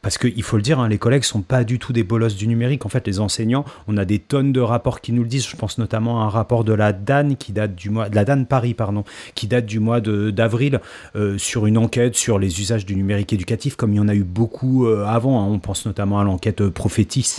parce 0.06 0.20
qu'il 0.20 0.44
faut 0.44 0.56
le 0.56 0.62
dire, 0.62 0.80
hein, 0.80 0.88
les 0.88 1.00
collègues 1.00 1.24
sont 1.24 1.42
pas 1.42 1.64
du 1.64 1.80
tout 1.80 1.92
des 1.92 2.04
bolosses 2.04 2.36
du 2.36 2.48
numérique. 2.48 2.86
En 2.86 2.90
fait, 2.90 3.08
les 3.08 3.20
enseignants, 3.20 3.66
on 3.88 3.98
a 3.98 4.06
des 4.06 4.20
tonnes 4.20 4.54
de 4.54 4.62
rapports 4.62 5.02
qui 5.02 5.12
nous 5.12 5.24
le 5.24 5.28
disent. 5.28 5.48
Je 5.48 5.56
pense 5.56 5.80
notamment 5.80 6.22
à 6.22 6.26
un 6.26 6.30
rapport 6.30 6.64
de 6.64 6.74
la 6.74 6.94
DAN 6.94 7.34
qui 7.34 7.54
date 7.54 7.74
du 7.74 7.90
mois, 7.90 8.08
de 8.08 8.16
la 8.16 8.24
DAN 8.24 8.44
Paris, 8.44 8.76
pardon, 8.76 9.04
qui 9.34 9.48
date 9.48 9.66
du 9.66 9.80
mois 9.80 10.02
d'avril 10.02 10.80
euh, 11.16 11.40
sur 11.40 11.66
une 11.66 11.80
enquête 11.80 12.16
sur 12.16 12.38
les 12.38 12.62
usages 12.62 12.86
du 12.86 12.96
numérique 12.96 13.34
éducatif, 13.34 13.78
comme 13.78 13.94
il 13.94 13.96
y 13.96 14.00
en 14.00 14.08
a 14.08 14.14
eu 14.14 14.24
beaucoup 14.24 14.86
euh, 14.86 15.08
avant. 15.08 15.42
hein. 15.42 15.48
On 15.50 15.58
pense 15.58 15.88
notamment 15.88 16.20
à 16.20 16.24
l'enquête 16.24 16.62
euh, 16.62 16.70
Prophétis 16.70 17.38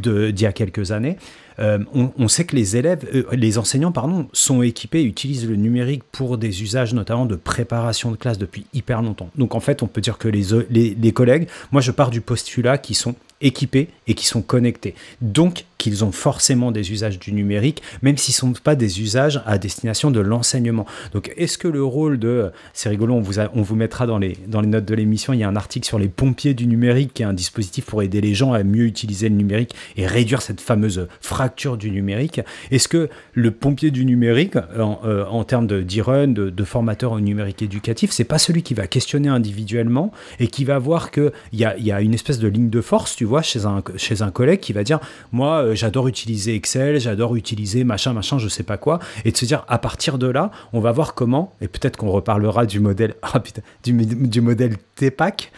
d'il 0.00 0.40
y 0.40 0.46
a 0.46 0.52
quelques 0.52 0.92
années. 0.92 1.18
Euh, 1.58 1.78
on, 1.94 2.28
sait 2.28 2.44
que 2.44 2.54
les 2.54 2.76
élèves, 2.76 3.08
euh, 3.14 3.24
les 3.32 3.58
enseignants, 3.58 3.92
pardon, 3.92 4.28
sont 4.32 4.62
équipés, 4.62 5.02
utilisent 5.02 5.48
le 5.48 5.56
numérique 5.56 6.02
pour 6.12 6.38
des 6.38 6.62
usages 6.62 6.92
notamment 6.92 7.26
de 7.26 7.36
préparation 7.36 8.10
de 8.10 8.16
classe 8.16 8.38
depuis 8.38 8.66
hyper 8.74 9.02
longtemps. 9.02 9.30
Donc 9.36 9.54
en 9.54 9.60
fait, 9.60 9.82
on 9.82 9.86
peut 9.86 10.00
dire 10.00 10.18
que 10.18 10.28
les, 10.28 10.94
les, 10.94 11.12
collègues, 11.12 11.48
moi 11.72 11.80
je 11.80 11.90
pars 11.90 12.10
du 12.10 12.20
postulat 12.20 12.78
qu'ils 12.78 12.96
sont 12.96 13.14
équipés 13.40 13.88
et 14.06 14.14
qui 14.14 14.26
sont 14.26 14.42
connectés. 14.42 14.94
Donc 15.20 15.64
qu'ils 15.78 16.04
ont 16.04 16.12
forcément 16.12 16.72
des 16.72 16.92
usages 16.92 17.18
du 17.18 17.32
numérique, 17.32 17.82
même 18.02 18.16
s'ils 18.16 18.32
ne 18.32 18.54
sont 18.54 18.60
pas 18.62 18.74
des 18.74 19.00
usages 19.00 19.42
à 19.46 19.58
destination 19.58 20.10
de 20.10 20.20
l'enseignement. 20.20 20.86
Donc 21.12 21.32
est-ce 21.36 21.58
que 21.58 21.68
le 21.68 21.84
rôle 21.84 22.18
de... 22.18 22.50
C'est 22.72 22.88
rigolo, 22.88 23.14
on 23.14 23.20
vous, 23.20 23.38
on 23.38 23.62
vous 23.62 23.76
mettra 23.76 24.06
dans 24.06 24.18
les, 24.18 24.36
dans 24.46 24.60
les 24.60 24.68
notes 24.68 24.84
de 24.84 24.94
l'émission, 24.94 25.32
il 25.32 25.40
y 25.40 25.44
a 25.44 25.48
un 25.48 25.56
article 25.56 25.86
sur 25.86 25.98
les 25.98 26.08
pompiers 26.08 26.54
du 26.54 26.66
numérique, 26.66 27.14
qui 27.14 27.22
est 27.22 27.26
un 27.26 27.32
dispositif 27.32 27.84
pour 27.86 28.02
aider 28.02 28.20
les 28.20 28.34
gens 28.34 28.52
à 28.52 28.62
mieux 28.62 28.84
utiliser 28.84 29.28
le 29.28 29.34
numérique 29.34 29.74
et 29.96 30.06
réduire 30.06 30.42
cette 30.42 30.60
fameuse 30.60 31.08
fracture 31.20 31.76
du 31.76 31.90
numérique. 31.90 32.40
Est-ce 32.70 32.88
que 32.88 33.08
le 33.34 33.50
pompier 33.50 33.90
du 33.90 34.04
numérique, 34.04 34.56
en, 34.78 35.00
euh, 35.04 35.44
termes 35.44 35.66
de 35.66 35.82
d'e-run, 35.82 36.28
de, 36.28 36.50
de 36.50 36.64
formateur 36.64 37.12
au 37.12 37.20
numérique 37.20 37.62
éducatif, 37.62 38.10
c'est 38.10 38.24
pas 38.24 38.38
celui 38.38 38.62
qui 38.62 38.74
va 38.74 38.86
questionner 38.86 39.28
individuellement 39.28 40.12
et 40.40 40.48
qui 40.48 40.64
va 40.64 40.78
voir 40.78 41.10
qu'il 41.10 41.30
y 41.52 41.64
a, 41.64 41.78
y 41.78 41.92
a 41.92 42.00
une 42.00 42.14
espèce 42.14 42.38
de 42.38 42.48
ligne 42.48 42.70
de 42.70 42.80
force, 42.80 43.14
tu 43.16 43.24
vois, 43.24 43.42
chez 43.42 43.64
un, 43.64 43.82
chez 43.96 44.22
un 44.22 44.30
collègue 44.30 44.60
qui 44.60 44.72
va 44.72 44.82
dire, 44.82 45.00
moi, 45.32 45.65
euh, 45.66 45.74
j'adore 45.74 46.08
utiliser 46.08 46.54
Excel, 46.54 47.00
j'adore 47.00 47.36
utiliser 47.36 47.84
machin, 47.84 48.12
machin, 48.12 48.38
je 48.38 48.48
sais 48.48 48.62
pas 48.62 48.76
quoi, 48.76 48.98
et 49.24 49.32
de 49.32 49.36
se 49.36 49.44
dire, 49.44 49.64
à 49.68 49.78
partir 49.78 50.18
de 50.18 50.26
là, 50.26 50.50
on 50.72 50.80
va 50.80 50.92
voir 50.92 51.14
comment, 51.14 51.54
et 51.60 51.68
peut-être 51.68 51.96
qu'on 51.96 52.10
reparlera 52.10 52.66
du 52.66 52.80
modèle, 52.80 53.14
ah 53.22 53.42
du 53.84 54.40
modèle 54.40 54.76
TEPAC, 54.94 55.52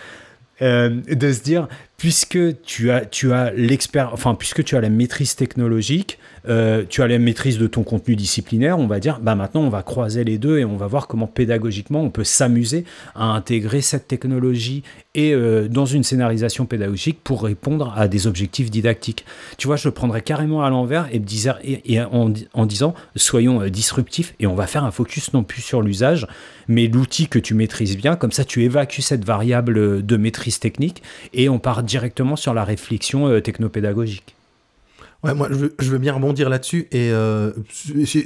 euh, 0.60 1.00
de 1.08 1.32
se 1.32 1.42
dire, 1.42 1.68
puisque 1.98 2.38
tu 2.62 2.92
as, 2.92 3.04
tu 3.04 3.32
as 3.32 3.50
l'expert, 3.50 4.10
enfin, 4.12 4.36
puisque 4.36 4.62
tu 4.62 4.76
as 4.76 4.80
la 4.80 4.88
maîtrise 4.88 5.34
technologique, 5.34 6.18
euh, 6.48 6.84
tu 6.88 7.02
as 7.02 7.08
la 7.08 7.18
maîtrise 7.18 7.58
de 7.58 7.66
ton 7.66 7.82
contenu 7.82 8.14
disciplinaire, 8.14 8.78
on 8.78 8.86
va 8.86 9.00
dire, 9.00 9.18
bah 9.20 9.34
maintenant 9.34 9.62
on 9.62 9.68
va 9.68 9.82
croiser 9.82 10.22
les 10.22 10.38
deux 10.38 10.58
et 10.58 10.64
on 10.64 10.76
va 10.76 10.86
voir 10.86 11.08
comment 11.08 11.26
pédagogiquement 11.26 12.00
on 12.00 12.10
peut 12.10 12.22
s'amuser 12.22 12.84
à 13.16 13.24
intégrer 13.24 13.80
cette 13.80 14.06
technologie 14.06 14.84
et 15.16 15.34
euh, 15.34 15.66
dans 15.66 15.86
une 15.86 16.04
scénarisation 16.04 16.66
pédagogique 16.66 17.18
pour 17.24 17.42
répondre 17.42 17.92
à 17.96 18.06
des 18.06 18.28
objectifs 18.28 18.70
didactiques. 18.70 19.24
Tu 19.56 19.66
vois, 19.66 19.76
je 19.76 19.88
prendrais 19.88 20.22
carrément 20.22 20.62
à 20.62 20.70
l'envers 20.70 21.08
et 21.12 22.00
en, 22.00 22.32
en 22.54 22.66
disant, 22.66 22.94
soyons 23.16 23.60
euh, 23.60 23.70
disruptifs 23.70 24.34
et 24.38 24.46
on 24.46 24.54
va 24.54 24.68
faire 24.68 24.84
un 24.84 24.92
focus 24.92 25.32
non 25.32 25.42
plus 25.42 25.62
sur 25.62 25.82
l'usage, 25.82 26.28
mais 26.68 26.86
l'outil 26.86 27.26
que 27.26 27.40
tu 27.40 27.54
maîtrises 27.54 27.96
bien, 27.96 28.14
comme 28.14 28.32
ça 28.32 28.44
tu 28.44 28.62
évacues 28.62 29.02
cette 29.02 29.24
variable 29.24 30.06
de 30.06 30.16
maîtrise 30.16 30.60
technique 30.60 31.02
et 31.34 31.48
on 31.48 31.58
part 31.58 31.82
directement 31.88 32.36
sur 32.36 32.54
la 32.54 32.64
réflexion 32.64 33.26
euh, 33.26 33.40
technopédagogique. 33.40 34.36
Ouais, 35.24 35.34
moi, 35.34 35.48
je 35.50 35.90
veux, 35.90 35.98
bien 35.98 36.12
rebondir 36.12 36.48
là-dessus 36.48 36.86
et 36.92 37.10
euh, 37.10 37.50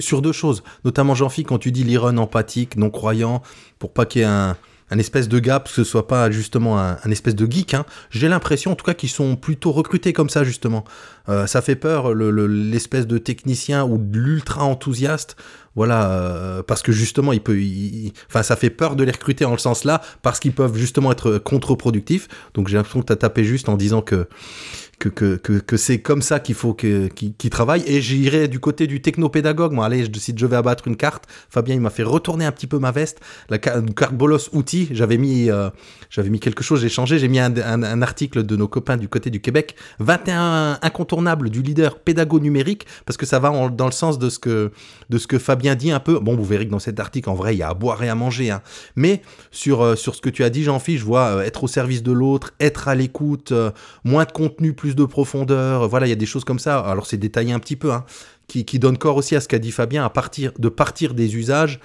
sur 0.00 0.20
deux 0.20 0.32
choses. 0.32 0.62
Notamment, 0.84 1.14
Jean-Phi, 1.14 1.42
quand 1.44 1.56
tu 1.58 1.72
dis 1.72 1.84
l'Iron 1.84 2.18
empathique, 2.18 2.76
non 2.76 2.90
croyant, 2.90 3.40
pour 3.78 3.94
pas 3.94 4.04
qu'il 4.04 4.20
y 4.20 4.24
ait 4.24 4.28
un, 4.28 4.56
espèce 4.98 5.26
de 5.26 5.38
gap, 5.38 5.68
que 5.68 5.70
ce 5.70 5.84
soit 5.84 6.06
pas 6.06 6.30
justement 6.30 6.78
un, 6.78 7.10
espèce 7.10 7.34
de 7.34 7.50
geek, 7.50 7.72
hein, 7.72 7.86
j'ai 8.10 8.28
l'impression 8.28 8.72
en 8.72 8.74
tout 8.74 8.84
cas 8.84 8.92
qu'ils 8.92 9.08
sont 9.08 9.36
plutôt 9.36 9.72
recrutés 9.72 10.12
comme 10.12 10.28
ça, 10.28 10.44
justement. 10.44 10.84
Euh, 11.30 11.46
ça 11.46 11.62
fait 11.62 11.76
peur, 11.76 12.12
le- 12.12 12.30
le- 12.30 12.46
l'espèce 12.46 13.06
de 13.06 13.16
technicien 13.16 13.84
ou 13.86 13.96
de 13.96 14.18
l'ultra 14.18 14.62
enthousiaste. 14.64 15.36
Voilà, 15.74 16.10
euh, 16.10 16.62
parce 16.62 16.82
que 16.82 16.92
justement, 16.92 17.32
il 17.32 17.40
peut, 17.40 17.58
il- 17.60 18.12
enfin, 18.28 18.42
ça 18.42 18.56
fait 18.56 18.68
peur 18.70 18.94
de 18.94 19.04
les 19.04 19.12
recruter 19.12 19.44
en 19.46 19.52
le 19.52 19.58
sens 19.58 19.84
là, 19.84 20.02
parce 20.22 20.38
qu'ils 20.38 20.52
peuvent 20.52 20.76
justement 20.76 21.12
être 21.12 21.38
contre-productifs. 21.38 22.28
Donc, 22.54 22.68
j'ai 22.68 22.76
l'impression 22.76 23.00
que 23.00 23.06
tu 23.06 23.12
as 23.12 23.16
tapé 23.16 23.42
juste 23.44 23.68
en 23.70 23.76
disant 23.76 24.02
que 24.02 24.26
que, 25.08 25.36
que, 25.36 25.58
que, 25.58 25.76
c'est 25.76 26.00
comme 26.00 26.22
ça 26.22 26.40
qu'il 26.40 26.54
faut 26.54 26.74
que- 26.74 27.08
qu'il 27.08 27.34
qu'il 27.34 27.50
travaille. 27.50 27.82
Et 27.86 28.00
j'irai 28.00 28.48
du 28.48 28.60
côté 28.60 28.86
du 28.86 29.00
technopédagogue. 29.02 29.72
Moi, 29.72 29.84
allez, 29.86 30.04
je 30.04 30.10
décide, 30.10 30.38
je 30.38 30.46
vais 30.46 30.56
abattre 30.56 30.86
une 30.88 30.96
carte. 30.96 31.24
Fabien, 31.50 31.74
il 31.74 31.80
m'a 31.80 31.90
fait 31.90 32.02
retourner 32.02 32.44
un 32.44 32.52
petit 32.52 32.66
peu 32.66 32.78
ma 32.78 32.90
veste. 32.92 33.20
La 33.48 33.58
une 33.78 33.94
carte 33.94 34.14
bolos 34.14 34.48
outils. 34.52 34.88
J'avais 34.92 35.18
mis, 35.18 35.50
euh, 35.50 35.70
mis 36.24 36.40
quelque 36.40 36.62
chose, 36.62 36.80
j'ai 36.80 36.88
changé. 36.88 37.18
J'ai 37.18 37.28
mis 37.28 37.38
un, 37.40 37.54
un- 37.56 38.02
article 38.02 38.42
de 38.44 38.56
nos 38.56 38.68
copains 38.68 38.96
du 38.96 39.08
côté 39.08 39.30
du 39.30 39.40
Québec. 39.40 39.76
21 40.00 40.78
incontournables 40.82 41.50
du 41.50 41.62
leader 41.62 41.98
pédago 41.98 42.40
numérique. 42.40 42.86
Parce 43.06 43.16
que 43.16 43.26
ça 43.26 43.38
va 43.38 43.50
dans 43.70 43.86
le 43.86 43.92
sens 43.92 44.18
de 44.18 44.28
ce 44.30 44.38
que, 44.38 44.70
de 45.10 45.18
ce 45.18 45.26
que 45.26 45.38
Fabien 45.38 45.74
dit 45.74 45.90
un 45.90 46.00
peu. 46.00 46.18
Bon, 46.18 46.36
vous 46.36 46.44
verrez 46.44 46.66
que 46.66 46.70
dans 46.72 46.78
cet 46.78 47.00
article, 47.00 47.28
en 47.30 47.34
vrai, 47.34 47.54
il 47.54 47.58
y 47.58 47.62
a 47.62 47.68
à 47.68 47.74
boire 47.74 48.02
et 48.02 48.08
à 48.08 48.14
manger. 48.14 48.50
hein. 48.50 48.62
Mais 48.96 49.22
sur, 49.50 49.82
euh, 49.82 49.96
sur 49.96 50.14
ce 50.14 50.20
que 50.20 50.30
tu 50.30 50.44
as 50.44 50.50
dit, 50.50 50.62
Jean-Philippe, 50.64 51.00
je 51.00 51.04
vois 51.06 51.26
euh, 51.36 51.42
être 51.42 51.64
au 51.64 51.68
service 51.68 52.02
de 52.02 52.12
l'autre, 52.12 52.52
être 52.60 52.88
à 52.88 52.94
l'écoute, 52.94 53.52
moins 54.04 54.24
de 54.24 54.32
contenu, 54.32 54.72
plus 54.72 54.91
de 54.94 55.04
profondeur. 55.04 55.82
euh, 55.82 55.86
Voilà, 55.86 56.06
il 56.06 56.10
y 56.10 56.12
a 56.12 56.16
des 56.16 56.26
choses 56.26 56.44
comme 56.44 56.58
ça. 56.58 56.78
Alors 56.80 57.06
c'est 57.06 57.16
détaillé 57.16 57.52
un 57.52 57.58
petit 57.58 57.76
peu, 57.76 57.92
hein, 57.92 58.04
qui, 58.48 58.64
donne 58.78 58.98
corps 58.98 59.16
aussi 59.16 59.34
à 59.36 59.40
ce 59.40 59.48
qu'a 59.48 59.58
dit 59.58 59.70
Fabien, 59.70 60.04
à 60.04 60.10
partir 60.10 60.52
de 60.58 60.68
partir 60.68 61.14
des 61.14 61.36
usages, 61.36 61.80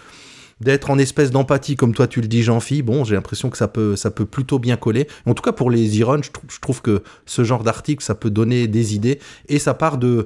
d'être 0.60 0.89
en 0.89 0.98
espèce 0.98 1.30
d'empathie, 1.30 1.76
comme 1.76 1.93
toi 1.93 2.08
tu 2.08 2.20
le 2.20 2.28
dis, 2.28 2.41
Jean-Phi. 2.41 2.82
Bon, 2.82 3.04
j'ai 3.04 3.15
l'impression 3.15 3.50
que 3.50 3.58
ça 3.58 3.67
peut, 3.67 3.96
ça 3.96 4.10
peut 4.10 4.26
plutôt 4.26 4.58
bien 4.60 4.76
coller. 4.76 5.08
En 5.28 5.34
tout 5.34 5.43
cas, 5.43 5.52
pour 5.52 5.70
les 5.70 6.02
e 6.02 6.22
je, 6.24 6.32
trou- 6.32 6.48
je 6.50 6.60
trouve 6.60 6.82
que 6.82 7.04
ce 7.26 7.43
genre 7.43 7.63
d'article, 7.63 8.04
ça 8.04 8.15
peut 8.15 8.32
donner 8.32 8.67
des 8.67 8.96
idées 8.96 9.20
et 9.50 9.60
ça 9.60 9.74
part 9.76 9.98
de, 9.98 10.26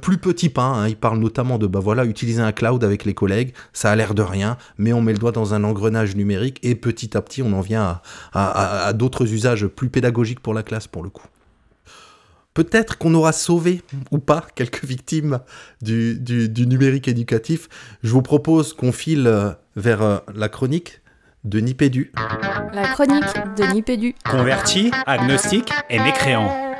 plus 0.00 0.18
petits 0.18 0.50
pains. 0.50 0.72
hein. 0.74 0.88
Il 0.88 0.96
parle 0.96 1.18
notamment 1.18 1.58
de, 1.58 1.66
bah 1.66 1.80
voilà, 1.80 2.04
utiliser 2.04 2.40
un 2.40 2.52
cloud 2.52 2.84
avec 2.84 3.04
les 3.04 3.14
collègues. 3.14 3.52
Ça 3.72 3.90
a 3.90 3.96
l'air 3.96 4.14
de 4.14 4.22
rien, 4.22 4.56
mais 4.78 4.92
on 4.92 5.02
met 5.02 5.12
le 5.12 5.18
doigt 5.18 5.32
dans 5.32 5.52
un 5.52 5.64
engrenage 5.64 6.14
numérique 6.14 6.58
et 6.62 6.74
petit 6.76 7.16
à 7.16 7.20
petit, 7.22 7.42
on 7.42 7.52
en 7.52 7.60
vient 7.60 8.00
à 8.32 8.92
d'autres 8.92 9.30
usages 9.32 9.66
plus 9.66 9.90
pédagogiques 9.90 10.40
pour 10.40 10.54
la 10.54 10.62
classe, 10.62 10.86
pour 10.86 11.02
le 11.02 11.10
coup. 11.10 11.26
Peut-être 12.54 12.98
qu'on 12.98 13.14
aura 13.14 13.32
sauvé 13.32 13.82
ou 14.10 14.18
pas 14.18 14.46
quelques 14.54 14.84
victimes 14.84 15.38
du, 15.80 16.18
du- 16.20 16.48
du 16.48 16.66
numérique 16.66 17.08
éducatif. 17.08 17.68
Je 18.02 18.10
vous 18.10 18.22
propose 18.22 18.72
qu'on 18.74 18.92
file 18.92 19.26
euh, 19.26 19.50
vers 19.76 20.02
euh, 20.02 20.18
la 20.34 20.48
chronique 20.48 21.00
de 21.44 21.60
Nipédu. 21.60 22.12
La 22.74 22.88
chronique 22.88 23.24
de 23.56 23.64
Nipédu. 23.72 24.14
Converti, 24.30 24.90
agnostique 25.06 25.72
et 25.90 25.98
mécréant. 25.98 26.71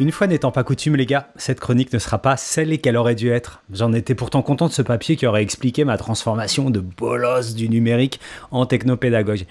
Une 0.00 0.10
fois 0.10 0.26
n'étant 0.26 0.50
pas 0.50 0.64
coutume, 0.64 0.96
les 0.96 1.06
gars, 1.06 1.28
cette 1.36 1.60
chronique 1.60 1.92
ne 1.92 2.00
sera 2.00 2.18
pas 2.18 2.36
celle 2.36 2.80
qu'elle 2.80 2.96
aurait 2.96 3.14
dû 3.14 3.30
être. 3.30 3.62
J'en 3.72 3.92
étais 3.92 4.16
pourtant 4.16 4.42
content 4.42 4.66
de 4.66 4.72
ce 4.72 4.82
papier 4.82 5.14
qui 5.14 5.24
aurait 5.24 5.42
expliqué 5.42 5.84
ma 5.84 5.96
transformation 5.96 6.68
de 6.68 6.80
bolos 6.80 7.54
du 7.54 7.68
numérique 7.68 8.18
en 8.50 8.66
technopédagogue. 8.66 9.46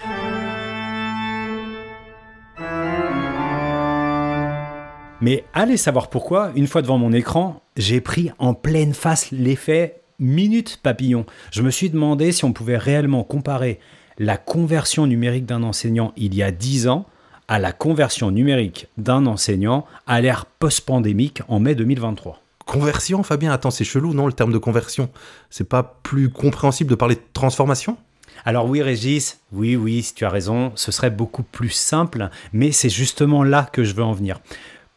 Mais 5.21 5.45
allez 5.53 5.77
savoir 5.77 6.09
pourquoi, 6.09 6.51
une 6.57 6.67
fois 6.67 6.81
devant 6.81 6.97
mon 6.97 7.13
écran, 7.13 7.61
j'ai 7.77 8.01
pris 8.01 8.31
en 8.37 8.53
pleine 8.53 8.93
face 8.93 9.31
l'effet 9.31 10.01
minute 10.19 10.81
papillon. 10.83 11.25
Je 11.51 11.61
me 11.61 11.71
suis 11.71 11.89
demandé 11.89 12.33
si 12.33 12.43
on 12.43 12.51
pouvait 12.51 12.75
réellement 12.75 13.23
comparer 13.23 13.79
la 14.19 14.35
conversion 14.35 15.07
numérique 15.07 15.45
d'un 15.45 15.63
enseignant 15.63 16.11
il 16.17 16.35
y 16.35 16.43
a 16.43 16.51
10 16.51 16.89
ans 16.89 17.05
à 17.47 17.59
la 17.59 17.71
conversion 17.71 18.31
numérique 18.31 18.87
d'un 18.97 19.25
enseignant 19.25 19.85
à 20.07 20.21
l'ère 20.21 20.45
post-pandémique 20.45 21.41
en 21.47 21.59
mai 21.59 21.75
2023. 21.75 22.41
Conversion, 22.65 23.23
Fabien 23.23 23.51
Attends, 23.51 23.71
c'est 23.71 23.83
chelou, 23.83 24.13
non, 24.13 24.27
le 24.27 24.33
terme 24.33 24.53
de 24.53 24.57
conversion? 24.57 25.09
C'est 25.49 25.67
pas 25.67 25.99
plus 26.03 26.29
compréhensible 26.29 26.89
de 26.89 26.95
parler 26.95 27.15
de 27.15 27.21
transformation? 27.33 27.97
Alors 28.45 28.67
oui 28.67 28.81
Régis, 28.81 29.39
oui 29.51 29.75
oui, 29.75 30.03
si 30.03 30.13
tu 30.13 30.25
as 30.25 30.29
raison, 30.29 30.71
ce 30.75 30.91
serait 30.91 31.11
beaucoup 31.11 31.43
plus 31.43 31.69
simple, 31.69 32.29
mais 32.51 32.71
c'est 32.71 32.89
justement 32.89 33.43
là 33.43 33.69
que 33.71 33.83
je 33.83 33.93
veux 33.93 34.03
en 34.03 34.13
venir. 34.13 34.39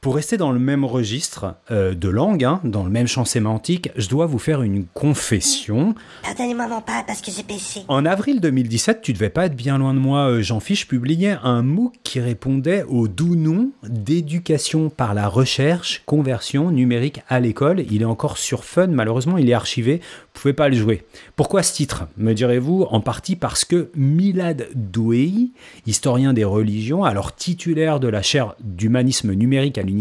Pour 0.06 0.14
rester 0.14 0.36
dans 0.36 0.52
le 0.52 0.60
même 0.60 0.84
registre 0.84 1.56
euh, 1.72 1.92
de 1.92 2.08
langue, 2.08 2.44
hein, 2.44 2.60
dans 2.62 2.84
le 2.84 2.90
même 2.90 3.08
champ 3.08 3.24
sémantique, 3.24 3.90
je 3.96 4.08
dois 4.08 4.26
vous 4.26 4.38
faire 4.38 4.62
une 4.62 4.86
confession. 4.94 5.96
Pardonnez-moi 6.22 6.68
mon 6.68 6.80
pas 6.80 7.02
parce 7.04 7.20
que 7.20 7.32
j'ai 7.32 7.42
péché. 7.42 7.80
En 7.88 8.06
avril 8.06 8.40
2017, 8.40 9.02
tu 9.02 9.12
devais 9.12 9.30
pas 9.30 9.46
être 9.46 9.56
bien 9.56 9.78
loin 9.78 9.94
de 9.94 9.98
moi, 9.98 10.30
euh, 10.30 10.42
Jean 10.42 10.60
Fiche 10.60 10.86
publiait 10.86 11.36
un 11.42 11.62
MOOC 11.62 11.94
qui 12.04 12.20
répondait 12.20 12.84
au 12.84 13.08
doux 13.08 13.34
nom 13.34 13.72
d'éducation 13.82 14.90
par 14.90 15.12
la 15.12 15.26
recherche, 15.26 16.04
conversion 16.06 16.70
numérique 16.70 17.22
à 17.28 17.40
l'école. 17.40 17.80
Il 17.90 18.02
est 18.02 18.04
encore 18.04 18.38
sur 18.38 18.62
Fun, 18.62 18.86
malheureusement 18.86 19.38
il 19.38 19.50
est 19.50 19.54
archivé, 19.54 19.96
vous 19.96 20.40
pouvez 20.40 20.54
pas 20.54 20.68
le 20.68 20.76
jouer. 20.76 21.04
Pourquoi 21.34 21.64
ce 21.64 21.74
titre 21.74 22.06
Me 22.16 22.32
direz-vous 22.32 22.86
En 22.90 23.00
partie 23.00 23.34
parce 23.34 23.64
que 23.64 23.90
Milad 23.96 24.68
Douei, 24.76 25.50
historien 25.84 26.32
des 26.32 26.44
religions, 26.44 27.02
alors 27.02 27.34
titulaire 27.34 27.98
de 27.98 28.06
la 28.06 28.22
chaire 28.22 28.54
d'humanisme 28.60 29.32
numérique 29.32 29.78
à 29.78 29.82
l'université 29.82 29.95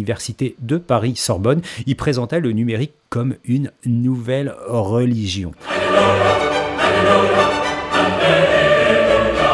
de 0.62 0.77
Paris-Sorbonne, 0.77 1.62
il 1.86 1.95
présentait 1.95 2.39
le 2.39 2.51
numérique 2.51 2.93
comme 3.10 3.36
une 3.45 3.71
nouvelle 3.86 4.53
religion. 4.67 5.51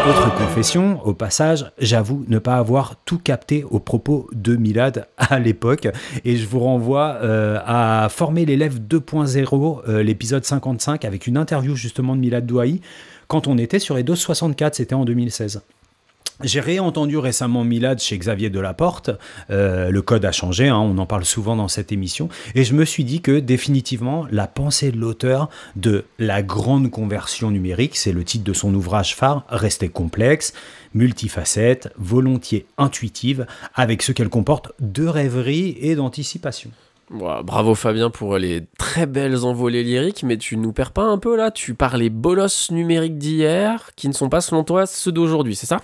Autre 0.10 0.36
confession, 0.36 1.00
au 1.06 1.14
passage, 1.14 1.72
j'avoue 1.78 2.26
ne 2.28 2.40
pas 2.40 2.56
avoir 2.56 2.96
tout 3.06 3.20
capté 3.20 3.64
au 3.70 3.80
propos 3.80 4.28
de 4.34 4.56
Milad 4.56 5.08
à 5.18 5.38
l'époque 5.38 5.88
et 6.26 6.38
je 6.38 6.48
vous 6.48 6.60
renvoie 6.60 7.20
euh, 7.22 7.60
à 7.66 8.10
Former 8.10 8.46
l'élève 8.46 8.80
2.0, 8.80 9.82
euh, 9.88 10.02
l'épisode 10.02 10.44
55 10.44 11.06
avec 11.06 11.28
une 11.28 11.38
interview 11.38 11.76
justement 11.76 12.16
de 12.16 12.22
Milad 12.22 12.46
Douaï 12.48 12.82
quand 13.32 13.48
on 13.48 13.58
était 13.58 13.80
sur 13.80 13.98
Eidos 13.98 14.18
64, 14.18 14.76
c'était 14.76 14.94
en 14.94 15.06
2016. 15.06 15.62
J'ai 16.44 16.60
réentendu 16.60 17.18
récemment 17.18 17.64
Milad 17.64 18.00
chez 18.00 18.18
Xavier 18.18 18.50
Delaporte. 18.50 19.12
Euh, 19.52 19.92
le 19.92 20.02
code 20.02 20.26
a 20.26 20.32
changé, 20.32 20.70
hein, 20.70 20.78
on 20.78 20.98
en 20.98 21.06
parle 21.06 21.26
souvent 21.26 21.56
dans 21.56 21.68
cette 21.68 21.92
émission. 21.92 22.30
Et 22.56 22.64
je 22.64 22.74
me 22.74 22.84
suis 22.84 23.04
dit 23.04 23.22
que 23.22 23.40
définitivement, 23.40 24.26
la 24.32 24.48
pensée 24.48 24.92
de 24.92 24.98
l'auteur 24.98 25.50
de 25.76 26.06
La 26.18 26.42
grande 26.42 26.90
conversion 26.90 27.52
numérique, 27.52 27.96
c'est 27.96 28.12
le 28.12 28.24
titre 28.24 28.44
de 28.44 28.54
son 28.54 28.74
ouvrage 28.74 29.16
phare, 29.16 29.46
restait 29.50 29.90
complexe, 29.90 30.54
multifacette, 30.94 31.94
volontiers 31.98 32.66
intuitive, 32.78 33.46
avec 33.76 34.02
ce 34.02 34.12
qu'elle 34.12 34.30
comporte 34.30 34.72
de 34.80 35.06
rêverie 35.06 35.78
et 35.80 35.96
d'anticipation. 35.96 36.72
Bravo 37.12 37.76
Fabien 37.76 38.10
pour 38.10 38.38
les 38.38 38.64
très 38.78 39.06
belles 39.06 39.44
envolées 39.44 39.84
lyriques, 39.84 40.24
mais 40.24 40.38
tu 40.38 40.56
nous 40.56 40.72
perds 40.72 40.94
pas 40.94 41.04
un 41.04 41.18
peu 41.18 41.36
là 41.36 41.52
Tu 41.52 41.74
parles 41.74 42.00
les 42.00 42.10
bolosses 42.10 42.72
numériques 42.72 43.18
d'hier 43.18 43.92
qui 43.98 44.08
ne 44.08 44.14
sont 44.14 44.30
pas 44.30 44.40
selon 44.40 44.64
toi 44.64 44.86
ceux 44.86 45.12
d'aujourd'hui, 45.12 45.56
c'est 45.56 45.66
ça? 45.68 45.82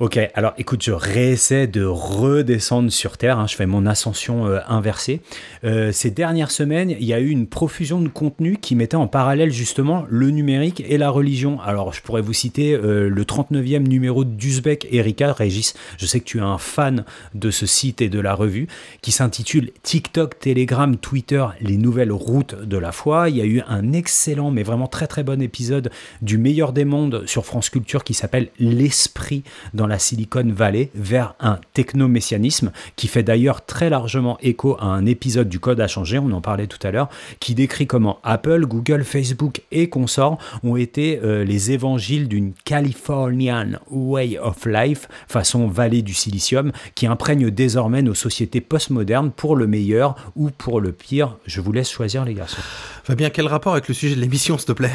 Ok, 0.00 0.18
alors 0.34 0.54
écoute, 0.58 0.82
je 0.82 0.90
réessaie 0.90 1.68
de 1.68 1.84
redescendre 1.84 2.90
sur 2.90 3.16
Terre, 3.16 3.38
hein, 3.38 3.46
je 3.46 3.54
fais 3.54 3.64
mon 3.64 3.86
ascension 3.86 4.44
euh, 4.48 4.58
inversée. 4.66 5.20
Euh, 5.62 5.92
ces 5.92 6.10
dernières 6.10 6.50
semaines, 6.50 6.90
il 6.90 7.04
y 7.04 7.12
a 7.12 7.20
eu 7.20 7.28
une 7.28 7.46
profusion 7.46 8.00
de 8.00 8.08
contenu 8.08 8.56
qui 8.56 8.74
mettait 8.74 8.96
en 8.96 9.06
parallèle 9.06 9.52
justement 9.52 10.04
le 10.08 10.30
numérique 10.30 10.82
et 10.88 10.98
la 10.98 11.10
religion. 11.10 11.60
Alors 11.60 11.92
je 11.92 12.02
pourrais 12.02 12.22
vous 12.22 12.32
citer 12.32 12.74
euh, 12.74 13.08
le 13.08 13.22
39e 13.22 13.86
numéro 13.86 14.24
d'Uzbek 14.24 14.88
Erika 14.90 15.32
Régis, 15.32 15.74
je 15.96 16.06
sais 16.06 16.18
que 16.18 16.24
tu 16.24 16.38
es 16.38 16.42
un 16.42 16.58
fan 16.58 17.04
de 17.36 17.52
ce 17.52 17.64
site 17.64 18.00
et 18.00 18.08
de 18.08 18.18
la 18.18 18.34
revue, 18.34 18.66
qui 19.00 19.12
s'intitule 19.12 19.70
TikTok, 19.84 20.40
Telegram, 20.40 20.96
Twitter, 20.96 21.46
les 21.60 21.76
nouvelles 21.76 22.10
routes 22.10 22.60
de 22.64 22.78
la 22.78 22.90
foi. 22.90 23.30
Il 23.30 23.36
y 23.36 23.42
a 23.42 23.46
eu 23.46 23.62
un 23.68 23.92
excellent, 23.92 24.50
mais 24.50 24.64
vraiment 24.64 24.88
très 24.88 25.06
très 25.06 25.22
bon 25.22 25.40
épisode 25.40 25.92
du 26.20 26.36
meilleur 26.36 26.72
des 26.72 26.84
mondes 26.84 27.22
sur 27.26 27.46
France 27.46 27.70
Culture 27.70 28.02
qui 28.02 28.14
s'appelle 28.14 28.48
L'esprit 28.58 29.44
dans 29.72 29.83
la 29.86 29.98
Silicon 29.98 30.48
Valley 30.54 30.90
vers 30.94 31.34
un 31.40 31.58
techno-messianisme 31.72 32.72
qui 32.96 33.08
fait 33.08 33.22
d'ailleurs 33.22 33.64
très 33.64 33.90
largement 33.90 34.38
écho 34.40 34.76
à 34.80 34.86
un 34.86 35.06
épisode 35.06 35.48
du 35.48 35.60
Code 35.60 35.80
à 35.80 35.88
changer, 35.88 36.18
on 36.18 36.30
en 36.32 36.40
parlait 36.40 36.66
tout 36.66 36.84
à 36.86 36.90
l'heure, 36.90 37.08
qui 37.40 37.54
décrit 37.54 37.86
comment 37.86 38.18
Apple, 38.22 38.66
Google, 38.66 39.04
Facebook 39.04 39.62
et 39.70 39.88
consorts 39.88 40.38
ont 40.62 40.76
été 40.76 41.20
euh, 41.22 41.44
les 41.44 41.72
évangiles 41.72 42.28
d'une 42.28 42.52
Californian 42.64 43.72
way 43.90 44.38
of 44.38 44.66
life, 44.66 45.08
façon 45.28 45.68
vallée 45.68 46.02
du 46.02 46.14
silicium, 46.14 46.72
qui 46.94 47.06
imprègne 47.06 47.50
désormais 47.50 48.02
nos 48.02 48.14
sociétés 48.14 48.60
postmodernes 48.60 49.30
pour 49.30 49.56
le 49.56 49.66
meilleur 49.66 50.32
ou 50.36 50.50
pour 50.50 50.80
le 50.80 50.92
pire. 50.92 51.36
Je 51.46 51.60
vous 51.60 51.72
laisse 51.72 51.90
choisir 51.90 52.24
les 52.24 52.34
garçons. 52.34 52.62
Fabien, 53.04 53.30
quel 53.30 53.46
rapport 53.46 53.72
avec 53.72 53.88
le 53.88 53.94
sujet 53.94 54.14
de 54.14 54.20
l'émission, 54.20 54.58
s'il 54.58 54.66
te 54.66 54.72
plaît? 54.72 54.92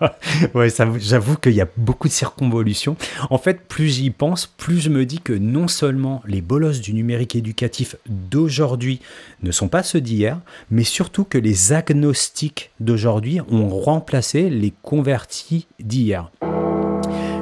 ouais, 0.54 0.68
j'avoue 0.98 1.36
qu'il 1.36 1.52
y 1.52 1.60
a 1.60 1.68
beaucoup 1.76 2.08
de 2.08 2.12
circonvolutions. 2.12 2.96
En 3.30 3.38
fait, 3.38 3.60
plus 3.66 3.88
j'y 3.88 4.10
pense, 4.10 4.46
plus 4.46 4.80
je 4.80 4.90
me 4.90 5.04
dis 5.04 5.20
que 5.20 5.32
non 5.32 5.68
seulement 5.68 6.22
les 6.26 6.40
bolosses 6.40 6.80
du 6.80 6.94
numérique 6.94 7.36
éducatif 7.36 7.96
d'aujourd'hui 8.08 9.00
ne 9.42 9.50
sont 9.50 9.68
pas 9.68 9.82
ceux 9.82 10.00
d'hier, 10.00 10.38
mais 10.70 10.84
surtout 10.84 11.24
que 11.24 11.38
les 11.38 11.72
agnostiques 11.72 12.70
d'aujourd'hui 12.80 13.40
ont 13.50 13.68
remplacé 13.68 14.50
les 14.50 14.72
convertis 14.82 15.66
d'hier. 15.78 16.30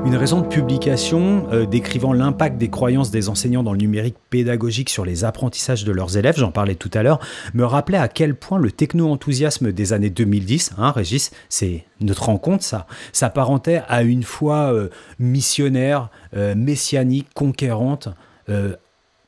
Une 0.05 0.17
de 0.17 0.47
publication 0.47 1.47
euh, 1.53 1.67
décrivant 1.67 2.13
l'impact 2.13 2.57
des 2.57 2.71
croyances 2.71 3.11
des 3.11 3.29
enseignants 3.29 3.63
dans 3.63 3.73
le 3.73 3.79
numérique 3.79 4.17
pédagogique 4.31 4.91
sur 4.91 5.05
les 5.05 5.25
apprentissages 5.25 5.85
de 5.85 5.93
leurs 5.93 6.17
élèves, 6.17 6.37
j'en 6.39 6.51
parlais 6.51 6.75
tout 6.75 6.91
à 6.95 7.03
l'heure, 7.03 7.19
me 7.55 7.65
rappelait 7.65 7.99
à 7.99 8.09
quel 8.09 8.35
point 8.35 8.59
le 8.59 8.71
techno-enthousiasme 8.71 9.73
des 9.73 9.93
années 9.93 10.11
2010, 10.11 10.73
hein, 10.79 10.93
Régis, 10.93 11.31
c'est 11.49 11.85
notre 12.01 12.25
rencontre, 12.25 12.65
ça, 12.65 12.87
s'apparentait 13.13 13.83
à 13.89 14.03
une 14.03 14.23
foi 14.23 14.73
euh, 14.73 14.89
missionnaire, 15.19 16.11
euh, 16.37 16.55
messianique, 16.55 17.29
conquérante, 17.35 18.09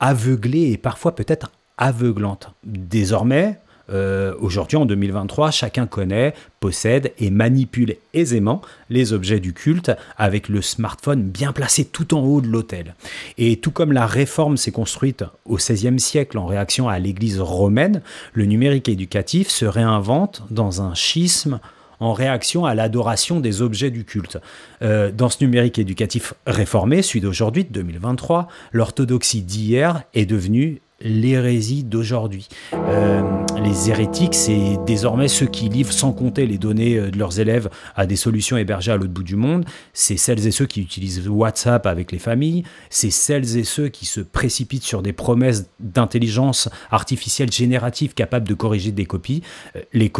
aveuglée 0.00 0.70
et 0.72 0.78
parfois 0.78 1.14
peut-être 1.14 1.50
aveuglante. 1.76 2.54
Désormais, 2.64 3.59
euh, 3.90 4.35
aujourd'hui, 4.40 4.76
en 4.76 4.87
2023, 4.87 5.50
chacun 5.50 5.87
connaît, 5.87 6.35
possède 6.61 7.12
et 7.18 7.31
manipule 7.31 7.96
aisément 8.14 8.62
les 8.88 9.12
objets 9.12 9.40
du 9.40 9.53
culte 9.53 9.90
avec 10.16 10.48
le 10.48 10.62
smartphone 10.62 11.22
bien 11.22 11.53
placé 11.53 11.85
tout 11.85 12.14
en 12.14 12.20
haut 12.20 12.40
de 12.40 12.48
l'autel. 12.48 12.94
Et 13.38 13.57
tout 13.57 13.70
comme 13.70 13.92
la 13.92 14.07
réforme 14.07 14.57
s'est 14.57 14.72
construite 14.72 15.24
au 15.44 15.57
XVIe 15.57 15.98
siècle 15.98 16.38
en 16.38 16.46
réaction 16.46 16.88
à 16.88 16.98
l'Église 16.98 17.40
romaine, 17.40 18.03
le 18.33 18.44
numérique 18.44 18.88
éducatif 18.88 19.48
se 19.48 19.64
réinvente 19.64 20.42
dans 20.50 20.83
un 20.83 20.94
schisme 20.94 21.61
en 22.00 22.14
réaction 22.14 22.64
à 22.64 22.74
l'adoration 22.74 23.40
des 23.40 23.62
objets 23.62 23.90
du 23.90 24.05
culte. 24.05 24.38
Euh, 24.83 25.12
dans 25.12 25.29
ce 25.29 25.44
numérique 25.44 25.79
éducatif 25.79 26.35
réformé, 26.46 27.03
celui 27.03 27.20
d'aujourd'hui, 27.20 27.64
2023, 27.64 28.48
l'orthodoxie 28.72 29.42
d'hier 29.42 30.03
est 30.14 30.24
devenue 30.24 30.81
l'hérésie 31.02 31.84
d'aujourd'hui. 31.84 32.48
Euh, 32.74 33.22
les 33.62 33.90
hérétiques, 33.90 34.34
c'est 34.34 34.78
désormais 34.86 35.28
ceux 35.28 35.46
qui 35.46 35.68
livrent 35.68 35.92
sans 35.92 36.12
compter 36.12 36.46
les 36.46 36.58
données 36.58 36.96
euh, 36.96 37.10
de 37.10 37.18
leurs 37.18 37.40
élèves 37.40 37.68
à 37.96 38.06
des 38.06 38.16
solutions 38.16 38.56
hébergées 38.56 38.92
à 38.92 38.96
l'autre 38.96 39.12
bout 39.12 39.22
du 39.22 39.36
monde. 39.36 39.64
C'est 39.92 40.16
celles 40.16 40.46
et 40.46 40.50
ceux 40.50 40.66
qui 40.66 40.80
utilisent 40.80 41.26
WhatsApp 41.28 41.86
avec 41.86 42.12
les 42.12 42.18
familles. 42.18 42.64
C'est 42.90 43.10
celles 43.10 43.56
et 43.56 43.64
ceux 43.64 43.88
qui 43.88 44.06
se 44.06 44.20
précipitent 44.20 44.84
sur 44.84 45.02
des 45.02 45.12
promesses 45.12 45.70
d'intelligence 45.78 46.68
artificielle 46.90 47.50
générative 47.50 48.14
capables 48.14 48.48
de 48.48 48.54
corriger 48.54 48.92
des 48.92 49.06
copies. 49.06 49.42
Euh, 49.76 49.80
les, 49.92 50.12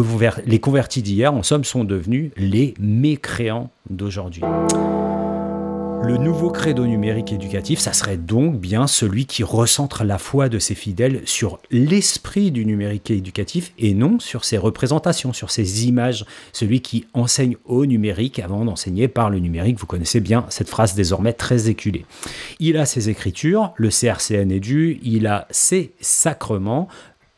les 0.46 0.60
convertis 0.60 1.02
d'hier, 1.02 1.32
en 1.34 1.42
somme, 1.42 1.64
sont 1.64 1.84
devenus 1.84 2.30
les 2.36 2.74
mécréants 2.78 3.70
d'aujourd'hui. 3.88 4.42
Le 6.02 6.16
nouveau 6.16 6.50
credo 6.50 6.86
numérique 6.86 7.32
éducatif, 7.32 7.78
ça 7.78 7.92
serait 7.92 8.16
donc 8.16 8.58
bien 8.58 8.86
celui 8.86 9.26
qui 9.26 9.42
recentre 9.44 10.02
la 10.02 10.18
foi 10.18 10.48
de 10.48 10.58
ses 10.58 10.74
fidèles 10.74 11.20
sur 11.24 11.58
l'esprit 11.70 12.50
du 12.50 12.64
numérique 12.64 13.10
éducatif 13.10 13.72
et 13.78 13.92
non 13.94 14.18
sur 14.18 14.44
ses 14.44 14.56
représentations, 14.56 15.32
sur 15.32 15.50
ses 15.50 15.86
images. 15.86 16.24
Celui 16.52 16.80
qui 16.80 17.06
enseigne 17.12 17.56
au 17.64 17.86
numérique 17.86 18.38
avant 18.38 18.64
d'enseigner 18.64 19.08
par 19.08 19.30
le 19.30 19.38
numérique. 19.38 19.78
Vous 19.78 19.86
connaissez 19.86 20.20
bien 20.20 20.46
cette 20.48 20.68
phrase 20.68 20.94
désormais 20.94 21.32
très 21.34 21.68
éculée. 21.68 22.06
Il 22.58 22.76
a 22.76 22.86
ses 22.86 23.08
écritures, 23.08 23.72
le 23.76 23.90
CRCN 23.90 24.50
est 24.50 24.60
dû, 24.60 24.98
il 25.02 25.26
a 25.26 25.46
ses 25.50 25.92
sacrements, 26.00 26.88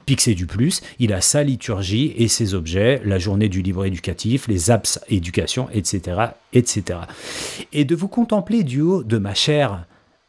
Pixé 0.07 0.35
du 0.35 0.47
Plus, 0.47 0.81
il 0.99 1.13
a 1.13 1.21
sa 1.21 1.43
liturgie 1.43 2.13
et 2.17 2.29
ses 2.29 2.55
objets, 2.55 3.01
la 3.05 3.19
journée 3.19 3.49
du 3.49 3.63
livre 3.63 3.85
éducatif, 3.85 4.49
les 4.49 4.71
apps 4.71 5.01
éducation, 5.09 5.69
etc., 5.73 6.17
etc. 6.53 7.01
Et 7.73 7.85
de 7.85 7.95
vous 7.95 8.09
contempler 8.09 8.65
du 8.65 8.81
haut 8.81 9.03
de 9.03 9.19
ma 9.19 9.35
chère, 9.35 9.85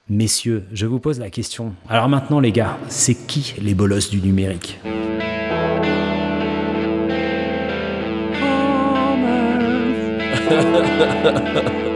messieurs, 0.09 0.65
je 0.73 0.85
vous 0.85 0.99
pose 0.99 1.19
la 1.19 1.29
question. 1.29 1.73
Alors 1.89 2.09
maintenant, 2.09 2.39
les 2.39 2.51
gars, 2.51 2.77
c'est 2.89 3.15
qui 3.15 3.55
les 3.61 3.73
bolosses 3.73 4.09
du 4.09 4.21
numérique? 4.21 4.79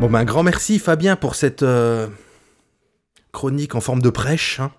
Bon, 0.00 0.08
ben, 0.08 0.20
un 0.20 0.24
grand 0.24 0.44
merci 0.44 0.78
Fabien 0.78 1.16
pour 1.16 1.34
cette 1.34 1.64
euh, 1.64 2.06
chronique 3.32 3.74
en 3.74 3.80
forme 3.80 4.00
de 4.00 4.10
prêche. 4.10 4.60
Hein. 4.60 4.70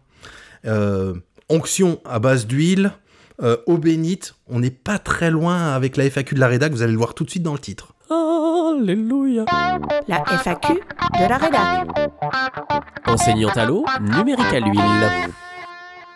Euh, 0.66 1.14
onction 1.50 2.00
à 2.06 2.20
base 2.20 2.48
d'huile, 2.48 2.94
euh, 3.42 3.58
eau 3.66 3.78
bénite. 3.78 4.36
On 4.48 4.62
n'est 4.62 4.72
pas 4.72 4.98
très 4.98 5.30
loin 5.30 5.74
avec 5.74 5.98
la 5.98 6.06
FAQ 6.10 6.36
de 6.36 6.40
la 6.40 6.48
rédac, 6.48 6.72
vous 6.72 6.84
allez 6.84 6.94
le 6.94 6.98
voir 6.98 7.16
tout 7.16 7.26
de 7.26 7.30
suite 7.30 7.44
dans 7.44 7.52
le 7.52 7.60
titre. 7.60 7.94
Alléluia. 8.10 9.44
La 10.08 10.24
FAQ 10.26 10.74
de 10.76 11.28
la 11.28 11.38
rédac. 11.38 11.88
Enseignante 13.06 13.58
à 13.58 13.66
l'eau, 13.66 13.86
numérique 14.00 14.54
à 14.54 14.60
l'huile. 14.62 15.32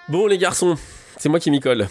Bon 0.08 0.28
les 0.28 0.38
garçons, 0.38 0.76
c'est 1.18 1.28
moi 1.28 1.42
qui 1.42 1.52
m'y 1.52 1.60
colle. 1.60 1.88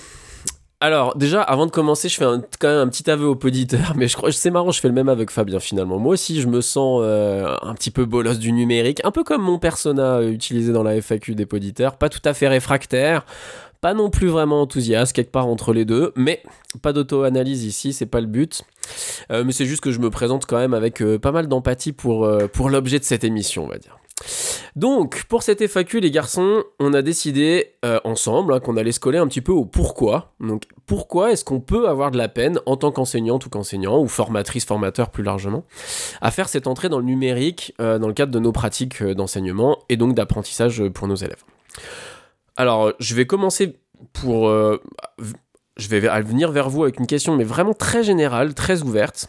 Alors, 0.83 1.17
déjà, 1.17 1.43
avant 1.43 1.67
de 1.67 1.71
commencer, 1.71 2.09
je 2.09 2.17
fais 2.17 2.25
quand 2.59 2.67
même 2.67 2.79
un 2.79 2.89
petit 2.89 3.09
aveu 3.09 3.25
au 3.27 3.37
poditeur, 3.37 3.93
mais 3.97 4.09
je 4.09 4.17
crois 4.17 4.33
c'est 4.33 4.51
marrant, 4.51 4.73
je 4.73 4.81
fais 4.81 4.89
le 4.89 4.95
même 4.95 5.09
avec 5.09 5.31
Fabien 5.31 5.61
finalement. 5.61 6.01
Moi 6.01 6.15
aussi, 6.15 6.41
je 6.41 6.49
me 6.49 6.61
sens 6.61 7.03
euh, 7.05 7.55
un 7.63 7.73
petit 7.75 7.93
peu 7.93 8.05
bolos 8.05 8.41
du 8.41 8.51
numérique, 8.51 9.01
un 9.05 9.13
peu 9.13 9.23
comme 9.23 9.43
mon 9.43 9.61
persona 9.61 10.21
utilisé 10.23 10.73
dans 10.73 10.83
la 10.83 11.01
FAQ 11.01 11.37
des 11.37 11.47
poditeurs, 11.47 11.99
pas 11.99 12.09
tout 12.09 12.21
à 12.25 12.35
fait 12.35 12.49
réfractaire, 12.49 13.25
pas 13.81 13.95
non 13.95 14.11
plus 14.11 14.27
vraiment 14.27 14.61
enthousiaste, 14.61 15.13
quelque 15.13 15.31
part 15.31 15.47
entre 15.47 15.73
les 15.73 15.85
deux, 15.85 16.13
mais 16.17 16.43
pas 16.83 16.93
d'auto-analyse 16.93 17.65
ici, 17.65 17.93
c'est 17.93 18.07
pas 18.07 18.21
le 18.21 18.27
but. 18.27 18.65
Euh, 19.31 19.45
mais 19.45 19.53
c'est 19.53 19.67
juste 19.67 19.83
que 19.83 19.93
je 19.93 20.01
me 20.01 20.11
présente 20.11 20.47
quand 20.47 20.59
même 20.59 20.75
avec 20.75 21.01
euh, 21.01 21.17
pas 21.17 21.31
mal 21.31 21.47
d'empathie 21.47 21.93
pour, 21.93 22.29
pour 22.53 22.71
l'objet 22.71 22.99
de 22.99 23.05
cette 23.05 23.23
émission, 23.23 23.67
on 23.67 23.69
va 23.69 23.79
dire. 23.79 24.02
Donc, 24.77 25.25
pour 25.25 25.43
cette 25.43 25.61
FAQ, 25.61 26.01
les 26.01 26.11
garçons, 26.11 26.65
on 26.81 26.95
a 26.95 27.03
décidé 27.03 27.75
euh, 27.85 28.01
ensemble 28.05 28.55
hein, 28.55 28.61
qu'on 28.61 28.77
allait 28.77 28.93
se 28.93 29.01
coller 29.01 29.19
un 29.19 29.27
petit 29.27 29.41
peu 29.41 29.53
au 29.53 29.65
pourquoi. 29.65 30.33
Donc, 30.41 30.65
pourquoi 30.87 31.33
est-ce 31.33 31.45
qu'on 31.45 31.61
peut 31.61 31.89
avoir 31.89 32.11
de 32.11 32.19
la 32.19 32.29
peine, 32.29 32.59
en 32.67 32.77
tant 32.77 32.91
qu'enseignante 32.91 33.45
ou 33.47 33.51
qu'enseignant, 33.51 34.01
ou 34.01 34.09
formatrice, 34.09 34.65
formateur 34.65 35.11
plus 35.11 35.23
largement, 35.23 35.65
à 36.21 36.31
faire 36.31 36.49
cette 36.49 36.67
entrée 36.67 36.89
dans 36.89 36.99
le 36.99 37.05
numérique 37.05 37.75
euh, 37.81 37.99
dans 37.99 38.09
le 38.09 38.15
cadre 38.15 38.33
de 38.33 38.39
nos 38.39 38.53
pratiques 38.53 39.03
euh, 39.03 39.15
d'enseignement 39.15 39.79
et 39.89 39.97
donc 39.97 40.15
d'apprentissage 40.15 40.83
pour 40.89 41.07
nos 41.07 41.17
élèves? 41.17 41.45
Alors, 42.57 42.93
je 42.99 43.15
vais 43.15 43.27
commencer 43.27 43.79
pour. 44.13 44.51
je 44.51 45.89
vais 45.89 46.01
venir 46.23 46.53
vers 46.53 46.69
vous 46.69 46.83
avec 46.83 46.99
une 46.99 47.07
question, 47.07 47.35
mais 47.35 47.45
vraiment 47.45 47.73
très 47.73 48.03
générale, 48.03 48.55
très 48.55 48.83
ouverte. 48.83 49.29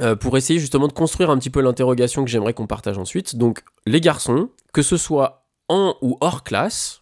Euh, 0.00 0.14
pour 0.14 0.36
essayer 0.36 0.60
justement 0.60 0.86
de 0.86 0.92
construire 0.92 1.28
un 1.28 1.38
petit 1.38 1.50
peu 1.50 1.60
l'interrogation 1.60 2.24
que 2.24 2.30
j'aimerais 2.30 2.54
qu'on 2.54 2.68
partage 2.68 2.98
ensuite. 2.98 3.34
Donc, 3.34 3.62
les 3.84 4.00
garçons, 4.00 4.48
que 4.72 4.82
ce 4.82 4.96
soit 4.96 5.44
en 5.68 5.96
ou 6.02 6.16
hors 6.20 6.44
classe, 6.44 7.00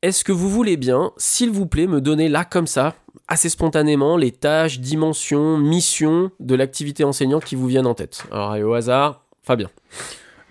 est-ce 0.00 0.24
que 0.24 0.32
vous 0.32 0.48
voulez 0.48 0.78
bien, 0.78 1.12
s'il 1.18 1.50
vous 1.50 1.66
plaît, 1.66 1.86
me 1.86 2.00
donner 2.00 2.30
là 2.30 2.46
comme 2.46 2.66
ça, 2.66 2.94
assez 3.28 3.50
spontanément, 3.50 4.16
les 4.16 4.32
tâches, 4.32 4.80
dimensions, 4.80 5.58
missions 5.58 6.30
de 6.40 6.54
l'activité 6.54 7.04
enseignante 7.04 7.44
qui 7.44 7.54
vous 7.54 7.66
viennent 7.66 7.86
en 7.86 7.94
tête? 7.94 8.24
Alors, 8.32 8.56
au 8.66 8.72
hasard, 8.72 9.26
Fabien. 9.42 9.68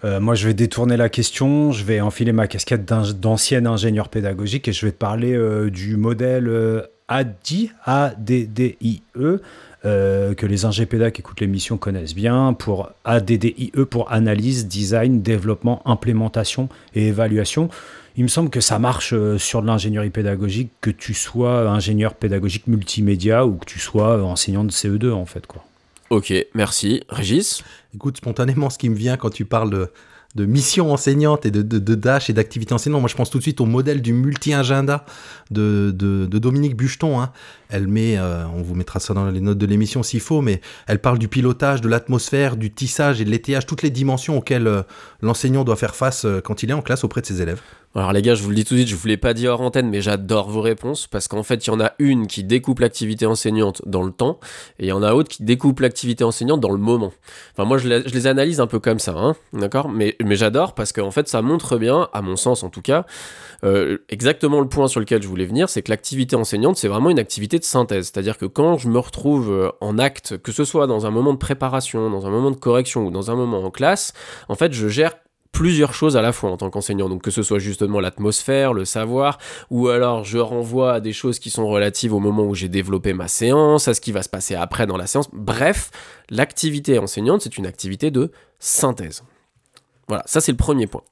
Euh, 0.03 0.19
moi, 0.19 0.35
je 0.35 0.47
vais 0.47 0.53
détourner 0.53 0.97
la 0.97 1.09
question, 1.09 1.71
je 1.71 1.83
vais 1.83 1.99
enfiler 1.99 2.31
ma 2.31 2.47
casquette 2.47 2.85
d'ancien 2.85 3.65
ingénieur 3.65 4.09
pédagogique 4.09 4.67
et 4.67 4.71
je 4.71 4.85
vais 4.85 4.91
te 4.91 4.97
parler 4.97 5.33
euh, 5.33 5.71
du 5.71 5.97
modèle 5.97 6.47
ADI, 7.07 7.71
A-D-D-I-E, 7.85 9.41
euh, 9.85 10.33
que 10.33 10.45
les 10.45 10.65
ingépédas 10.65 11.11
qui 11.11 11.21
écoutent 11.21 11.39
l'émission 11.39 11.77
connaissent 11.77 12.15
bien, 12.15 12.53
pour 12.53 12.91
ADDIE, 13.05 13.71
pour 13.89 14.11
analyse, 14.11 14.67
design, 14.67 15.21
développement, 15.21 15.81
implémentation 15.85 16.69
et 16.95 17.07
évaluation. 17.07 17.69
Il 18.17 18.23
me 18.23 18.27
semble 18.27 18.49
que 18.49 18.59
ça 18.59 18.79
marche 18.79 19.13
euh, 19.13 19.37
sur 19.37 19.61
de 19.61 19.67
l'ingénierie 19.67 20.09
pédagogique, 20.09 20.71
que 20.81 20.89
tu 20.89 21.13
sois 21.13 21.69
ingénieur 21.69 22.15
pédagogique 22.15 22.67
multimédia 22.67 23.45
ou 23.45 23.55
que 23.55 23.65
tu 23.65 23.79
sois 23.79 24.21
enseignant 24.23 24.65
de 24.65 24.71
CE2 24.71 25.11
en 25.11 25.25
fait. 25.25 25.47
Quoi. 25.47 25.63
Ok, 26.09 26.33
merci. 26.55 27.03
Régis? 27.07 27.63
Écoute, 27.95 28.17
spontanément, 28.17 28.69
ce 28.69 28.77
qui 28.77 28.89
me 28.89 28.95
vient 28.95 29.15
quand 29.15 29.29
tu 29.29 29.45
parles 29.45 29.69
de, 29.69 29.91
de 30.35 30.45
mission 30.45 30.91
enseignante 30.91 31.45
et 31.45 31.51
de, 31.51 31.61
de, 31.61 31.95
dash 31.95 32.29
et 32.29 32.33
d'activité 32.33 32.73
enseignante. 32.73 33.01
Moi, 33.01 33.09
je 33.09 33.15
pense 33.15 33.29
tout 33.29 33.39
de 33.39 33.43
suite 33.43 33.61
au 33.61 33.65
modèle 33.65 34.01
du 34.01 34.13
multi-agenda 34.13 35.05
de, 35.49 35.91
de, 35.91 36.37
Dominique 36.37 36.75
Bucheton. 36.75 37.19
Hein. 37.19 37.31
Elle 37.69 37.87
met, 37.87 38.17
euh, 38.17 38.45
on 38.55 38.63
vous 38.63 38.73
mettra 38.73 38.99
ça 38.99 39.13
dans 39.13 39.29
les 39.29 39.41
notes 39.41 39.59
de 39.59 39.65
l'émission 39.67 40.01
s'il 40.01 40.21
faut, 40.21 40.41
mais 40.41 40.59
elle 40.87 40.97
parle 40.97 41.19
du 41.19 41.27
pilotage, 41.27 41.81
de 41.81 41.87
l'atmosphère, 41.87 42.57
du 42.57 42.71
tissage 42.71 43.21
et 43.21 43.25
de 43.25 43.29
l'étayage, 43.29 43.67
toutes 43.67 43.83
les 43.83 43.91
dimensions 43.91 44.39
auxquelles 44.39 44.65
euh, 44.65 44.81
l'enseignant 45.21 45.63
doit 45.63 45.75
faire 45.75 45.95
face 45.95 46.25
euh, 46.25 46.41
quand 46.41 46.63
il 46.63 46.71
est 46.71 46.73
en 46.73 46.81
classe 46.81 47.03
auprès 47.03 47.21
de 47.21 47.27
ses 47.27 47.43
élèves. 47.43 47.61
Alors 47.95 48.11
les 48.13 48.21
gars, 48.21 48.35
je 48.35 48.43
vous 48.43 48.49
le 48.49 48.55
dis 48.55 48.65
tout 48.65 48.75
de 48.75 48.79
suite, 48.79 48.89
je 48.89 48.95
vous 48.95 49.07
l'ai 49.07 49.17
pas 49.17 49.33
dit 49.33 49.47
hors 49.47 49.61
antenne, 49.61 49.89
mais 49.89 50.01
j'adore 50.01 50.49
vos 50.49 50.61
réponses 50.61 51.07
parce 51.07 51.27
qu'en 51.27 51.41
fait, 51.41 51.65
il 51.65 51.69
y 51.69 51.73
en 51.73 51.79
a 51.79 51.93
une 51.99 52.27
qui 52.27 52.43
découpe 52.43 52.79
l'activité 52.79 53.25
enseignante 53.25 53.81
dans 53.87 54.03
le 54.03 54.11
temps 54.11 54.39
et 54.77 54.85
il 54.85 54.89
y 54.89 54.91
en 54.91 55.01
a 55.01 55.13
autre 55.13 55.29
qui 55.29 55.43
découpe 55.43 55.79
l'activité 55.79 56.23
enseignante 56.23 56.59
dans 56.59 56.71
le 56.71 56.77
moment. 56.77 57.11
Enfin, 57.53 57.65
moi, 57.65 57.79
je 57.79 57.87
les, 57.87 58.27
analyse 58.27 58.59
un 58.59 58.67
peu 58.67 58.79
comme 58.79 58.99
ça, 58.99 59.15
hein, 59.15 59.35
d'accord? 59.53 59.89
Mais, 59.89 60.15
mais 60.23 60.35
j'adore 60.35 60.75
parce 60.75 60.91
qu'en 60.91 61.09
fait, 61.09 61.27
ça 61.27 61.41
montre 61.41 61.77
bien, 61.77 62.09
à 62.13 62.21
mon 62.21 62.35
sens 62.35 62.61
en 62.61 62.69
tout 62.69 62.83
cas, 62.83 63.05
exactement 64.07 64.61
le 64.61 64.69
point 64.69 64.87
sur 64.87 64.99
lequel 64.99 65.23
je 65.23 65.27
voulais 65.27 65.45
venir, 65.45 65.67
c'est 65.67 65.81
que 65.81 65.89
l'activité 65.89 66.35
enseignante, 66.35 66.77
c'est 66.77 66.87
vraiment 66.87 67.09
une 67.09 67.19
activité 67.19 67.58
de 67.59 67.63
synthèse. 67.63 68.05
C'est-à-dire 68.05 68.37
que 68.37 68.45
quand 68.45 68.77
je 68.77 68.89
me 68.89 68.99
retrouve 68.99 69.51
euh, 69.51 69.69
en 69.81 69.97
acte, 69.97 70.37
que 70.37 70.51
ce 70.51 70.65
soit 70.65 70.87
dans 70.87 71.05
un 71.05 71.11
moment 71.11 71.33
de 71.33 71.37
préparation, 71.37 72.09
dans 72.09 72.25
un 72.25 72.29
moment 72.29 72.51
de 72.51 72.57
correction 72.57 73.05
ou 73.05 73.11
dans 73.11 73.31
un 73.31 73.35
moment 73.35 73.63
en 73.63 73.71
classe, 73.71 74.13
en 74.47 74.55
fait, 74.55 74.73
je 74.73 74.87
gère 74.87 75.13
plusieurs 75.51 75.93
choses 75.93 76.15
à 76.15 76.21
la 76.21 76.31
fois 76.31 76.51
en 76.51 76.57
tant 76.57 76.69
qu'enseignant. 76.69 77.09
Donc 77.09 77.21
que 77.21 77.31
ce 77.31 77.43
soit 77.43 77.59
justement 77.59 77.99
l'atmosphère, 77.99 78.73
le 78.73 78.85
savoir, 78.85 79.37
ou 79.69 79.89
alors 79.89 80.23
je 80.23 80.37
renvoie 80.37 80.93
à 80.93 80.99
des 80.99 81.13
choses 81.13 81.39
qui 81.39 81.49
sont 81.49 81.67
relatives 81.67 82.13
au 82.13 82.19
moment 82.19 82.45
où 82.45 82.55
j'ai 82.55 82.69
développé 82.69 83.13
ma 83.13 83.27
séance, 83.27 83.87
à 83.87 83.93
ce 83.93 84.01
qui 84.01 84.11
va 84.11 84.23
se 84.23 84.29
passer 84.29 84.55
après 84.55 84.87
dans 84.87 84.97
la 84.97 85.07
séance. 85.07 85.29
Bref, 85.33 85.91
l'activité 86.29 86.99
enseignante, 86.99 87.41
c'est 87.41 87.57
une 87.57 87.65
activité 87.65 88.11
de 88.11 88.31
synthèse. 88.59 89.23
Voilà, 90.07 90.23
ça 90.25 90.41
c'est 90.41 90.51
le 90.51 90.57
premier 90.57 90.87
point. 90.87 91.03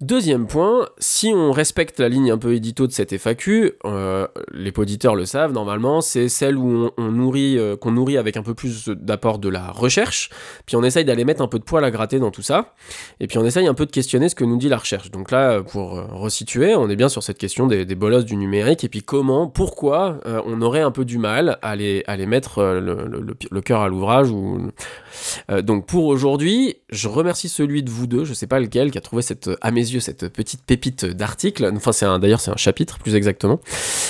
Deuxième 0.00 0.48
point, 0.48 0.88
si 0.98 1.28
on 1.28 1.52
respecte 1.52 2.00
la 2.00 2.08
ligne 2.08 2.32
un 2.32 2.38
peu 2.38 2.54
édito 2.54 2.88
de 2.88 2.92
cette 2.92 3.16
FAQ, 3.16 3.74
euh, 3.84 4.26
les 4.52 4.72
auditeurs 4.76 5.14
le 5.14 5.24
savent 5.24 5.52
normalement, 5.52 6.00
c'est 6.00 6.28
celle 6.28 6.56
où 6.56 6.90
on, 6.96 7.12
nourrit, 7.12 7.58
euh, 7.58 7.76
qu'on 7.76 7.92
nourrit 7.92 8.18
avec 8.18 8.36
un 8.36 8.42
peu 8.42 8.54
plus 8.54 8.88
d'apport 8.88 9.38
de 9.38 9.48
la 9.48 9.70
recherche, 9.70 10.30
puis 10.66 10.74
on 10.74 10.82
essaye 10.82 11.04
d'aller 11.04 11.24
mettre 11.24 11.42
un 11.42 11.46
peu 11.46 11.60
de 11.60 11.64
poil 11.64 11.84
à 11.84 11.92
gratter 11.92 12.18
dans 12.18 12.32
tout 12.32 12.42
ça, 12.42 12.74
et 13.20 13.28
puis 13.28 13.38
on 13.38 13.44
essaye 13.44 13.68
un 13.68 13.74
peu 13.74 13.86
de 13.86 13.92
questionner 13.92 14.28
ce 14.28 14.34
que 14.34 14.42
nous 14.42 14.56
dit 14.56 14.68
la 14.68 14.78
recherche. 14.78 15.12
Donc 15.12 15.30
là, 15.30 15.62
pour 15.62 15.96
euh, 15.96 16.06
resituer, 16.10 16.74
on 16.74 16.90
est 16.90 16.96
bien 16.96 17.08
sur 17.08 17.22
cette 17.22 17.38
question 17.38 17.68
des, 17.68 17.84
bolosses 17.94 18.24
du 18.24 18.34
numérique, 18.34 18.82
et 18.82 18.88
puis 18.88 19.02
comment, 19.02 19.46
pourquoi 19.46 20.18
on 20.24 20.60
aurait 20.60 20.80
un 20.80 20.90
peu 20.90 21.04
du 21.04 21.18
mal 21.18 21.58
à 21.62 21.76
les, 21.76 22.02
à 22.08 22.16
les 22.16 22.26
mettre 22.26 22.60
le, 22.62 23.60
cœur 23.60 23.80
à 23.80 23.88
l'ouvrage. 23.88 24.30
Ou... 24.30 24.70
donc 25.62 25.86
pour 25.86 26.06
aujourd'hui, 26.06 26.78
je 26.90 27.06
remercie 27.06 27.48
celui 27.48 27.84
de 27.84 27.90
vous 27.90 28.08
deux, 28.08 28.24
je 28.24 28.34
sais 28.34 28.48
pas 28.48 28.58
lequel, 28.58 28.90
qui 28.90 28.98
a 28.98 29.00
trouvé 29.00 29.22
cette 29.22 29.48
amélioration 29.60 29.83
yeux 29.92 30.00
cette 30.00 30.28
petite 30.28 30.64
pépite 30.64 31.04
d'article, 31.04 31.70
enfin 31.74 31.92
c'est 31.92 32.06
un, 32.06 32.18
d'ailleurs 32.18 32.40
c'est 32.40 32.50
un 32.50 32.56
chapitre 32.56 32.98
plus 32.98 33.14
exactement, 33.14 33.60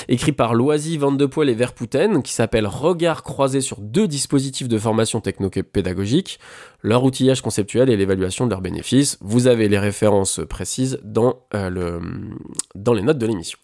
écrit 0.08 0.32
par 0.32 0.54
Loisy, 0.54 0.98
Van 0.98 1.12
de 1.12 1.26
Poel 1.26 1.48
et 1.48 1.54
Verpouten, 1.54 2.22
qui 2.22 2.32
s'appelle 2.32 2.66
Regard 2.66 3.22
croisé 3.22 3.60
sur 3.60 3.80
deux 3.80 4.06
dispositifs 4.06 4.68
de 4.68 4.78
formation 4.78 5.20
techno-pédagogique, 5.20 6.38
leur 6.82 7.04
outillage 7.04 7.40
conceptuel 7.40 7.90
et 7.90 7.96
l'évaluation 7.96 8.44
de 8.46 8.50
leurs 8.50 8.60
bénéfices. 8.60 9.18
Vous 9.20 9.46
avez 9.46 9.68
les 9.68 9.78
références 9.78 10.40
précises 10.48 11.00
dans, 11.02 11.40
euh, 11.54 12.00
les 12.74 13.02
notes 13.02 13.18
de 13.18 13.26
l'émission. 13.26 13.58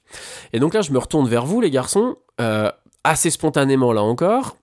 Et 0.52 0.60
donc 0.60 0.74
là 0.74 0.82
je 0.82 0.92
me 0.92 0.98
retourne 0.98 1.28
vers 1.28 1.46
vous 1.46 1.60
les 1.60 1.70
garçons, 1.70 2.16
euh, 2.40 2.70
assez 3.04 3.30
spontanément 3.30 3.92
là 3.92 4.02
encore, 4.02 4.56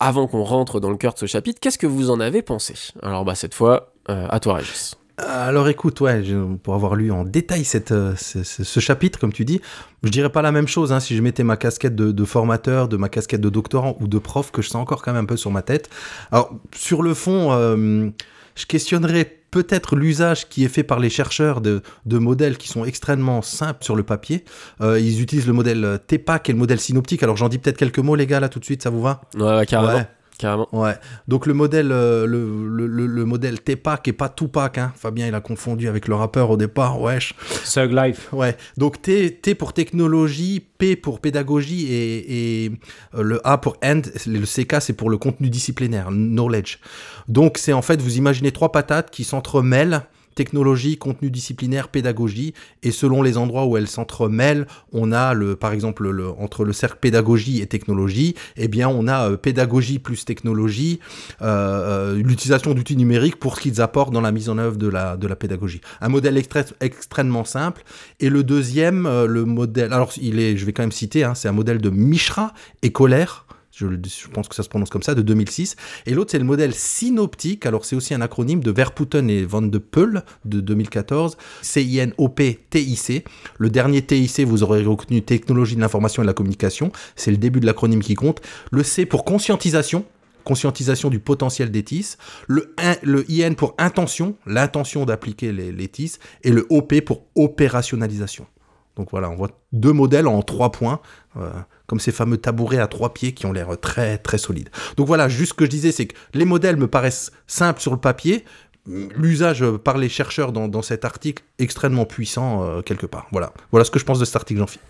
avant 0.00 0.26
qu'on 0.26 0.42
rentre 0.42 0.80
dans 0.80 0.90
le 0.90 0.96
cœur 0.96 1.14
de 1.14 1.18
ce 1.18 1.26
chapitre, 1.26 1.60
qu'est-ce 1.60 1.78
que 1.78 1.86
vous 1.86 2.10
en 2.10 2.20
avez 2.20 2.42
pensé? 2.42 2.74
Alors 3.02 3.24
bah 3.24 3.34
cette 3.34 3.54
fois, 3.54 3.92
euh, 4.10 4.26
à 4.28 4.40
toi 4.40 4.54
Régis. 4.54 4.96
Alors 5.16 5.68
écoute, 5.68 6.00
ouais, 6.00 6.24
pour 6.64 6.74
avoir 6.74 6.96
lu 6.96 7.12
en 7.12 7.24
détail 7.24 7.64
cette, 7.64 7.92
euh, 7.92 8.14
ce, 8.16 8.80
chapitre, 8.80 9.18
comme 9.20 9.32
tu 9.32 9.44
dis, 9.44 9.60
je 10.02 10.08
dirais 10.08 10.30
pas 10.30 10.42
la 10.42 10.50
même 10.50 10.66
chose 10.66 10.92
hein, 10.92 10.98
si 10.98 11.16
je 11.16 11.22
mettais 11.22 11.44
ma 11.44 11.56
casquette 11.56 11.94
de, 11.94 12.24
formateur, 12.24 12.88
de 12.88 12.96
ma 12.96 13.08
casquette 13.08 13.40
de 13.40 13.48
doctorant 13.48 13.96
ou 14.00 14.08
de 14.08 14.18
prof, 14.18 14.50
que 14.50 14.60
je 14.60 14.68
sens 14.68 14.82
encore 14.82 15.02
quand 15.02 15.12
même 15.12 15.22
un 15.22 15.26
peu 15.26 15.36
sur 15.36 15.52
ma 15.52 15.62
tête. 15.62 15.88
Alors, 16.32 16.52
sur 16.74 17.00
le 17.02 17.14
fond, 17.14 17.52
euh, 17.52 18.10
je 18.56 18.66
questionnerais 18.66 19.42
peut-être 19.52 19.94
l'usage 19.94 20.48
qui 20.48 20.64
est 20.64 20.68
fait 20.68 20.82
par 20.82 20.98
les 20.98 21.10
chercheurs 21.10 21.60
de, 21.60 21.82
modèles 22.06 22.58
qui 22.58 22.66
sont 22.66 22.84
extrêmement 22.84 23.40
simples 23.40 23.84
sur 23.84 23.94
le 23.94 24.02
papier. 24.02 24.44
Euh, 24.80 24.98
ils 24.98 25.22
utilisent 25.22 25.46
le 25.46 25.52
modèle 25.52 26.00
TEPAC 26.08 26.48
et 26.48 26.52
le 26.52 26.58
modèle 26.58 26.80
synoptique. 26.80 27.22
Alors 27.22 27.36
j'en 27.36 27.48
dis 27.48 27.58
peut-être 27.58 27.76
quelques 27.76 28.00
mots 28.00 28.16
les 28.16 28.26
gars 28.26 28.40
là 28.40 28.48
tout 28.48 28.58
de 28.58 28.64
suite, 28.64 28.82
ça 28.82 28.90
vous 28.90 29.00
va? 29.00 29.20
Ouais, 29.36 29.64
carrément. 29.64 30.04
Carrément. 30.38 30.68
Ouais. 30.72 30.94
Donc 31.28 31.46
le 31.46 31.54
modèle, 31.54 31.92
euh, 31.92 32.26
le, 32.26 32.86
le, 32.86 33.06
le, 33.06 33.24
modèle 33.24 33.60
T-Pack 33.60 34.08
et 34.08 34.12
pas 34.12 34.28
Tupac, 34.28 34.78
hein. 34.78 34.92
Fabien 34.96 35.28
il 35.28 35.34
a 35.34 35.40
confondu 35.40 35.86
avec 35.88 36.08
le 36.08 36.14
rappeur 36.16 36.50
au 36.50 36.56
départ, 36.56 37.00
wesh. 37.00 37.34
Sug 37.64 37.92
Life. 37.92 38.32
Ouais. 38.32 38.56
Donc 38.76 39.00
T, 39.00 39.36
T 39.36 39.54
pour 39.54 39.72
technologie, 39.72 40.60
P 40.78 40.96
pour 40.96 41.20
pédagogie 41.20 41.86
et, 41.86 42.64
et 42.64 42.72
euh, 43.14 43.22
le 43.22 43.46
A 43.46 43.58
pour 43.58 43.76
end, 43.84 44.02
le 44.26 44.44
CK 44.44 44.80
c'est 44.80 44.92
pour 44.92 45.08
le 45.08 45.18
contenu 45.18 45.50
disciplinaire, 45.50 46.08
knowledge. 46.10 46.78
Donc 47.28 47.58
c'est 47.58 47.72
en 47.72 47.82
fait, 47.82 48.02
vous 48.02 48.16
imaginez 48.18 48.50
trois 48.50 48.72
patates 48.72 49.10
qui 49.10 49.22
s'entremêlent 49.22 50.02
technologie, 50.34 50.96
contenu 50.96 51.30
disciplinaire, 51.30 51.88
pédagogie. 51.88 52.54
Et 52.82 52.90
selon 52.90 53.22
les 53.22 53.36
endroits 53.36 53.66
où 53.66 53.76
elles 53.76 53.88
s'entremêlent, 53.88 54.66
on 54.92 55.12
a 55.12 55.34
le, 55.34 55.56
par 55.56 55.72
exemple, 55.72 56.08
le, 56.08 56.28
entre 56.28 56.64
le 56.64 56.72
cercle 56.72 56.98
pédagogie 57.00 57.60
et 57.60 57.66
technologie, 57.66 58.34
eh 58.56 58.68
bien, 58.68 58.88
on 58.88 59.06
a 59.06 59.30
euh, 59.30 59.36
pédagogie 59.36 59.98
plus 59.98 60.24
technologie, 60.24 61.00
euh, 61.42 62.14
euh, 62.14 62.22
l'utilisation 62.22 62.74
d'outils 62.74 62.96
numériques 62.96 63.36
pour 63.36 63.56
ce 63.56 63.62
qu'ils 63.62 63.80
apportent 63.80 64.12
dans 64.12 64.20
la 64.20 64.32
mise 64.32 64.48
en 64.48 64.58
œuvre 64.58 64.76
de 64.76 64.88
la, 64.88 65.16
de 65.16 65.26
la 65.26 65.36
pédagogie. 65.36 65.80
Un 66.00 66.08
modèle 66.08 66.40
extrêmement 66.80 67.44
simple. 67.44 67.82
Et 68.20 68.28
le 68.28 68.42
deuxième, 68.42 69.04
le 69.04 69.44
modèle, 69.44 69.92
alors 69.92 70.12
il 70.20 70.38
est, 70.38 70.56
je 70.56 70.64
vais 70.64 70.72
quand 70.72 70.82
même 70.82 70.92
citer, 70.92 71.24
hein, 71.24 71.34
c'est 71.34 71.48
un 71.48 71.52
modèle 71.52 71.78
de 71.78 71.90
Mishra 71.90 72.52
et 72.82 72.90
Colère 72.90 73.46
je, 73.74 74.28
pense 74.28 74.48
que 74.48 74.54
ça 74.54 74.62
se 74.62 74.68
prononce 74.68 74.90
comme 74.90 75.02
ça, 75.02 75.14
de 75.14 75.22
2006. 75.22 75.76
Et 76.06 76.14
l'autre, 76.14 76.30
c'est 76.30 76.38
le 76.38 76.44
modèle 76.44 76.74
synoptique. 76.74 77.66
Alors, 77.66 77.84
c'est 77.84 77.96
aussi 77.96 78.14
un 78.14 78.20
acronyme 78.20 78.62
de 78.62 78.70
Verputten 78.70 79.28
et 79.28 79.44
Van 79.44 79.62
de 79.62 79.78
Peul 79.78 80.22
de 80.44 80.60
2014. 80.60 81.36
C-I-N-O-P-T-I-C. 81.62 83.24
Le 83.58 83.70
dernier 83.70 84.02
TIC, 84.02 84.40
vous 84.40 84.62
aurez 84.62 84.84
retenu 84.84 85.22
Technologie 85.22 85.76
de 85.76 85.80
l'information 85.80 86.22
et 86.22 86.24
de 86.24 86.28
la 86.28 86.34
communication. 86.34 86.92
C'est 87.16 87.30
le 87.30 87.36
début 87.36 87.60
de 87.60 87.66
l'acronyme 87.66 88.02
qui 88.02 88.14
compte. 88.14 88.40
Le 88.70 88.82
C 88.82 89.06
pour 89.06 89.24
conscientisation 89.24 90.04
conscientisation 90.44 91.08
du 91.08 91.20
potentiel 91.20 91.70
des 91.70 91.82
TIS, 91.82 92.16
le, 92.48 92.74
le 93.02 93.24
IN 93.30 93.54
pour 93.54 93.74
intention, 93.78 94.36
l'intention 94.46 95.06
d'appliquer 95.06 95.52
les, 95.52 95.72
les 95.72 95.88
TIS, 95.88 96.18
et 96.42 96.50
le 96.50 96.66
OP 96.68 97.00
pour 97.00 97.24
opérationnalisation. 97.34 98.46
Donc 98.96 99.10
voilà, 99.10 99.30
on 99.30 99.34
voit 99.34 99.50
deux 99.72 99.92
modèles 99.92 100.28
en 100.28 100.42
trois 100.42 100.70
points, 100.70 101.00
euh, 101.36 101.50
comme 101.86 102.00
ces 102.00 102.12
fameux 102.12 102.36
tabourets 102.36 102.78
à 102.78 102.86
trois 102.86 103.12
pieds 103.12 103.32
qui 103.32 103.46
ont 103.46 103.52
l'air 103.52 103.68
très 103.80 104.18
très 104.18 104.38
solides. 104.38 104.70
Donc 104.96 105.06
voilà, 105.06 105.28
juste 105.28 105.50
ce 105.52 105.54
que 105.54 105.64
je 105.64 105.70
disais, 105.70 105.92
c'est 105.92 106.06
que 106.06 106.16
les 106.32 106.44
modèles 106.44 106.76
me 106.76 106.86
paraissent 106.86 107.32
simples 107.46 107.80
sur 107.80 107.92
le 107.92 107.98
papier, 107.98 108.44
l'usage 108.86 109.64
par 109.78 109.98
les 109.98 110.08
chercheurs 110.08 110.52
dans, 110.52 110.82
cet 110.82 111.04
article 111.04 111.42
extrêmement 111.58 112.04
puissant 112.04 112.62
euh, 112.64 112.82
quelque 112.82 113.06
part. 113.06 113.26
Voilà. 113.32 113.52
voilà 113.70 113.84
ce 113.84 113.90
que 113.90 113.98
je 113.98 114.04
pense 114.04 114.18
de 114.18 114.24
cet 114.24 114.36
article, 114.36 114.60
Jean-Philippe. 114.60 114.86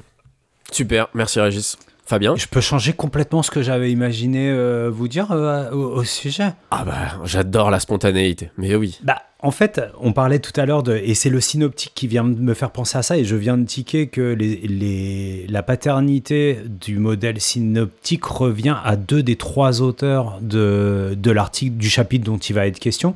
Super, 0.70 1.08
merci 1.14 1.40
Régis. 1.40 1.78
Fabien 2.06 2.34
Je 2.36 2.46
peux 2.46 2.60
changer 2.60 2.92
complètement 2.92 3.42
ce 3.42 3.50
que 3.50 3.62
j'avais 3.62 3.90
imaginé 3.90 4.50
euh, 4.50 4.90
vous 4.92 5.08
dire 5.08 5.30
euh, 5.32 5.70
au, 5.70 5.96
au 5.96 6.04
sujet. 6.04 6.52
Ah 6.70 6.84
bah, 6.84 6.92
j'adore 7.24 7.70
la 7.70 7.80
spontanéité, 7.80 8.50
mais 8.58 8.74
oui. 8.74 8.98
Bah, 9.02 9.22
en 9.40 9.50
fait, 9.50 9.80
on 10.00 10.12
parlait 10.12 10.38
tout 10.38 10.58
à 10.58 10.64
l'heure 10.66 10.82
de, 10.82 10.96
et 10.96 11.14
c'est 11.14 11.28
le 11.30 11.40
synoptique 11.40 11.92
qui 11.94 12.06
vient 12.06 12.24
de 12.24 12.38
me 12.40 12.54
faire 12.54 12.70
penser 12.70 12.96
à 12.98 13.02
ça, 13.02 13.16
et 13.18 13.24
je 13.24 13.36
viens 13.36 13.56
de 13.58 13.64
tiquer 13.64 14.06
que 14.08 14.20
les, 14.34 14.56
les- 14.56 15.46
la 15.48 15.62
paternité 15.62 16.58
du 16.66 16.98
modèle 16.98 17.40
synoptique 17.40 18.24
revient 18.24 18.76
à 18.84 18.96
deux 18.96 19.22
des 19.22 19.36
trois 19.36 19.80
auteurs 19.82 20.38
de, 20.40 21.14
de 21.16 21.30
l'article, 21.30 21.76
du 21.76 21.88
chapitre 21.90 22.24
dont 22.24 22.38
il 22.38 22.54
va 22.54 22.66
être 22.66 22.78
question. 22.78 23.14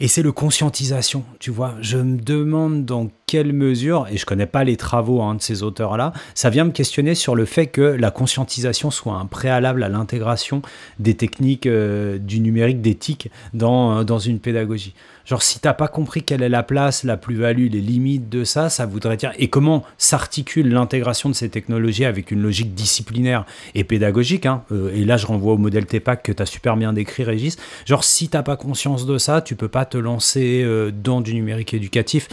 Et 0.00 0.08
c'est 0.08 0.22
le 0.22 0.32
conscientisation, 0.32 1.24
tu 1.38 1.50
vois. 1.50 1.74
Je 1.80 1.98
me 1.98 2.18
demande 2.18 2.84
dans 2.84 3.10
quelle 3.26 3.52
mesure, 3.52 4.06
et 4.10 4.16
je 4.16 4.26
connais 4.26 4.46
pas 4.46 4.64
les 4.64 4.76
travaux 4.76 5.22
hein, 5.22 5.34
de 5.34 5.42
ces 5.42 5.62
auteurs-là, 5.62 6.12
ça 6.34 6.50
vient 6.50 6.64
me 6.64 6.70
questionner 6.70 7.14
sur 7.14 7.34
le 7.34 7.44
fait 7.44 7.66
que 7.66 7.80
la 7.80 8.10
conscientisation 8.10 8.90
soit 8.90 9.14
un 9.14 9.26
préalable 9.26 9.82
à 9.82 9.88
l'intégration 9.88 10.62
des 10.98 11.14
techniques 11.14 11.66
euh, 11.66 12.18
du 12.18 12.40
numérique, 12.40 12.82
TIC 12.98 13.30
dans, 13.52 13.98
euh, 13.98 14.04
dans 14.04 14.18
une 14.18 14.40
pédagogie. 14.40 14.94
Genre, 15.24 15.42
si 15.42 15.58
t'as 15.58 15.72
pas 15.72 15.88
compris 15.88 16.22
quelle 16.22 16.42
est 16.42 16.48
la 16.48 16.62
place, 16.62 17.02
la 17.04 17.16
plus-value, 17.16 17.68
les 17.70 17.80
limites 17.80 18.28
de 18.28 18.44
ça, 18.44 18.68
ça 18.68 18.84
voudrait 18.84 19.16
dire. 19.16 19.32
Et 19.38 19.48
comment 19.48 19.84
s'articule 19.96 20.68
l'intégration 20.68 21.28
de 21.30 21.34
ces 21.34 21.48
technologies 21.48 22.04
avec 22.04 22.30
une 22.30 22.42
logique 22.42 22.74
disciplinaire 22.74 23.46
et 23.74 23.84
pédagogique. 23.84 24.46
hein. 24.46 24.64
Euh, 24.70 24.94
et 24.94 25.04
là, 25.04 25.16
je 25.16 25.26
renvoie 25.26 25.54
au 25.54 25.58
modèle 25.58 25.86
TEPAC 25.86 26.22
que 26.22 26.32
t'as 26.32 26.46
super 26.46 26.76
bien 26.76 26.92
décrit, 26.92 27.24
Régis. 27.24 27.56
Genre, 27.86 28.04
si 28.04 28.28
t'as 28.28 28.42
pas 28.42 28.56
conscience 28.56 29.06
de 29.06 29.18
ça, 29.18 29.40
tu 29.40 29.56
peux 29.56 29.68
pas 29.68 29.84
te 29.84 29.96
lancer 29.96 30.62
euh, 30.62 30.90
dans 30.90 31.20
du 31.20 31.34
numérique 31.34 31.74
éducatif. 31.74 32.28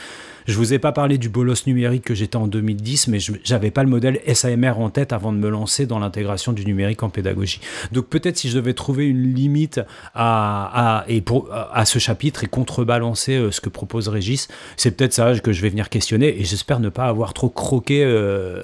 Je 0.47 0.55
vous 0.57 0.73
ai 0.73 0.79
pas 0.79 0.91
parlé 0.91 1.17
du 1.17 1.29
bolos 1.29 1.65
numérique 1.67 2.03
que 2.05 2.13
j'étais 2.15 2.35
en 2.37 2.47
2010, 2.47 3.07
mais 3.07 3.19
j'avais 3.43 3.71
pas 3.71 3.83
le 3.83 3.89
modèle 3.89 4.19
SAMR 4.33 4.79
en 4.79 4.89
tête 4.89 5.13
avant 5.13 5.31
de 5.33 5.37
me 5.37 5.49
lancer 5.49 5.85
dans 5.85 5.99
l'intégration 5.99 6.53
du 6.53 6.65
numérique 6.65 7.03
en 7.03 7.09
pédagogie. 7.09 7.59
Donc 7.91 8.07
peut-être 8.07 8.37
si 8.37 8.49
je 8.49 8.55
devais 8.57 8.73
trouver 8.73 9.05
une 9.07 9.33
limite 9.33 9.81
à, 10.15 10.99
à- 11.01 11.05
et 11.07 11.21
pour, 11.21 11.49
à 11.51 11.85
ce 11.85 11.99
chapitre 11.99 12.43
et 12.43 12.47
contrebalancer 12.47 13.33
euh, 13.37 13.51
ce 13.51 13.61
que 13.61 13.69
propose 13.69 14.07
Régis, 14.07 14.47
c'est 14.77 14.91
peut-être 14.91 15.13
ça 15.13 15.37
que 15.39 15.51
je 15.51 15.61
vais 15.61 15.69
venir 15.69 15.89
questionner 15.89 16.39
et 16.39 16.43
j'espère 16.43 16.79
ne 16.79 16.89
pas 16.89 17.05
avoir 17.05 17.33
trop 17.33 17.49
croqué 17.49 18.03
euh, 18.03 18.61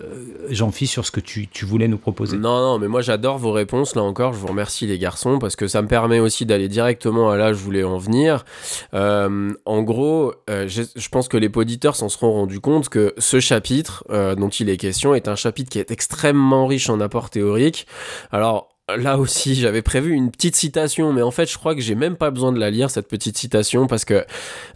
Jean-Phi 0.49 0.88
sur 0.88 1.05
ce 1.05 1.11
que 1.11 1.19
tu, 1.19 1.47
tu 1.47 1.65
voulais 1.65 1.88
nous 1.88 1.97
proposer. 1.97 2.38
Non, 2.38 2.59
non, 2.61 2.80
mais 2.80 2.88
moi 2.88 3.01
j'adore 3.01 3.38
vos 3.38 3.51
réponses, 3.51 3.95
là 3.95 4.03
encore, 4.03 4.34
je 4.34 4.39
vous 4.39 4.47
remercie 4.47 4.88
les 4.88 4.97
garçons, 4.99 5.39
parce 5.39 5.55
que 5.55 5.67
ça 5.67 5.82
me 5.82 5.88
permet 5.88 6.19
aussi 6.19 6.45
d'aller 6.45 6.67
directement 6.67 7.30
à 7.30 7.38
là 7.38 7.51
où 7.51 7.53
je 7.53 7.59
voulais 7.63 7.84
en 7.84 7.97
venir. 7.97 8.45
Euh, 8.93 9.51
en 9.65 9.82
gros, 9.84 10.34
euh, 10.49 10.67
je 10.67 10.84
je 10.95 11.09
pense 11.09 11.28
que 11.28 11.38
les 11.38 11.49
auditeurs 11.68 11.97
s'en 11.97 12.07
seront 12.07 12.32
rendus 12.32 12.61
compte 12.61 12.88
que 12.88 13.13
ce 13.18 13.41
chapitre 13.41 14.05
euh, 14.09 14.36
dont 14.36 14.47
il 14.47 14.70
est 14.70 14.78
question 14.78 15.13
est 15.13 15.28
un 15.28 15.36
chapitre 15.36 15.70
qui 15.70 15.80
est 15.80 15.91
extrêmement 15.91 16.65
riche 16.65 16.89
en 16.89 17.01
apports 17.01 17.30
théoriques. 17.30 17.88
Alors, 18.32 18.70
Là 18.95 19.18
aussi, 19.18 19.53
j'avais 19.53 19.82
prévu 19.82 20.13
une 20.13 20.32
petite 20.32 20.55
citation, 20.55 21.11
mais 21.11 21.22
en 21.22 21.30
fait, 21.30 21.45
je 21.51 21.57
crois 21.57 21.76
que 21.76 21.82
j'ai 21.82 21.93
même 21.93 22.15
pas 22.15 22.32
besoin 22.32 22.53
de 22.53 22.57
la 22.57 22.70
lire 22.70 22.89
cette 22.89 23.09
petite 23.09 23.38
citation 23.38 23.86
parce 23.86 24.05
que 24.05 24.24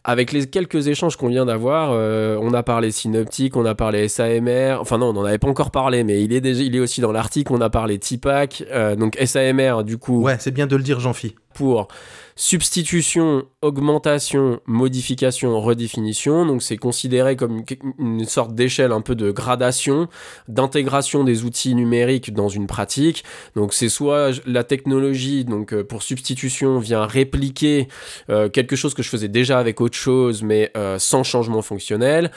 avec 0.03 0.33
les 0.33 0.47
quelques 0.47 0.89
échanges 0.89 1.15
qu'on 1.15 1.29
vient 1.29 1.45
d'avoir, 1.45 1.91
euh, 1.93 2.37
on 2.41 2.53
a 2.53 2.61
parlé 2.61 2.91
synoptique, 2.91 3.55
on 3.55 3.63
a 3.63 3.73
parlé 3.73 4.09
SAMR, 4.09 4.79
enfin 4.81 4.97
non, 4.97 5.11
on 5.11 5.13
n'en 5.13 5.23
avait 5.23 5.37
pas 5.37 5.47
encore 5.47 5.71
parlé, 5.71 6.03
mais 6.03 6.21
il 6.25 6.33
est 6.33 6.41
déjà, 6.41 6.61
il 6.61 6.75
est 6.75 6.81
aussi 6.81 6.99
dans 6.99 7.13
l'article. 7.13 7.53
On 7.53 7.61
a 7.61 7.69
parlé 7.69 7.99
TIPAC, 7.99 8.65
euh, 8.69 8.97
donc 8.97 9.15
SAMR 9.15 9.85
du 9.85 9.97
coup 9.97 10.23
Ouais, 10.23 10.35
c'est 10.39 10.51
bien 10.51 10.67
de 10.67 10.75
le 10.75 10.83
dire, 10.83 10.99
Jean-Phi. 10.99 11.35
pour 11.53 11.87
substitution, 12.35 13.43
augmentation, 13.61 14.59
modification, 14.65 15.59
redéfinition. 15.59 16.45
Donc 16.45 16.61
c'est 16.61 16.77
considéré 16.77 17.35
comme 17.35 17.63
une, 17.99 18.25
sorte 18.25 18.53
d'échelle 18.53 18.91
un 18.91 19.01
peu 19.01 19.15
de 19.15 19.31
gradation, 19.31 20.07
d'intégration 20.47 21.23
des 21.23 21.43
outils 21.43 21.75
numériques 21.75 22.33
dans 22.33 22.49
une 22.49 22.67
pratique. 22.67 23.23
Donc 23.55 23.73
c'est 23.73 23.89
soit 23.89 24.31
la 24.45 24.63
technologie, 24.63 25.45
donc 25.45 25.73
euh, 25.73 25.83
pour 25.83 26.03
substitution, 26.03 26.79
vient 26.79 27.05
répliquer 27.05 27.87
euh, 28.29 28.49
quelque 28.49 28.75
chose 28.75 28.93
que 28.93 29.03
je 29.03 29.09
faisais 29.09 29.27
déjà 29.27 29.59
avec 29.59 29.81
autre 29.81 29.97
chose, 29.97 30.43
mais 30.43 30.71
euh, 30.77 30.99
sans 30.99 31.23
changement 31.23 31.61
fonctionnel. 31.61 32.31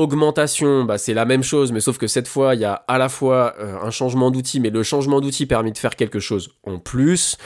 Augmentation, 0.00 0.84
bah, 0.84 0.96
c'est 0.96 1.12
la 1.12 1.26
même 1.26 1.42
chose, 1.42 1.72
mais 1.72 1.80
sauf 1.80 1.98
que 1.98 2.06
cette 2.06 2.26
fois, 2.26 2.54
il 2.54 2.62
y 2.62 2.64
a 2.64 2.84
à 2.88 2.96
la 2.96 3.10
fois 3.10 3.54
euh, 3.58 3.76
un 3.82 3.90
changement 3.90 4.30
d'outil, 4.30 4.58
mais 4.58 4.70
le 4.70 4.82
changement 4.82 5.20
d'outil 5.20 5.44
permet 5.44 5.72
de 5.72 5.76
faire 5.76 5.94
quelque 5.94 6.20
chose 6.20 6.48
en 6.64 6.78
plus. 6.78 7.36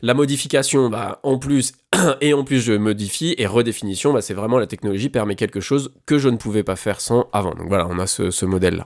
La 0.00 0.14
modification, 0.14 0.90
bah, 0.90 1.18
en 1.24 1.38
plus, 1.38 1.72
et 2.20 2.34
en 2.34 2.44
plus 2.44 2.60
je 2.60 2.72
modifie. 2.72 3.34
Et 3.38 3.46
redéfinition, 3.46 4.12
bah, 4.12 4.22
c'est 4.22 4.34
vraiment 4.34 4.58
la 4.58 4.66
technologie 4.66 5.08
permet 5.08 5.36
quelque 5.36 5.60
chose 5.60 5.92
que 6.06 6.18
je 6.18 6.28
ne 6.28 6.36
pouvais 6.36 6.62
pas 6.62 6.76
faire 6.76 7.00
sans 7.00 7.28
avant. 7.32 7.54
Donc 7.54 7.68
voilà, 7.68 7.86
on 7.88 7.98
a 7.98 8.06
ce, 8.06 8.44
modèle-là. 8.44 8.84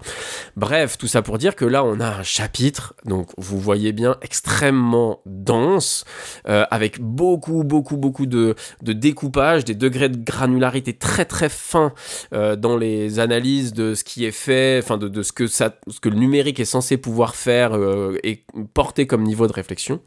Bref, 0.56 0.98
tout 0.98 1.08
ça 1.08 1.22
pour 1.22 1.38
dire 1.38 1.56
que 1.56 1.64
là, 1.64 1.84
on 1.84 2.00
a 2.00 2.08
un 2.08 2.22
chapitre, 2.22 2.94
donc 3.04 3.30
vous 3.36 3.58
voyez 3.58 3.92
bien, 3.92 4.16
extrêmement 4.22 5.20
dense, 5.26 6.04
euh, 6.48 6.64
avec 6.70 7.00
beaucoup, 7.00 7.64
beaucoup, 7.64 7.96
beaucoup 7.96 8.26
de, 8.26 8.54
découpage, 8.82 9.64
des 9.64 9.74
degrés 9.74 10.08
de 10.08 10.16
granularité 10.16 10.92
très, 10.92 11.24
très 11.24 11.48
fins 11.48 11.92
euh, 12.32 12.56
dans 12.56 12.76
les 12.76 13.18
analyses 13.18 13.72
de 13.72 13.94
ce 13.94 14.04
qui 14.04 14.24
est 14.24 14.32
fait, 14.32 14.80
enfin 14.82 14.96
de, 14.96 15.22
ce, 15.22 15.32
que 15.32 16.08
le 16.08 16.16
numérique 16.16 16.60
est 16.60 16.64
censé 16.64 16.96
pouvoir 16.96 17.34
faire 17.34 17.74
euh, 17.74 18.18
et 18.22 18.44
porter 18.74 19.06
comme 19.06 19.22
niveau 19.22 19.46
de 19.46 19.52
réflexion. 19.52 20.00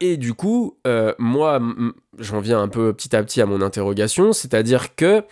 Et 0.00 0.16
du 0.16 0.34
coup, 0.34 0.78
moi, 1.18 1.53
j'en 2.18 2.40
viens 2.40 2.60
un 2.60 2.68
peu 2.68 2.92
petit 2.92 3.14
à 3.14 3.22
petit 3.22 3.40
à 3.40 3.46
mon 3.46 3.60
interrogation, 3.60 4.32
c'est-à-dire 4.32 4.94
que 4.94 5.22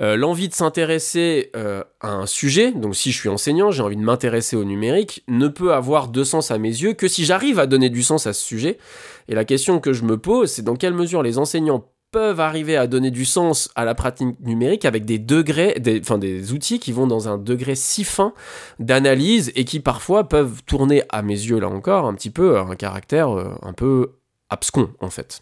euh, 0.00 0.16
l'envie 0.16 0.48
de 0.48 0.54
s'intéresser 0.54 1.50
euh, 1.56 1.82
à 2.00 2.12
un 2.12 2.26
sujet, 2.26 2.72
donc 2.72 2.94
si 2.94 3.12
je 3.12 3.18
suis 3.18 3.28
enseignant, 3.28 3.70
j'ai 3.70 3.82
envie 3.82 3.96
de 3.96 4.02
m'intéresser 4.02 4.56
au 4.56 4.64
numérique, 4.64 5.24
ne 5.28 5.48
peut 5.48 5.72
avoir 5.72 6.08
de 6.08 6.24
sens 6.24 6.50
à 6.50 6.58
mes 6.58 6.68
yeux 6.68 6.92
que 6.92 7.08
si 7.08 7.24
j'arrive 7.24 7.58
à 7.58 7.66
donner 7.66 7.90
du 7.90 8.02
sens 8.02 8.26
à 8.26 8.32
ce 8.32 8.44
sujet. 8.44 8.78
Et 9.28 9.34
la 9.34 9.44
question 9.44 9.80
que 9.80 9.92
je 9.92 10.04
me 10.04 10.18
pose, 10.18 10.50
c'est 10.50 10.62
dans 10.62 10.76
quelle 10.76 10.94
mesure 10.94 11.22
les 11.22 11.38
enseignants 11.38 11.84
peuvent 12.12 12.40
arriver 12.40 12.76
à 12.76 12.86
donner 12.86 13.10
du 13.10 13.24
sens 13.24 13.68
à 13.74 13.84
la 13.84 13.94
pratique 13.94 14.40
numérique 14.40 14.84
avec 14.84 15.04
des 15.04 15.18
degrés, 15.18 15.76
enfin 16.00 16.18
des 16.18 16.52
outils 16.52 16.78
qui 16.78 16.92
vont 16.92 17.06
dans 17.06 17.28
un 17.28 17.36
degré 17.36 17.74
si 17.74 18.04
fin 18.04 18.32
d'analyse 18.78 19.52
et 19.54 19.64
qui 19.64 19.80
parfois 19.80 20.28
peuvent 20.28 20.62
tourner 20.64 21.02
à 21.10 21.22
mes 21.22 21.34
yeux 21.34 21.58
là 21.58 21.68
encore 21.68 22.06
un 22.06 22.14
petit 22.14 22.30
peu 22.30 22.58
un 22.58 22.74
caractère 22.76 23.36
euh, 23.36 23.50
un 23.62 23.72
peu 23.72 24.12
abscon 24.50 24.90
en 25.00 25.10
fait. 25.10 25.40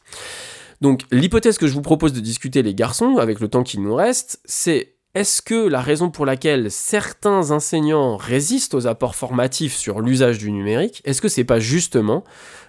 Donc 0.80 1.02
l'hypothèse 1.10 1.58
que 1.58 1.66
je 1.66 1.74
vous 1.74 1.82
propose 1.82 2.12
de 2.12 2.20
discuter 2.20 2.62
les 2.62 2.74
garçons 2.74 3.16
avec 3.18 3.40
le 3.40 3.48
temps 3.48 3.62
qu'il 3.62 3.82
nous 3.82 3.94
reste, 3.94 4.40
c'est 4.44 4.94
est-ce 5.14 5.42
que 5.42 5.68
la 5.68 5.80
raison 5.80 6.10
pour 6.10 6.26
laquelle 6.26 6.72
certains 6.72 7.52
enseignants 7.52 8.16
résistent 8.16 8.74
aux 8.74 8.88
apports 8.88 9.14
formatifs 9.14 9.76
sur 9.76 10.00
l'usage 10.00 10.38
du 10.38 10.50
numérique, 10.50 11.02
est-ce 11.04 11.22
que 11.22 11.28
c'est 11.28 11.44
pas 11.44 11.60
justement 11.60 12.24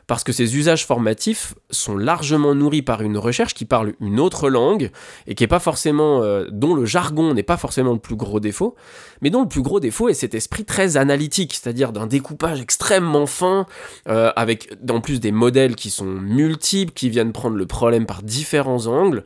parce 0.07 0.23
que 0.23 0.31
ces 0.31 0.55
usages 0.55 0.86
formatifs 0.86 1.55
sont 1.71 1.97
largement 1.97 2.53
nourris 2.53 2.83
par 2.83 3.01
une 3.01 3.17
recherche 3.17 3.55
qui 3.55 3.65
parle 3.65 3.93
une 3.99 4.19
autre 4.19 4.49
langue 4.49 4.91
et 5.25 5.33
qui 5.33 5.43
est 5.43 5.47
pas 5.47 5.59
forcément 5.59 6.21
euh, 6.21 6.45
dont 6.51 6.75
le 6.75 6.86
jargon 6.86 7.33
n'est 7.33 7.43
pas 7.43 7.57
forcément 7.57 7.93
le 7.93 7.99
plus 7.99 8.15
gros 8.15 8.39
défaut, 8.39 8.75
mais 9.22 9.30
dont 9.30 9.41
le 9.41 9.47
plus 9.47 9.61
gros 9.61 9.80
défaut 9.80 10.09
est 10.09 10.13
cet 10.13 10.34
esprit 10.36 10.66
très 10.66 10.97
analytique, 10.97 11.53
c'est-à-dire 11.53 11.91
d'un 11.91 12.07
découpage 12.07 12.61
extrêmement 12.61 13.26
fin 13.26 13.66
euh, 14.07 14.32
avec 14.36 14.70
en 14.89 15.01
plus 15.01 15.20
des 15.20 15.32
modèles 15.32 15.76
qui 15.76 15.89
sont 15.89 16.05
multiples, 16.05 16.93
qui 16.93 17.09
viennent 17.09 17.32
prendre 17.32 17.55
le 17.55 17.66
problème 17.66 18.05
par 18.05 18.24
différents 18.24 18.88
angles 18.88 19.24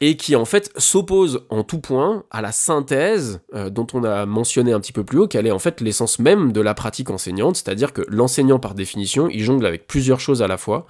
et 0.00 0.16
qui 0.16 0.36
en 0.36 0.44
fait 0.44 0.70
s'opposent 0.76 1.44
en 1.50 1.62
tout 1.62 1.80
point 1.80 2.24
à 2.30 2.42
la 2.42 2.52
synthèse 2.52 3.40
euh, 3.54 3.70
dont 3.70 3.86
on 3.92 4.04
a 4.04 4.26
mentionné 4.26 4.72
un 4.72 4.80
petit 4.80 4.92
peu 4.92 5.04
plus 5.04 5.18
haut, 5.18 5.28
qu'elle 5.28 5.46
est 5.46 5.52
en 5.52 5.58
fait 5.58 5.80
l'essence 5.80 6.18
même 6.18 6.52
de 6.52 6.60
la 6.60 6.74
pratique 6.74 7.10
enseignante, 7.10 7.56
c'est-à-dire 7.56 7.92
que 7.92 8.02
l'enseignant 8.08 8.58
par 8.58 8.74
définition, 8.74 9.28
il 9.28 9.42
jongle 9.42 9.66
avec 9.66 9.86
plusieurs 9.86 10.20
choses 10.20 10.42
à 10.42 10.46
la 10.46 10.56
fois. 10.56 10.86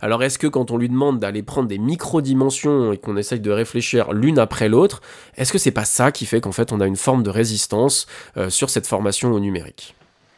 Alors 0.00 0.22
est-ce 0.22 0.38
que 0.38 0.46
quand 0.46 0.70
on 0.70 0.76
lui 0.76 0.88
demande 0.88 1.18
d'aller 1.18 1.42
prendre 1.42 1.68
des 1.68 1.78
micro-dimensions 1.78 2.92
et 2.92 2.98
qu'on 2.98 3.16
essaye 3.16 3.40
de 3.40 3.50
réfléchir 3.50 4.12
l'une 4.12 4.38
après 4.38 4.68
l'autre, 4.68 5.00
est-ce 5.36 5.52
que 5.52 5.58
c'est 5.58 5.70
pas 5.70 5.84
ça 5.84 6.12
qui 6.12 6.26
fait 6.26 6.40
qu'en 6.40 6.52
fait 6.52 6.72
on 6.72 6.80
a 6.80 6.86
une 6.86 6.96
forme 6.96 7.22
de 7.22 7.30
résistance 7.30 7.97
euh, 8.36 8.50
sur 8.50 8.70
cette 8.70 8.86
formation 8.86 9.30
au 9.32 9.40
numérique 9.40 9.94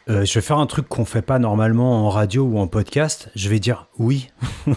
Euh, 0.09 0.25
je 0.25 0.35
vais 0.35 0.41
faire 0.41 0.59
un 0.59 0.67
truc 0.67 0.89
qu'on 0.89 1.05
fait 1.05 1.23
pas 1.23 1.39
normalement 1.39 2.07
en 2.07 2.11
radio 2.11 2.43
ou 2.45 2.59
en 2.59 2.67
podcast. 2.67 3.29
Je 3.37 3.49
vais 3.49 3.61
dire 3.61 3.87
oui. 3.99 4.31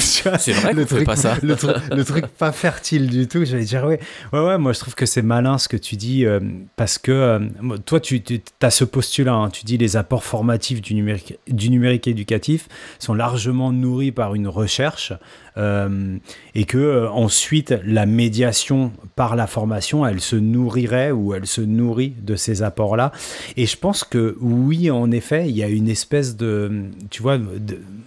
C'est 0.00 0.52
vrai 0.52 0.72
le 0.72 0.84
fait 0.84 0.96
truc- 0.96 1.06
pas 1.06 1.16
ça. 1.16 1.36
Le, 1.42 1.54
tru- 1.54 1.94
le 1.94 2.04
truc 2.04 2.26
pas 2.26 2.52
fertile 2.52 3.08
du 3.08 3.28
tout. 3.28 3.44
Je 3.44 3.56
vais 3.56 3.64
dire 3.64 3.84
oui. 3.86 3.96
Ouais, 4.32 4.40
ouais, 4.44 4.58
moi 4.58 4.72
je 4.72 4.80
trouve 4.80 4.94
que 4.94 5.06
c'est 5.06 5.22
malin 5.22 5.58
ce 5.58 5.68
que 5.68 5.76
tu 5.76 5.96
dis 5.96 6.24
euh, 6.24 6.40
parce 6.76 6.98
que 6.98 7.12
euh, 7.12 7.38
toi 7.84 8.00
tu, 8.00 8.22
as 8.62 8.70
ce 8.70 8.84
postulat. 8.84 9.34
hein. 9.34 9.50
tu 9.50 9.64
dis 9.64 9.76
les 9.78 9.96
apports 9.96 10.24
formatifs 10.24 10.80
du 10.80 10.94
numérique, 10.94 11.38
du 11.48 11.70
numérique 11.70 12.06
éducatif 12.08 12.68
sont 12.98 13.14
largement 13.14 13.72
nourris 13.72 14.12
par 14.12 14.34
une 14.34 14.48
recherche 14.48 15.12
euh, 15.56 16.16
et 16.54 16.64
que 16.64 16.78
euh, 16.78 17.10
ensuite 17.10 17.74
la 17.84 18.06
médiation 18.06 18.92
par 19.16 19.36
la 19.36 19.46
formation, 19.46 20.06
elle 20.06 20.20
se 20.20 20.36
nourrirait 20.36 21.10
ou 21.10 21.34
elle 21.34 21.46
se 21.46 21.60
nourrit 21.60 22.14
de 22.22 22.36
ces 22.36 22.62
apports-là. 22.62 23.12
Et 23.56 23.66
je 23.66 23.76
pense 23.76 24.04
que 24.04 24.36
oui, 24.40 24.90
en 24.90 25.10
effet, 25.10 25.48
il 25.48 25.56
y 25.56 25.62
a 25.62 25.68
une 25.68 25.88
espèce 25.88 26.36
de, 26.36 26.84
tu 27.10 27.22
vois, 27.22 27.38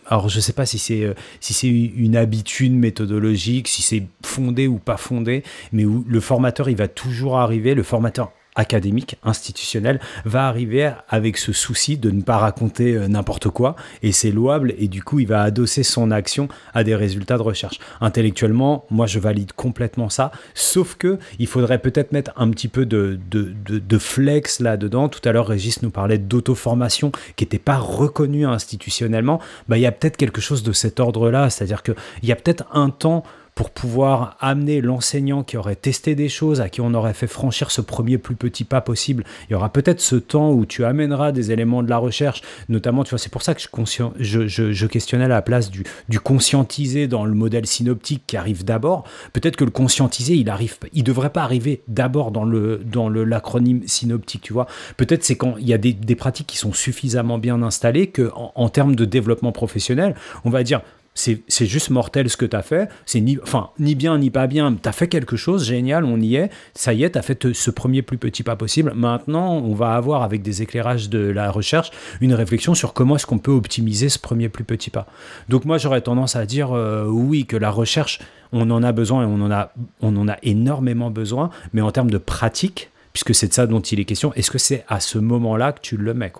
alors 0.07 0.29
je 0.29 0.39
sais 0.39 0.53
pas 0.53 0.65
si 0.65 0.79
c'est 0.79 1.03
euh, 1.03 1.13
si 1.39 1.53
c'est 1.53 1.69
une 1.69 2.15
habitude 2.15 2.73
méthodologique, 2.73 3.67
si 3.67 3.81
c'est 3.81 4.03
fondé 4.23 4.67
ou 4.67 4.77
pas 4.77 4.97
fondé, 4.97 5.43
mais 5.71 5.85
où 5.85 6.03
le 6.07 6.19
formateur, 6.19 6.69
il 6.69 6.75
va 6.75 6.87
toujours 6.87 7.37
arriver, 7.37 7.75
le 7.75 7.83
formateur 7.83 8.31
académique, 8.55 9.17
institutionnel, 9.23 9.99
va 10.23 10.47
arriver 10.47 10.91
avec 11.09 11.37
ce 11.37 11.53
souci 11.53 11.97
de 11.97 12.11
ne 12.11 12.21
pas 12.21 12.37
raconter 12.37 12.95
euh, 12.95 13.07
n'importe 13.07 13.49
quoi, 13.49 13.75
et 14.03 14.11
c'est 14.11 14.31
louable, 14.31 14.73
et 14.77 14.87
du 14.87 15.03
coup, 15.03 15.19
il 15.19 15.27
va 15.27 15.41
adosser 15.41 15.83
son 15.83 16.11
action 16.11 16.47
à 16.73 16.83
des 16.83 16.95
résultats 16.95 17.37
de 17.37 17.43
recherche. 17.43 17.79
Intellectuellement, 18.01 18.85
moi, 18.89 19.07
je 19.07 19.19
valide 19.19 19.53
complètement 19.53 20.09
ça, 20.09 20.31
sauf 20.53 20.95
que 20.95 21.19
il 21.39 21.47
faudrait 21.47 21.79
peut-être 21.79 22.11
mettre 22.11 22.31
un 22.37 22.49
petit 22.49 22.67
peu 22.67 22.85
de, 22.85 23.19
de, 23.29 23.53
de- 23.65 23.97
flex 23.97 24.59
là-dedans. 24.59 25.09
Tout 25.09 25.27
à 25.27 25.31
l'heure, 25.31 25.47
Régis 25.47 25.81
nous 25.81 25.89
parlait 25.89 26.17
d'auto-formation 26.17 27.11
qui 27.35 27.43
n'était 27.43 27.59
pas 27.59 27.77
reconnue 27.77 28.45
institutionnellement. 28.45 29.39
Bah, 29.67 29.77
il 29.77 29.81
y 29.81 29.85
a 29.85 29.91
peut-être 29.91 30.17
quelque 30.17 30.41
chose 30.41 30.63
de 30.63 30.73
cet 30.73 30.99
ordre-là, 30.99 31.49
c'est-à-dire 31.49 31.81
qu'il 31.81 31.95
y 32.23 32.31
a 32.31 32.35
peut-être 32.35 32.65
un 32.73 32.89
temps 32.89 33.23
pour 33.55 33.69
pouvoir 33.69 34.35
amener 34.41 34.81
l'enseignant 34.81 35.41
qui 35.41 35.55
aurait 35.55 35.77
testé 35.77 36.13
des 36.13 36.27
choses, 36.27 36.59
à 36.59 36.67
qui 36.67 36.81
on 36.81 36.93
aurait 36.93 37.13
fait 37.13 37.25
franchir 37.25 37.71
ce 37.71 37.79
premier 37.79 38.17
plus 38.17 38.35
petit 38.35 38.65
pas 38.65 38.81
possible. 38.81 39.23
Il 39.49 39.53
y 39.53 39.55
aura 39.55 39.69
peut-être 39.69 40.01
ce 40.01 40.17
temps 40.17 40.51
où 40.51 40.65
tu 40.65 40.83
amèneras 40.83 41.31
des 41.31 41.53
éléments 41.53 41.81
de 41.81 41.89
la 41.89 41.97
recherche, 41.97 42.41
notamment, 42.67 43.05
tu 43.05 43.11
vois, 43.11 43.17
c'est 43.17 43.31
pour 43.31 43.43
ça 43.43 43.55
que 43.55 43.61
je, 43.61 44.85
questionnais 44.87 45.29
la 45.29 45.41
place 45.41 45.71
du, 45.71 45.85
conscientisé 46.19 47.07
dans 47.07 47.23
le 47.23 47.33
modèle 47.33 47.65
synoptique 47.65 48.23
qui 48.27 48.35
arrive 48.35 48.65
d'abord. 48.65 49.05
Peut-être 49.31 49.55
que 49.55 49.63
le 49.63 49.71
conscientisé, 49.71 50.35
il 50.35 50.49
arrive, 50.49 50.77
il 50.91 51.03
devrait 51.03 51.29
pas 51.29 51.43
arriver 51.43 51.81
d'abord 51.87 52.31
dans 52.31 52.43
le 52.43 52.81
dans 52.83 53.07
le 53.07 53.23
l'acronyme 53.23 53.87
synoptique, 53.87 54.41
tu 54.41 54.53
vois. 54.53 54.67
Peut-être 54.97 55.23
c'est 55.23 55.37
quand 55.37 55.55
il 55.57 55.67
y 55.67 55.73
a 55.73 55.77
des, 55.77 56.15
pratiques 56.15 56.47
qui 56.47 56.57
sont 56.57 56.73
suffisamment 56.73 57.37
bien 57.37 57.61
installées 57.61 58.07
que 58.07 58.31
en 58.33 58.69
termes 58.69 58.95
de 58.95 59.05
développement 59.05 59.51
professionnel, 59.51 60.15
on 60.43 60.49
va 60.49 60.63
dire 60.63 60.81
c'est 61.15 61.65
juste 61.65 61.89
mortel 61.91 62.29
ce 62.29 62.35
que 62.35 62.45
tu 62.45 62.55
as 62.55 62.61
fait. 62.61 62.89
C'est 63.05 63.21
ni, 63.21 63.39
enfin, 63.41 63.69
ni 63.79 63.95
bien 63.95 64.17
ni 64.17 64.29
pas 64.29 64.47
bien. 64.47 64.75
Tu 64.75 64.87
as 64.87 64.91
fait 64.91 65.07
quelque 65.07 65.37
chose, 65.37 65.65
génial, 65.65 66.03
on 66.03 66.19
y 66.19 66.35
est. 66.35 66.51
Ça 66.73 66.93
y 66.93 67.03
est, 67.03 67.11
tu 67.11 67.17
as 67.17 67.21
fait 67.21 67.53
ce 67.53 67.71
premier 67.71 68.01
plus 68.01 68.17
petit 68.17 68.43
pas 68.43 68.57
possible. 68.57 68.91
Maintenant, 68.93 69.55
on 69.55 69.73
va 69.73 69.95
avoir, 69.95 70.23
avec 70.23 70.41
des 70.41 70.61
éclairages 70.61 71.09
de 71.09 71.19
la 71.19 71.51
recherche, 71.51 71.91
une 72.19 72.33
réflexion 72.33 72.73
sur 72.73 72.93
comment 72.93 73.15
est-ce 73.15 73.25
qu'on 73.25 73.39
peut 73.39 73.51
optimiser 73.51 74.09
ce 74.09 74.19
premier 74.19 74.49
plus 74.49 74.65
petit 74.65 74.89
pas. 74.89 75.07
Donc, 75.47 75.63
moi, 75.63 75.77
j'aurais 75.77 76.01
tendance 76.01 76.35
à 76.35 76.45
dire 76.45 76.73
euh, 76.73 77.05
oui, 77.07 77.45
que 77.45 77.55
la 77.55 77.71
recherche, 77.71 78.19
on 78.51 78.69
en 78.69 78.83
a 78.83 78.91
besoin 78.91 79.23
et 79.23 79.25
on 79.25 79.41
en 79.41 79.51
a, 79.51 79.71
on 80.01 80.15
en 80.17 80.27
a 80.27 80.35
énormément 80.43 81.11
besoin. 81.11 81.49
Mais 81.71 81.81
en 81.81 81.91
termes 81.91 82.11
de 82.11 82.17
pratique, 82.17 82.91
puisque 83.13 83.33
c'est 83.33 83.47
de 83.47 83.53
ça 83.53 83.67
dont 83.67 83.79
il 83.79 84.01
est 84.01 84.05
question, 84.05 84.33
est-ce 84.33 84.51
que 84.51 84.57
c'est 84.57 84.83
à 84.89 84.99
ce 84.99 85.17
moment-là 85.17 85.71
que 85.71 85.79
tu 85.79 85.95
le 85.95 86.13
mets 86.13 86.33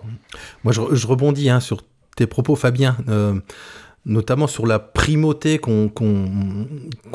Moi, 0.64 0.74
je, 0.74 0.82
je 0.92 1.06
rebondis 1.06 1.48
hein, 1.48 1.60
sur 1.60 1.82
tes 2.16 2.26
propos, 2.26 2.56
Fabien, 2.56 2.96
euh, 3.08 3.38
notamment 4.06 4.46
sur 4.46 4.66
la 4.66 4.78
primauté 4.78 5.58
qu'on 5.58 5.90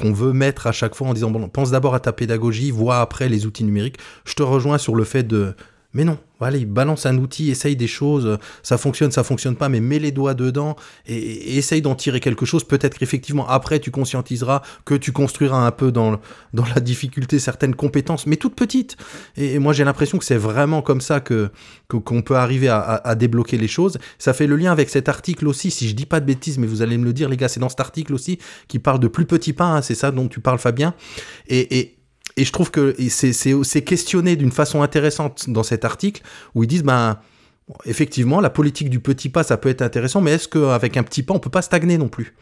veut 0.02 0.34
mettre 0.34 0.68
à 0.68 0.74
chaque 0.74 0.94
fois 0.94 1.08
en 1.08 1.14
disant 1.14 1.32
pense 1.48 1.72
d'abord 1.72 1.96
à 1.96 2.00
ta 2.00 2.12
pédagogie, 2.12 2.70
vois 2.70 3.00
après 3.00 3.30
les 3.30 3.46
outils 3.46 3.64
numériques. 3.64 3.98
Je 4.26 4.34
te 4.36 4.44
rejoins 4.44 4.78
sur 4.78 4.96
le 4.96 5.06
fait 5.06 5.24
de 5.24 5.56
mais 5.94 6.04
non, 6.04 6.18
allez, 6.40 6.66
balance 6.66 7.06
un 7.06 7.18
outil, 7.18 7.50
essaye 7.50 7.76
des 7.76 7.88
choses, 7.88 8.38
ça 8.64 8.78
fonctionne, 8.78 9.12
ça 9.12 9.24
fonctionne 9.24 9.56
pas, 9.56 9.70
mais 9.70 9.80
mets 9.80 10.00
les 10.00 10.12
doigts 10.12 10.34
dedans 10.34 10.76
et, 11.06 11.58
essaye 11.58 11.82
d'en 11.82 11.96
tirer 11.96 12.20
quelque 12.20 12.46
chose. 12.46 12.64
Peut-être 12.64 12.98
qu'effectivement, 12.98 13.48
après, 13.48 13.80
tu 13.80 13.92
conscientiseras, 13.92 14.62
que 14.86 14.96
tu 14.96 15.12
construiras 15.12 15.66
un 15.66 15.72
peu 15.72 15.92
dans, 15.92 16.20
dans 16.54 16.66
la 16.66 16.80
difficulté 16.80 17.40
certaines 17.40 17.76
compétences, 17.76 18.26
mais 18.26 18.38
toutes 18.38 18.56
petites. 18.56 18.98
Et, 19.36 19.60
moi, 19.60 19.74
j'ai 19.74 19.84
l'impression 19.84 20.18
que 20.18 20.26
c'est 20.26 20.38
vraiment 20.38 20.82
comme 20.82 21.02
ça 21.02 21.20
que 21.20 21.50
qu'on 21.90 22.22
peut 22.22 22.38
arriver 22.38 22.70
à 22.70 23.16
débloquer 23.16 23.58
les 23.58 23.68
choses. 23.68 23.98
Ça 24.18 24.32
fait 24.32 24.48
le 24.48 24.56
lien 24.56 24.72
avec 24.72 24.90
cet 24.90 25.10
article 25.10 25.46
aussi, 25.46 25.72
si 25.72 25.90
je 25.90 25.94
dis 25.94 26.06
pas 26.06 26.22
de 26.22 26.26
bêtises, 26.26 26.58
mais 26.58 26.68
vous 26.68 26.82
allez 26.82 26.98
me 26.98 27.04
le 27.04 27.12
dire, 27.12 27.28
les 27.28 27.36
gars, 27.36 27.50
c'est 27.50 27.60
dans 27.60 27.68
cet 27.68 27.82
article 27.82 28.14
aussi 28.14 28.40
qui 28.70 28.80
parle 28.80 29.00
de 29.00 29.10
plus 29.10 29.26
petits 29.26 29.52
pas, 29.52 29.66
hein, 29.66 29.82
c'est 29.82 29.96
ça 29.96 30.12
dont 30.12 30.30
tu 30.30 30.40
parles, 30.40 30.60
Fabien. 30.60 30.94
Et, 31.48 31.80
et, 31.80 31.98
et 32.38 32.46
je 32.46 32.52
trouve 32.52 32.72
que 32.72 32.96
c'est- 33.10 33.82
questionné 33.84 34.36
d'une 34.36 34.52
façon 34.52 34.82
intéressante 34.82 35.50
dans 35.50 35.64
cet 35.64 35.86
article 35.86 36.22
où 36.56 36.64
ils 36.64 36.68
disent, 36.68 36.84
ben, 36.84 37.20
effectivement, 37.86 38.42
la 38.42 38.50
politique 38.50 38.90
du 38.90 39.00
petit 39.00 39.30
pas, 39.30 39.44
ça 39.44 39.58
peut 39.58 39.70
être 39.70 39.82
intéressant, 39.82 40.22
mais 40.22 40.32
est-ce 40.32 40.48
qu'avec 40.48 40.98
un 40.98 41.04
petit 41.04 41.24
pas, 41.24 41.34
on 41.34 41.40
peut 41.40 41.50
pas 41.50 41.62
stagner 41.62 41.98
non 41.98 42.10
plus? 42.10 42.36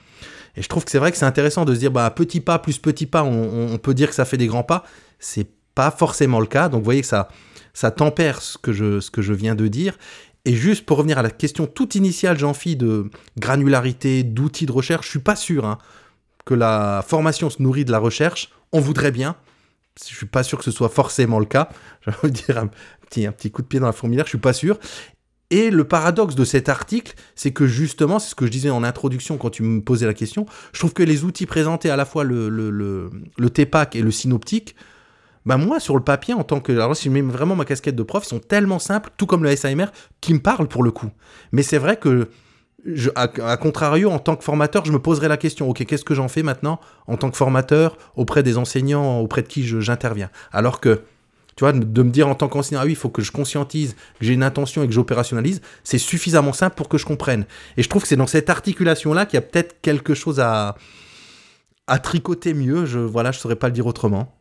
Et 0.55 0.61
je 0.61 0.67
trouve 0.67 0.83
que 0.83 0.91
c'est 0.91 0.97
vrai 0.99 1.11
que 1.11 1.17
c'est 1.17 1.25
intéressant 1.25 1.65
de 1.65 1.73
se 1.73 1.79
dire, 1.79 1.91
bah, 1.91 2.09
petit 2.09 2.41
pas 2.41 2.59
plus 2.59 2.77
petit 2.79 3.05
pas, 3.05 3.23
on, 3.23 3.73
on 3.73 3.77
peut 3.77 3.93
dire 3.93 4.09
que 4.09 4.15
ça 4.15 4.25
fait 4.25 4.37
des 4.37 4.47
grands 4.47 4.63
pas. 4.63 4.83
C'est 5.19 5.47
pas 5.75 5.91
forcément 5.91 6.39
le 6.39 6.47
cas. 6.47 6.69
Donc, 6.69 6.79
vous 6.81 6.85
voyez 6.85 7.01
que 7.01 7.07
ça, 7.07 7.29
ça 7.73 7.91
tempère 7.91 8.41
ce 8.41 8.57
que, 8.57 8.73
je, 8.73 8.99
ce 8.99 9.11
que 9.11 9.21
je 9.21 9.33
viens 9.33 9.55
de 9.55 9.67
dire. 9.67 9.97
Et 10.45 10.55
juste 10.55 10.85
pour 10.85 10.97
revenir 10.97 11.19
à 11.19 11.21
la 11.21 11.29
question 11.29 11.67
toute 11.67 11.95
initiale, 11.95 12.37
Jean-Phi, 12.37 12.75
de 12.75 13.09
granularité, 13.37 14.23
d'outils 14.23 14.65
de 14.65 14.71
recherche, 14.71 15.05
je 15.05 15.11
suis 15.11 15.19
pas 15.19 15.35
sûr 15.35 15.65
hein, 15.65 15.77
que 16.45 16.53
la 16.55 17.03
formation 17.07 17.49
se 17.49 17.61
nourrit 17.61 17.85
de 17.85 17.91
la 17.91 17.99
recherche. 17.99 18.49
On 18.71 18.79
voudrait 18.79 19.11
bien. 19.11 19.35
Je 19.97 20.15
suis 20.15 20.25
pas 20.25 20.43
sûr 20.43 20.57
que 20.57 20.63
ce 20.63 20.71
soit 20.71 20.89
forcément 20.89 21.39
le 21.39 21.45
cas. 21.45 21.69
Je 22.05 22.11
vais 22.23 22.29
dire 22.29 22.57
un 22.57 22.67
petit, 23.31 23.51
coup 23.51 23.61
de 23.61 23.67
pied 23.67 23.79
dans 23.79 23.87
la 23.87 23.91
fourmilière, 23.91 24.25
je 24.25 24.29
suis 24.29 24.37
pas 24.37 24.53
sûr. 24.53 24.79
Et 25.51 25.71
le 25.71 25.83
paradoxe 25.83 26.35
de 26.35 26.45
cet 26.45 26.69
article, 26.69 27.15
c'est 27.35 27.51
que 27.51 27.65
justement, 27.65 28.19
c'est 28.19 28.29
ce 28.29 28.35
que 28.35 28.45
je 28.45 28.51
disais 28.51 28.69
en 28.69 28.83
introduction 28.83 29.37
quand 29.37 29.49
tu 29.49 29.63
me 29.63 29.81
posais 29.81 30.05
la 30.05 30.13
question, 30.13 30.45
je 30.73 30.79
trouve 30.79 30.93
que 30.93 31.01
les 31.01 31.23
outils 31.23 31.47
présentés 31.47 31.89
à 31.89 31.95
la 31.95 32.05
fois 32.05 32.23
le, 32.23 32.49
le, 32.49 33.09
et 33.93 34.01
le 34.01 34.11
synoptique, 34.11 34.75
bah 35.45 35.57
moi, 35.57 35.79
sur 35.79 35.95
le 35.95 36.03
papier, 36.03 36.35
en 36.35 36.43
tant 36.43 36.59
que. 36.59 36.71
Alors, 36.71 36.95
si 36.95 37.05
je 37.05 37.09
mets 37.09 37.21
vraiment 37.21 37.55
ma 37.55 37.65
casquette 37.65 37.95
de 37.95 38.03
prof, 38.03 38.23
ils 38.25 38.29
sont 38.29 38.39
tellement 38.39 38.77
simples, 38.77 39.09
tout 39.17 39.25
comme 39.25 39.43
le 39.43 39.55
SAMR, 39.55 39.87
qui 40.21 40.35
me 40.35 40.39
parlent 40.39 40.67
pour 40.67 40.83
le 40.83 40.91
coup. 40.91 41.09
Mais 41.51 41.63
c'est 41.63 41.79
vrai 41.79 41.97
que, 41.97 42.29
je, 42.85 43.09
à, 43.15 43.27
contrario, 43.57 44.09
en 44.09 44.19
tant 44.19 44.35
que 44.35 44.43
formateur, 44.43 44.85
je 44.85 44.91
me 44.91 44.99
poserais 44.99 45.27
la 45.27 45.37
question 45.37 45.69
ok, 45.69 45.85
qu'est-ce 45.85 46.05
que 46.05 46.13
j'en 46.15 46.27
fais 46.27 46.43
maintenant 46.43 46.79
en 47.07 47.17
tant 47.17 47.29
que 47.29 47.37
formateur 47.37 47.97
auprès 48.15 48.43
des 48.43 48.57
enseignants 48.57 49.19
auprès 49.19 49.41
de 49.41 49.47
qui 49.47 49.63
j'interviens? 49.65 50.29
Alors 50.51 50.79
que, 50.79 51.01
tu 51.55 51.63
vois, 51.65 51.73
de- 51.73 51.83
de 51.83 52.03
me 52.03 52.09
dire 52.09 52.27
en 52.27 52.35
tant 52.35 52.47
qu'enseignant, 52.47 52.81
ah 52.81 52.85
oui, 52.85 52.91
il 52.91 52.95
faut 52.95 53.09
que 53.09 53.21
je 53.21 53.31
conscientise, 53.31 53.95
que 54.19 54.25
j'ai 54.25 54.33
une 54.33 54.43
intention 54.43 54.83
et 54.83 54.87
que 54.87 54.93
j'opérationnalise, 54.93 55.61
c'est 55.83 55.97
suffisamment 55.97 56.53
simple 56.53 56.75
pour 56.75 56.87
que 56.89 56.97
je 56.97 57.05
comprenne. 57.05 57.45
Et 57.77 57.83
je 57.83 57.89
trouve 57.89 58.03
que 58.03 58.07
c'est 58.07 58.15
dans 58.15 58.27
cette 58.27 58.49
articulation-là 58.49 59.25
qu'il 59.25 59.35
y 59.35 59.37
a 59.37 59.41
peut-être 59.41 59.81
quelque 59.81 60.13
chose 60.13 60.39
à, 60.39 60.75
à 61.87 61.99
tricoter 61.99 62.53
mieux. 62.53 62.85
Je, 62.85 62.99
voilà, 62.99 63.31
je 63.31 63.39
saurais 63.39 63.57
pas 63.57 63.67
le 63.67 63.73
dire 63.73 63.87
autrement. 63.87 64.35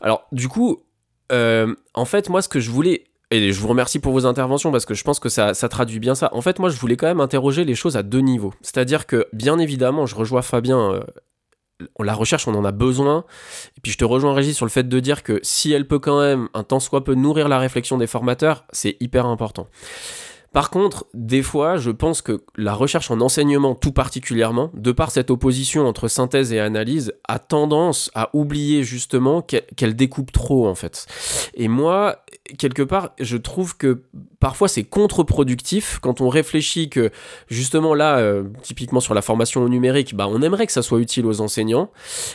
Alors, 0.00 0.26
du 0.32 0.48
coup, 0.48 0.82
euh, 1.30 1.72
en 1.94 2.04
fait, 2.04 2.28
moi, 2.28 2.42
ce 2.42 2.48
que 2.48 2.60
je 2.60 2.70
voulais. 2.70 3.04
Et 3.34 3.52
je 3.52 3.60
vous 3.60 3.66
remercie 3.66 3.98
pour 3.98 4.12
vos 4.12 4.26
interventions 4.26 4.70
parce 4.70 4.86
que 4.86 4.94
je 4.94 5.02
pense 5.02 5.18
que 5.18 5.28
ça, 5.28 5.54
ça 5.54 5.68
traduit 5.68 5.98
bien 5.98 6.14
ça. 6.14 6.30
En 6.32 6.40
fait, 6.40 6.60
moi, 6.60 6.68
je 6.68 6.78
voulais 6.78 6.96
quand 6.96 7.08
même 7.08 7.20
interroger 7.20 7.64
les 7.64 7.74
choses 7.74 7.96
à 7.96 8.04
deux 8.04 8.20
niveaux. 8.20 8.54
C'est-à-dire 8.62 9.06
que, 9.06 9.26
bien 9.32 9.58
évidemment, 9.58 10.06
je 10.06 10.14
rejoins 10.14 10.40
Fabien. 10.40 10.92
euh, 10.92 11.00
la 11.98 12.14
recherche, 12.14 12.46
on 12.46 12.54
en 12.54 12.64
a 12.64 12.70
besoin. 12.70 13.24
Et 13.76 13.80
puis, 13.80 13.90
je 13.90 13.98
te 13.98 14.04
rejoins, 14.04 14.34
Régis, 14.34 14.56
sur 14.56 14.66
le 14.66 14.70
fait 14.70 14.88
de 14.88 15.00
dire 15.00 15.24
que 15.24 15.40
si 15.42 15.72
elle 15.72 15.88
peut 15.88 15.98
quand 15.98 16.20
même, 16.20 16.48
un 16.54 16.62
tant 16.62 16.78
soit 16.78 17.02
peu, 17.02 17.14
nourrir 17.14 17.48
la 17.48 17.58
réflexion 17.58 17.98
des 17.98 18.06
formateurs, 18.06 18.66
c'est 18.70 18.96
hyper 19.00 19.26
important. 19.26 19.66
Par 20.54 20.70
contre, 20.70 21.06
des 21.14 21.42
fois, 21.42 21.78
je 21.78 21.90
pense 21.90 22.22
que 22.22 22.44
la 22.56 22.74
recherche 22.74 23.10
en 23.10 23.20
enseignement 23.20 23.74
tout 23.74 23.90
particulièrement, 23.90 24.70
de 24.72 24.92
par 24.92 25.10
cette 25.10 25.32
opposition 25.32 25.84
entre 25.86 26.06
synthèse 26.06 26.52
et 26.52 26.60
analyse, 26.60 27.12
a 27.26 27.40
tendance 27.40 28.08
à 28.14 28.30
oublier 28.34 28.84
justement 28.84 29.42
qu'elle 29.42 29.96
découpe 29.96 30.30
trop 30.30 30.68
en 30.68 30.76
fait. 30.76 31.06
Et 31.54 31.66
moi, 31.66 32.24
quelque 32.56 32.82
part, 32.82 33.14
je 33.20 33.36
trouve 33.36 33.76
que 33.76 34.04
parfois 34.44 34.68
c'est 34.68 34.84
contre-productif 34.84 35.98
quand 36.02 36.20
on 36.20 36.28
réfléchit 36.28 36.90
que 36.90 37.10
justement 37.48 37.94
là, 37.94 38.18
euh, 38.18 38.42
typiquement 38.60 39.00
sur 39.00 39.14
la 39.14 39.22
formation 39.22 39.62
au 39.62 39.70
numérique, 39.70 40.14
bah, 40.14 40.26
on 40.28 40.42
aimerait 40.42 40.66
que 40.66 40.72
ça 40.72 40.82
soit 40.82 41.00
utile 41.00 41.24
aux 41.24 41.40
enseignants. 41.40 41.88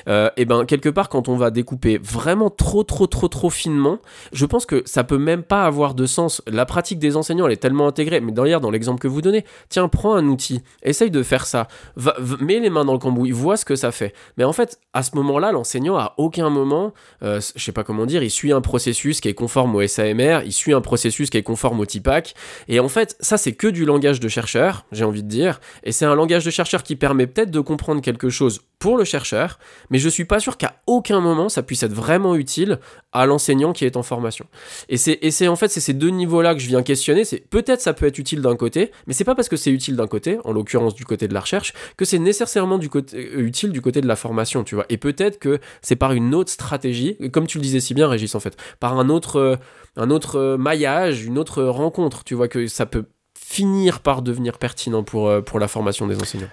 Euh, 0.08 0.32
et 0.36 0.46
ben 0.46 0.66
quelque 0.66 0.90
part, 0.90 1.10
quand 1.10 1.30
on 1.30 1.36
va 1.36 1.52
découper 1.52 2.00
vraiment 2.00 2.50
trop, 2.50 2.84
trop, 2.84 3.06
trop, 3.06 3.28
trop 3.28 3.52
finement, 3.52 4.00
je 4.34 4.48
pense 4.48 4.66
que 4.66 4.82
ça 4.88 5.04
peut 5.04 5.20
même 5.20 5.44
pas 5.44 5.66
avoir 5.66 5.94
de 5.94 6.08
sens. 6.08 6.42
La 6.48 6.66
pratique 6.66 6.98
des 6.98 7.16
enseignants, 7.16 7.46
elle 7.46 7.54
est 7.54 7.58
tellement 7.58 7.88
intégrée. 7.88 8.22
Mais 8.22 8.32
d'ailleurs, 8.32 8.60
dans 8.60 8.72
l'exemple 8.72 9.00
que 9.00 9.08
vous 9.08 9.22
donnez, 9.22 9.46
tiens, 9.70 9.88
prends 9.88 10.16
un 10.16 10.26
outil, 10.30 10.64
essaye 10.82 11.12
de 11.12 11.22
faire 11.22 11.46
ça, 11.46 11.68
va, 11.96 12.16
mets 12.40 12.60
les 12.60 12.72
mains 12.72 12.86
dans 12.86 12.94
le 12.94 13.00
cambouis, 13.00 13.30
vois 13.30 13.56
ce 13.56 13.66
que 13.66 13.76
ça 13.76 13.92
fait. 13.92 14.16
Mais 14.36 14.46
en 14.46 14.54
fait, 14.54 14.80
à 14.94 15.04
ce 15.04 15.16
moment-là, 15.16 15.52
l'enseignant, 15.52 15.96
à 15.98 16.16
aucun 16.18 16.50
moment, 16.50 16.92
euh, 17.22 17.40
je 17.56 17.64
sais 17.64 17.72
pas 17.72 17.84
comment 17.84 18.08
dire, 18.08 18.24
il 18.24 18.32
suit 18.32 18.52
un 18.52 18.62
processus 18.62 19.22
qui 19.22 19.28
est 19.28 19.36
conforme 19.36 19.76
au 19.76 19.86
SAMR, 19.86 20.40
il 20.44 20.54
suit 20.54 20.74
un 20.74 20.82
processus 20.82 21.30
qui 21.30 21.38
est 21.38 21.44
conforme 21.44 21.80
au 21.82 21.86
TIPAC. 22.00 22.34
Et 22.68 22.80
en 22.80 22.90
fait, 22.90 23.16
ça, 23.20 23.38
c'est 23.38 23.54
que 23.54 23.68
du 23.68 23.86
langage 23.86 24.20
de 24.20 24.28
chercheur, 24.28 24.86
j'ai 24.92 25.04
envie 25.04 25.24
de 25.24 25.28
dire. 25.28 25.60
Et 25.84 25.92
c'est 25.92 26.06
un 26.06 26.16
langage 26.16 26.46
de 26.46 26.52
chercheur 26.52 26.84
qui 26.84 26.96
permet 26.96 27.28
peut-être 27.28 27.52
de 27.52 27.60
comprendre 27.60 28.02
quelque 28.02 28.30
chose 28.30 28.62
pour 28.80 28.98
le 28.98 29.04
chercheur, 29.04 29.60
mais 29.90 30.00
je 30.00 30.08
suis 30.08 30.24
pas 30.24 30.40
sûr 30.40 30.56
qu'à 30.56 30.76
aucun 30.88 31.20
moment 31.20 31.50
ça 31.50 31.64
puisse 31.64 31.84
être 31.84 31.94
vraiment 31.94 32.36
utile 32.36 32.80
à 33.12 33.26
l'enseignant 33.26 33.74
qui 33.74 33.84
est 33.84 33.98
en 33.98 34.04
formation. 34.04 34.48
Et 34.88 34.96
c'est, 34.98 35.48
en 35.50 35.56
fait 35.58 35.68
c'est 35.68 35.82
ces 35.82 35.94
deux 35.94 36.10
niveaux-là 36.10 36.56
que 36.56 36.62
je 36.62 36.68
viens 36.68 36.82
questionner. 36.82 37.26
C'est 37.26 37.40
peut-être 37.50 37.82
ça 37.82 37.94
peut 37.94 38.06
être 38.06 38.18
utile 38.18 38.42
d'un 38.42 38.56
côté, 38.56 38.92
mais 39.06 39.14
c'est 39.14 39.26
pas 39.26 39.36
parce 39.36 39.50
que 39.50 39.58
c'est 39.58 39.72
utile 39.72 39.98
d'un 39.98 40.08
côté, 40.08 40.40
en 40.46 40.54
l'occurrence 40.54 40.96
du 40.96 41.04
côté 41.04 41.28
de 41.28 41.34
la 41.34 41.42
recherche, 41.42 41.74
que 41.98 42.06
c'est 42.06 42.20
nécessairement 42.20 42.80
euh, 42.80 43.02
utile 43.36 43.74
du 43.74 43.82
côté 43.82 44.00
de 44.00 44.08
la 44.08 44.16
formation, 44.16 44.64
tu 44.64 44.76
vois. 44.76 44.86
Et 44.88 44.98
peut-être 44.98 45.40
que 45.40 45.60
c'est 45.82 45.98
par 45.98 46.14
une 46.14 46.34
autre 46.34 46.50
stratégie, 46.50 47.18
comme 47.34 47.48
tu 47.48 47.58
le 47.58 47.64
disais 47.64 47.82
si 47.82 47.94
bien, 47.94 48.08
Régis, 48.08 48.34
en 48.34 48.40
fait, 48.40 48.56
par 48.80 48.98
un 48.98 49.10
autre, 49.10 49.36
euh, 49.38 49.56
un 49.96 50.10
autre 50.10 50.38
euh, 50.38 50.58
maillage, 50.58 51.26
une 51.26 51.38
autre 51.38 51.64
rencontre, 51.64 52.24
tu 52.24 52.36
vois, 52.36 52.48
que 52.48 52.68
ça 52.68 52.86
peut 52.86 53.06
finir 53.38 54.00
par 54.02 54.22
devenir 54.22 54.58
pertinent 54.58 55.04
pour, 55.04 55.28
euh, 55.30 55.42
pour 55.42 55.60
la 55.60 55.68
formation 55.68 56.08
des 56.08 56.16
enseignants. 56.16 56.50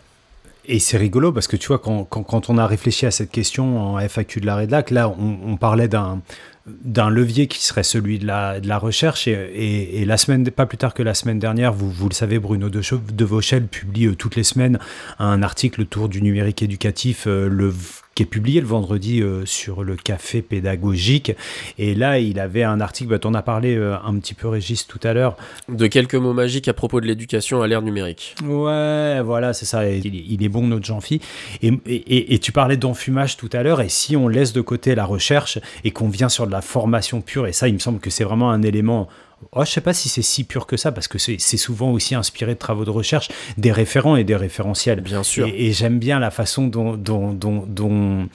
Et 0.68 0.80
c'est 0.80 0.96
rigolo 0.96 1.30
parce 1.30 1.46
que 1.46 1.56
tu 1.56 1.68
vois, 1.68 1.78
quand, 1.78 2.04
quand, 2.04 2.24
quand, 2.24 2.50
on 2.50 2.58
a 2.58 2.66
réfléchi 2.66 3.06
à 3.06 3.12
cette 3.12 3.30
question 3.30 3.94
en 3.94 4.00
FAQ 4.00 4.40
de 4.40 4.46
la 4.46 4.56
rédac, 4.56 4.90
là, 4.90 5.08
on, 5.08 5.38
on 5.44 5.56
parlait 5.56 5.88
d'un 5.88 6.20
d'un 6.66 7.10
levier 7.10 7.46
qui 7.46 7.62
serait 7.62 7.84
celui 7.84 8.18
de 8.18 8.26
la, 8.26 8.58
de 8.58 8.66
la 8.66 8.78
recherche. 8.78 9.28
Et, 9.28 10.00
et, 10.00 10.04
la 10.04 10.16
semaine, 10.16 10.50
pas 10.50 10.66
plus 10.66 10.78
tard 10.78 10.94
que 10.94 11.02
la 11.04 11.14
semaine 11.14 11.38
dernière, 11.38 11.72
vous, 11.72 11.88
vous 11.88 12.08
le 12.08 12.12
savez, 12.12 12.40
Bruno 12.40 12.68
de, 12.68 12.80
de 13.12 13.24
Vauchel 13.24 13.68
publie 13.68 14.06
euh, 14.06 14.16
toutes 14.16 14.34
les 14.34 14.42
semaines 14.42 14.80
un 15.20 15.44
article 15.44 15.82
autour 15.82 16.08
du 16.08 16.20
numérique 16.22 16.64
éducatif, 16.64 17.26
le 17.26 17.72
qui 18.16 18.22
est 18.22 18.26
publié 18.26 18.62
le 18.62 18.66
vendredi 18.66 19.20
euh, 19.20 19.44
sur 19.44 19.84
le 19.84 19.94
café 19.94 20.40
pédagogique. 20.40 21.32
Et 21.78 21.94
là, 21.94 22.18
il 22.18 22.40
avait 22.40 22.64
un 22.64 22.80
article, 22.80 23.10
bah, 23.10 23.18
tu 23.18 23.28
en 23.28 23.34
as 23.34 23.42
parlé 23.42 23.76
euh, 23.76 23.94
un 24.02 24.18
petit 24.18 24.32
peu, 24.32 24.48
Régis, 24.48 24.86
tout 24.86 24.98
à 25.02 25.12
l'heure. 25.12 25.36
De 25.68 25.86
quelques 25.86 26.14
mots 26.14 26.32
magiques 26.32 26.66
à 26.66 26.72
propos 26.72 27.02
de 27.02 27.06
l'éducation 27.06 27.60
à 27.60 27.68
l'ère 27.68 27.82
numérique. 27.82 28.34
Ouais, 28.42 29.20
voilà, 29.22 29.52
c'est 29.52 29.66
ça. 29.66 29.86
Il, 29.86 30.06
il, 30.06 30.42
est 30.42 30.48
bon, 30.48 30.66
notre 30.66 30.86
Jean-Phi. 30.86 31.20
Et, 31.60 31.68
et, 31.84 32.34
et, 32.34 32.38
tu 32.38 32.52
parlais 32.52 32.78
d'enfumage 32.78 33.36
tout 33.36 33.50
à 33.52 33.62
l'heure. 33.62 33.82
Et 33.82 33.90
si 33.90 34.16
on 34.16 34.28
laisse 34.28 34.54
de 34.54 34.62
côté 34.62 34.94
la 34.94 35.04
recherche 35.04 35.58
et 35.84 35.90
qu'on 35.90 36.08
vient 36.08 36.30
sur 36.30 36.46
de 36.46 36.52
la 36.52 36.62
formation 36.62 37.20
pure, 37.20 37.46
et 37.46 37.52
ça, 37.52 37.68
il 37.68 37.74
me 37.74 37.78
semble 37.78 38.00
que 38.00 38.08
c'est 38.08 38.24
vraiment 38.24 38.50
un 38.50 38.62
élément 38.62 39.08
Oh, 39.52 39.64
je 39.64 39.70
sais 39.70 39.82
pas 39.82 39.92
si 39.92 40.08
c'est 40.08 40.22
si 40.22 40.44
pur 40.44 40.66
que 40.66 40.78
ça, 40.78 40.92
parce 40.92 41.08
que 41.08 41.18
c'est 41.18 41.38
souvent 41.56 41.92
aussi 41.92 42.14
inspiré 42.14 42.54
de 42.54 42.58
travaux 42.58 42.86
de 42.86 42.90
recherche, 42.90 43.28
des 43.58 43.70
référents 43.70 44.16
et 44.16 44.24
des 44.24 44.34
référentiels. 44.34 45.02
Bien 45.02 45.22
sûr. 45.22 45.46
Et, 45.46 45.66
et 45.66 45.72
j'aime 45.72 45.98
bien 45.98 46.18
la 46.18 46.30
façon 46.30 46.66
dont, 46.66 46.96
dont, 46.96 47.34
dont, 47.34 47.64
dont, 47.66 48.28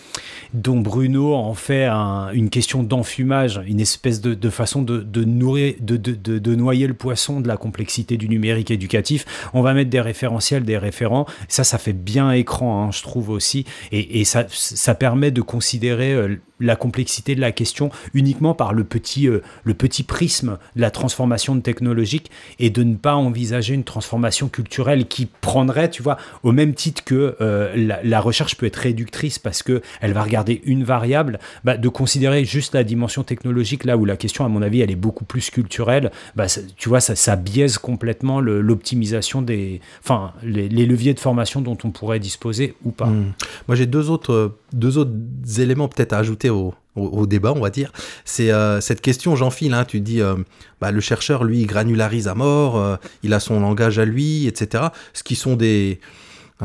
dont 0.54 0.80
Bruno 0.80 1.34
en 1.34 1.56
fait 1.56 1.86
un, 1.86 2.30
une 2.34 2.52
question 2.52 2.84
d'enfumage, 2.84 3.62
une 3.66 3.80
espèce 3.80 4.22
de, 4.22 4.36
de 4.36 4.49
façon 4.52 4.84
de, 4.84 4.99
de 4.99 5.24
nourrir, 5.24 5.74
de, 5.80 5.97
de, 5.97 6.14
de, 6.14 6.56
noyer 6.56 6.86
le 6.86 6.93
poisson 6.93 7.41
de 7.41 7.47
la 7.47 7.58
complexité 7.58 8.16
du 8.18 8.30
numérique 8.30 8.70
éducatif. 8.70 9.26
On 9.54 9.64
va 9.64 9.74
mettre 9.74 9.89
des 9.89 10.02
référentiels, 10.02 10.64
des 10.64 10.78
référents. 10.78 11.26
Ça, 11.47 11.64
ça 11.64 11.80
fait 11.80 11.93
bien 11.93 12.32
écran, 12.32 12.86
hein, 12.86 12.91
je 12.91 13.02
trouve 13.02 13.30
aussi. 13.30 13.66
Et, 13.91 14.22
et 14.22 14.24
ça, 14.24 14.45
ça 14.49 14.93
permet 14.93 15.32
de 15.32 15.41
considérer 15.41 16.14
euh, 16.14 16.39
la 16.62 16.76
complexité 16.76 17.36
de 17.36 17.41
la 17.41 17.51
question 17.51 17.89
uniquement 18.14 18.53
par 18.53 18.74
le 18.74 18.84
petit, 18.84 19.28
euh, 19.28 19.41
le 19.64 19.74
petit 19.74 20.03
prisme 20.03 20.57
de 20.76 20.82
la 20.82 20.91
transformation 20.91 21.59
technologique 21.59 22.32
et 22.59 22.70
de 22.70 22.84
ne 22.84 22.95
pas 22.95 23.16
envisager 23.16 23.74
une 23.74 23.84
transformation 23.84 24.47
culturelle 24.47 25.07
qui 25.07 25.26
prendrait, 25.26 25.89
tu 25.89 26.03
vois, 26.03 26.18
au 26.43 26.51
même 26.51 26.74
titre 26.74 27.03
que 27.03 27.36
euh, 27.41 27.97
la, 28.03 28.22
recherche 28.22 28.55
peut 28.55 28.68
être 28.68 28.78
réductrice 28.78 29.39
parce 29.39 29.64
que 29.64 29.82
elle 29.99 30.14
va 30.14 30.22
regarder 30.22 30.62
une 30.66 30.84
variable, 30.84 31.39
bah, 31.64 31.78
de 31.78 31.89
considérer 31.89 32.45
juste 32.45 32.76
la 32.76 32.84
dimension 32.84 33.24
technologique 33.24 33.84
là 33.84 33.97
où 33.97 34.05
la 34.05 34.16
question, 34.16 34.45
à 34.45 34.47
mon 34.47 34.62
avis, 34.62 34.82
elle 34.82 34.91
est 34.91 34.95
beaucoup 34.95 35.26
plus 35.26 35.49
culturelle, 35.49 36.12
bah, 36.36 36.45
tu 36.78 36.89
vois, 36.89 36.99
ça, 36.99 37.16
ça 37.16 37.36
biaise 37.36 37.78
complètement 37.78 38.39
l'optimisation 38.39 39.41
des, 39.41 39.82
enfin, 40.03 40.34
les, 40.43 40.70
leviers 40.70 41.14
de 41.14 41.20
formation 41.20 41.62
dont 41.62 41.78
on 41.84 41.91
pourrait 41.91 42.20
disposer 42.20 42.76
ou 42.84 42.91
pas. 42.91 43.07
Mmh. 43.07 43.34
Moi, 43.68 43.76
j'ai 43.76 43.86
deux 43.86 44.09
autres, 44.09 44.57
deux 44.74 44.97
autres 44.97 45.12
éléments 45.57 45.88
peut-être 45.88 46.14
à 46.14 46.18
ajouter 46.18 46.49
au, 46.52 47.26
débat, 47.26 47.54
on 47.56 47.60
va 47.60 47.70
dire. 47.70 47.91
C'est 48.26 48.52
euh, 48.52 48.82
cette 48.82 49.02
question, 49.02 49.36
Jean-Phil, 49.36 49.74
hein, 49.74 49.86
tu 49.86 49.99
dis, 49.99 50.22
euh, 50.22 50.36
bah, 50.80 50.91
le 50.91 50.99
chercheur, 50.99 51.43
lui, 51.43 51.62
il 51.62 51.66
granularise 51.68 52.28
à 52.28 52.36
mort, 52.36 52.78
euh, 52.78 52.95
il 53.24 53.34
a 53.34 53.39
son 53.39 53.60
langage 53.60 53.99
à 53.99 54.06
lui, 54.06 54.47
etc. 54.47 54.86
Ce 55.14 55.24
qui 55.24 55.36
sont 55.36 55.56
des... 55.56 55.99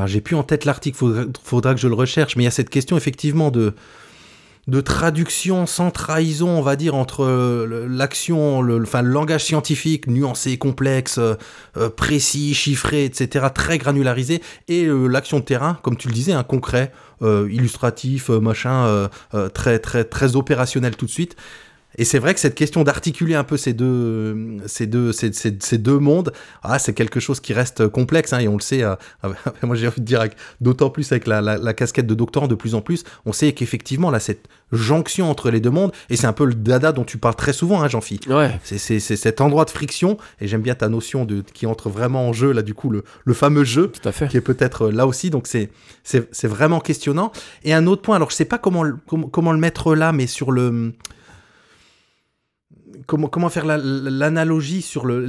J'ai 0.05 0.21
plus 0.21 0.37
en 0.37 0.43
tête 0.43 0.67
l'article, 0.67 0.99
faudra, 0.99 1.25
faudra 1.43 1.75
que 1.75 1.81
je 1.81 1.89
le 1.89 1.95
recherche, 1.95 2.37
mais 2.37 2.43
il 2.43 2.45
y 2.45 2.49
a 2.49 2.51
cette 2.51 2.69
question, 2.69 2.99
effectivement, 2.99 3.51
de 3.51 3.73
de 4.67 4.81
traduction 4.81 5.67
sans 5.67 5.91
trahison, 5.91 6.49
on 6.49 6.63
va 6.63 6.75
dire, 6.75 6.95
entre 6.97 7.27
l'action, 7.89 8.63
le, 8.63 8.83
enfin, 8.83 9.03
le 9.03 9.11
langage 9.11 9.45
scientifique 9.45 10.09
nuancé, 10.09 10.59
complexe, 10.59 11.19
euh, 11.19 11.89
précis, 11.91 12.53
chiffré, 12.55 13.05
etc., 13.05 13.47
très 13.55 13.79
granularisé, 13.79 14.43
et 14.67 14.85
euh, 14.85 15.07
l'action 15.07 15.39
de 15.39 15.45
terrain, 15.45 15.79
comme 15.83 15.97
tu 15.97 16.09
le 16.09 16.15
disais, 16.15 16.33
un 16.33 16.43
concret, 16.43 16.93
euh, 17.23 17.49
illustratif, 17.51 18.29
machin, 18.29 19.09
très, 19.55 19.79
très, 19.79 20.05
très 20.05 20.37
opérationnel 20.37 20.97
tout 20.97 21.07
de 21.07 21.11
suite. 21.11 21.37
Et 21.97 22.05
c'est 22.05 22.19
vrai 22.19 22.35
que 22.35 22.41
cette 22.41 22.55
question 22.55 22.85
d'articuler 22.85 23.35
un 23.35 23.45
peu 23.45 23.57
ces 23.57 23.73
deux, 23.73 24.59
ces 24.67 24.87
deux, 24.87 25.13
ces, 25.13 25.33
ces, 25.33 25.57
ces 25.59 25.79
deux 25.79 25.99
mondes, 25.99 26.33
ah, 26.63 26.79
c'est 26.79 26.93
quelque 26.93 27.21
chose 27.21 27.41
qui 27.41 27.53
reste 27.53 27.89
complexe, 27.89 28.33
hein, 28.33 28.39
et 28.39 28.49
on 28.49 28.57
le 28.57 28.61
sait, 28.61 28.83
euh, 28.83 28.95
moi 29.63 29.77
j'ai 29.77 29.89
envie 29.89 30.01
de 30.01 30.07
dire, 30.07 30.25
d'autant 30.61 30.91
plus 30.91 31.11
avec 31.13 31.27
la, 31.27 31.41
la, 31.41 31.57
la, 31.57 31.75
casquette 31.75 32.07
de 32.07 32.15
doctorant 32.15 32.49
de 32.49 32.55
plus 32.55 32.75
en 32.75 32.81
plus, 32.81 33.05
on 33.25 33.33
sait 33.33 33.53
qu'effectivement, 33.53 34.11
là, 34.11 34.21
cette 34.21 34.47
jonction 34.73 35.31
entre 35.31 35.51
les 35.51 35.61
deux 35.61 35.71
mondes, 35.71 35.93
et 36.11 36.17
c'est 36.17 36.27
un 36.27 36.33
peu 36.33 36.45
le 36.45 36.55
dada 36.55 36.93
dont 36.93 37.05
tu 37.05 37.19
parles 37.19 37.37
très 37.37 37.53
souvent, 37.53 37.83
hein, 37.83 37.89
Jean-Philippe. 37.89 38.27
Ouais. 38.29 38.59
C'est 38.63 39.01
cet 39.01 39.41
endroit 39.41 39.65
de 39.65 39.71
friction, 39.71 40.19
et 40.41 40.49
j'aime 40.49 40.63
bien 40.63 40.75
ta 40.75 40.89
notion 40.89 41.25
de, 41.25 41.43
qui 41.55 41.67
entre 41.67 41.89
vraiment 41.89 42.29
en 42.29 42.33
jeu, 42.33 42.53
là, 42.53 42.63
du 42.63 42.75
coup, 42.75 42.91
le, 42.91 43.05
le 43.25 43.35
fameux 43.35 43.65
jeu, 43.65 43.89
Tout 43.89 44.09
à 44.09 44.13
fait. 44.13 44.29
qui 44.29 44.37
est 44.37 44.43
peut-être 44.43 44.91
là 44.91 45.07
aussi, 45.07 45.31
donc 45.31 45.47
c'est 45.47 45.71
vraiment 46.45 46.81
questionnant. 46.81 47.33
Et 47.65 47.73
un 47.73 47.87
autre 47.87 48.03
point, 48.03 48.17
alors 48.17 48.31
je 48.31 48.37
sais 48.37 48.45
pas 48.45 48.59
comment, 48.59 48.85
comment, 49.07 49.29
comment 49.29 49.53
le 49.53 49.59
mettre 49.59 49.95
là, 49.95 50.13
mais 50.13 50.27
sur 50.27 50.53
le 50.53 50.93
comment, 53.07 53.49
faire 53.49 53.65
l'analogie 53.67 54.77
la, 54.77 54.83
sur 54.83 55.07
le. 55.07 55.25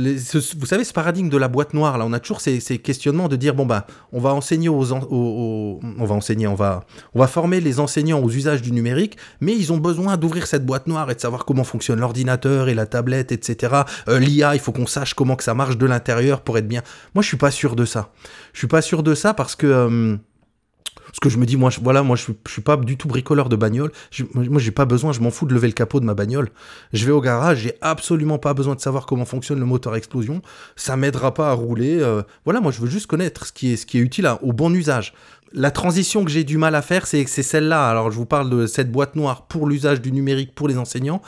Vous 0.57 0.65
savez, 0.65 0.84
ce 0.84 0.93
paradigme 0.93 1.30
de 1.30 1.38
la 1.38 1.47
boîte 1.47 1.73
noire, 1.73 1.97
là, 1.97 2.05
on 2.05 2.13
a 2.13 2.19
toujours 2.19 2.41
ces, 2.41 2.59
ces 2.59 2.80
questionnements 2.80 3.28
de 3.28 3.36
dire 3.36 3.53
bon, 3.53 3.65
bah, 3.65 3.86
on 4.11 4.19
va 4.19 4.34
enseigner 4.34 4.69
aux, 4.69 4.91
On 4.91 5.80
va 5.82 6.15
enseigner, 6.15 6.47
on 6.47 6.55
va, 6.55 6.84
on 7.13 7.19
va 7.19 7.28
former 7.28 7.61
les 7.61 7.80
enseignants 7.80 8.21
aux 8.21 8.30
usages 8.30 8.61
du 8.61 8.71
numérique, 8.71 9.17
mais 9.41 9.53
ils 9.55 9.71
ont 9.71 9.78
besoin 9.78 10.17
d'ouvrir 10.17 10.47
cette 10.47 10.65
boîte 10.65 10.88
noire 10.88 11.09
et 11.11 11.15
de 11.15 11.19
savoir 11.19 11.45
comment 11.45 11.63
fonctionne 11.63 11.99
l'ordinateur 11.99 12.69
et 12.69 12.73
la 12.73 12.86
tablette, 12.86 13.32
etc. 13.32 13.84
Euh, 14.09 14.19
L'IA, 14.19 14.55
il 14.55 14.59
faut 14.59 14.71
qu'on 14.71 14.88
sache 14.88 15.13
comment 15.13 15.36
que 15.36 15.43
ça 15.43 15.53
marche 15.53 15.78
de 15.78 15.86
l'intérieur 15.86 16.41
pour 16.41 16.57
être 16.57 16.67
bien. 16.67 16.82
Moi, 17.13 17.21
je 17.21 17.28
suis 17.28 17.38
pas 17.38 17.51
sûr 17.51 17.75
de 17.75 17.86
ça. 17.86 18.09
Je 18.53 18.59
suis 18.59 18.67
pas 18.67 18.82
sûr 18.82 19.03
de 19.03 19.13
ça 19.13 19.34
parce 19.34 19.55
que. 19.55 19.67
Euh, 19.67 20.17
parce 21.08 21.20
que 21.20 21.30
je 21.30 21.38
me 21.38 21.45
dis, 21.45 21.58
moi, 21.58 21.70
je, 21.70 21.80
voilà, 21.82 22.03
moi, 22.03 22.16
je, 22.16 22.32
suis 22.47 22.62
pas 22.62 22.78
du 22.78 22.97
tout 22.97 23.08
bricoleur 23.08 23.49
de 23.49 23.55
bagnole. 23.55 23.91
Je, 24.12 24.24
moi, 24.34 24.60
j'ai 24.60 24.72
pas 24.72 24.86
besoin, 24.86 25.14
je 25.14 25.22
m'en 25.22 25.32
fous 25.32 25.45
de 25.45 25.53
lever 25.53 25.68
le 25.68 25.74
capot 25.74 25.99
de 25.99 26.05
ma 26.05 26.14
bagnole. 26.14 26.49
Je 26.93 27.05
vais 27.05 27.12
au 27.12 27.22
garage, 27.22 27.60
j'ai 27.60 27.74
absolument 27.82 28.38
pas 28.38 28.53
besoin 28.53 28.76
de 28.76 28.82
savoir 28.82 29.05
comment 29.05 29.26
fonctionne 29.26 29.60
le 29.60 29.66
moteur 29.66 29.95
explosion. 29.95 30.41
Ça 30.76 30.97
m'aidera 30.97 31.34
pas 31.34 31.49
à 31.49 31.53
rouler. 31.53 31.99
Euh, 32.01 32.22
voilà, 32.45 32.60
moi, 32.60 32.72
je 32.72 32.82
veux 32.82 32.89
juste 32.89 33.08
connaître 33.08 33.45
ce 33.45 33.51
qui 33.51 33.72
est, 33.72 33.95
utile 33.95 34.30
au 34.41 34.53
bon 34.53 34.74
usage. 34.74 35.14
La 35.53 35.72
transition 35.72 36.26
que 36.26 36.30
j'ai 36.30 36.43
du 36.43 36.58
mal 36.58 36.76
à 36.76 36.82
faire, 36.82 37.08
c'est 37.08 37.26
celle-là. 37.26 37.89
Alors, 37.89 38.12
je 38.12 38.18
vous 38.18 38.26
parle 38.26 38.49
de 38.49 38.68
cette 38.68 38.91
boîte 38.91 39.16
noire 39.16 39.47
pour 39.47 39.68
l'usage 39.68 40.01
du 40.01 40.12
numérique 40.12 40.53
pour 40.53 40.68
les 40.68 40.78
enseignants 40.78 41.22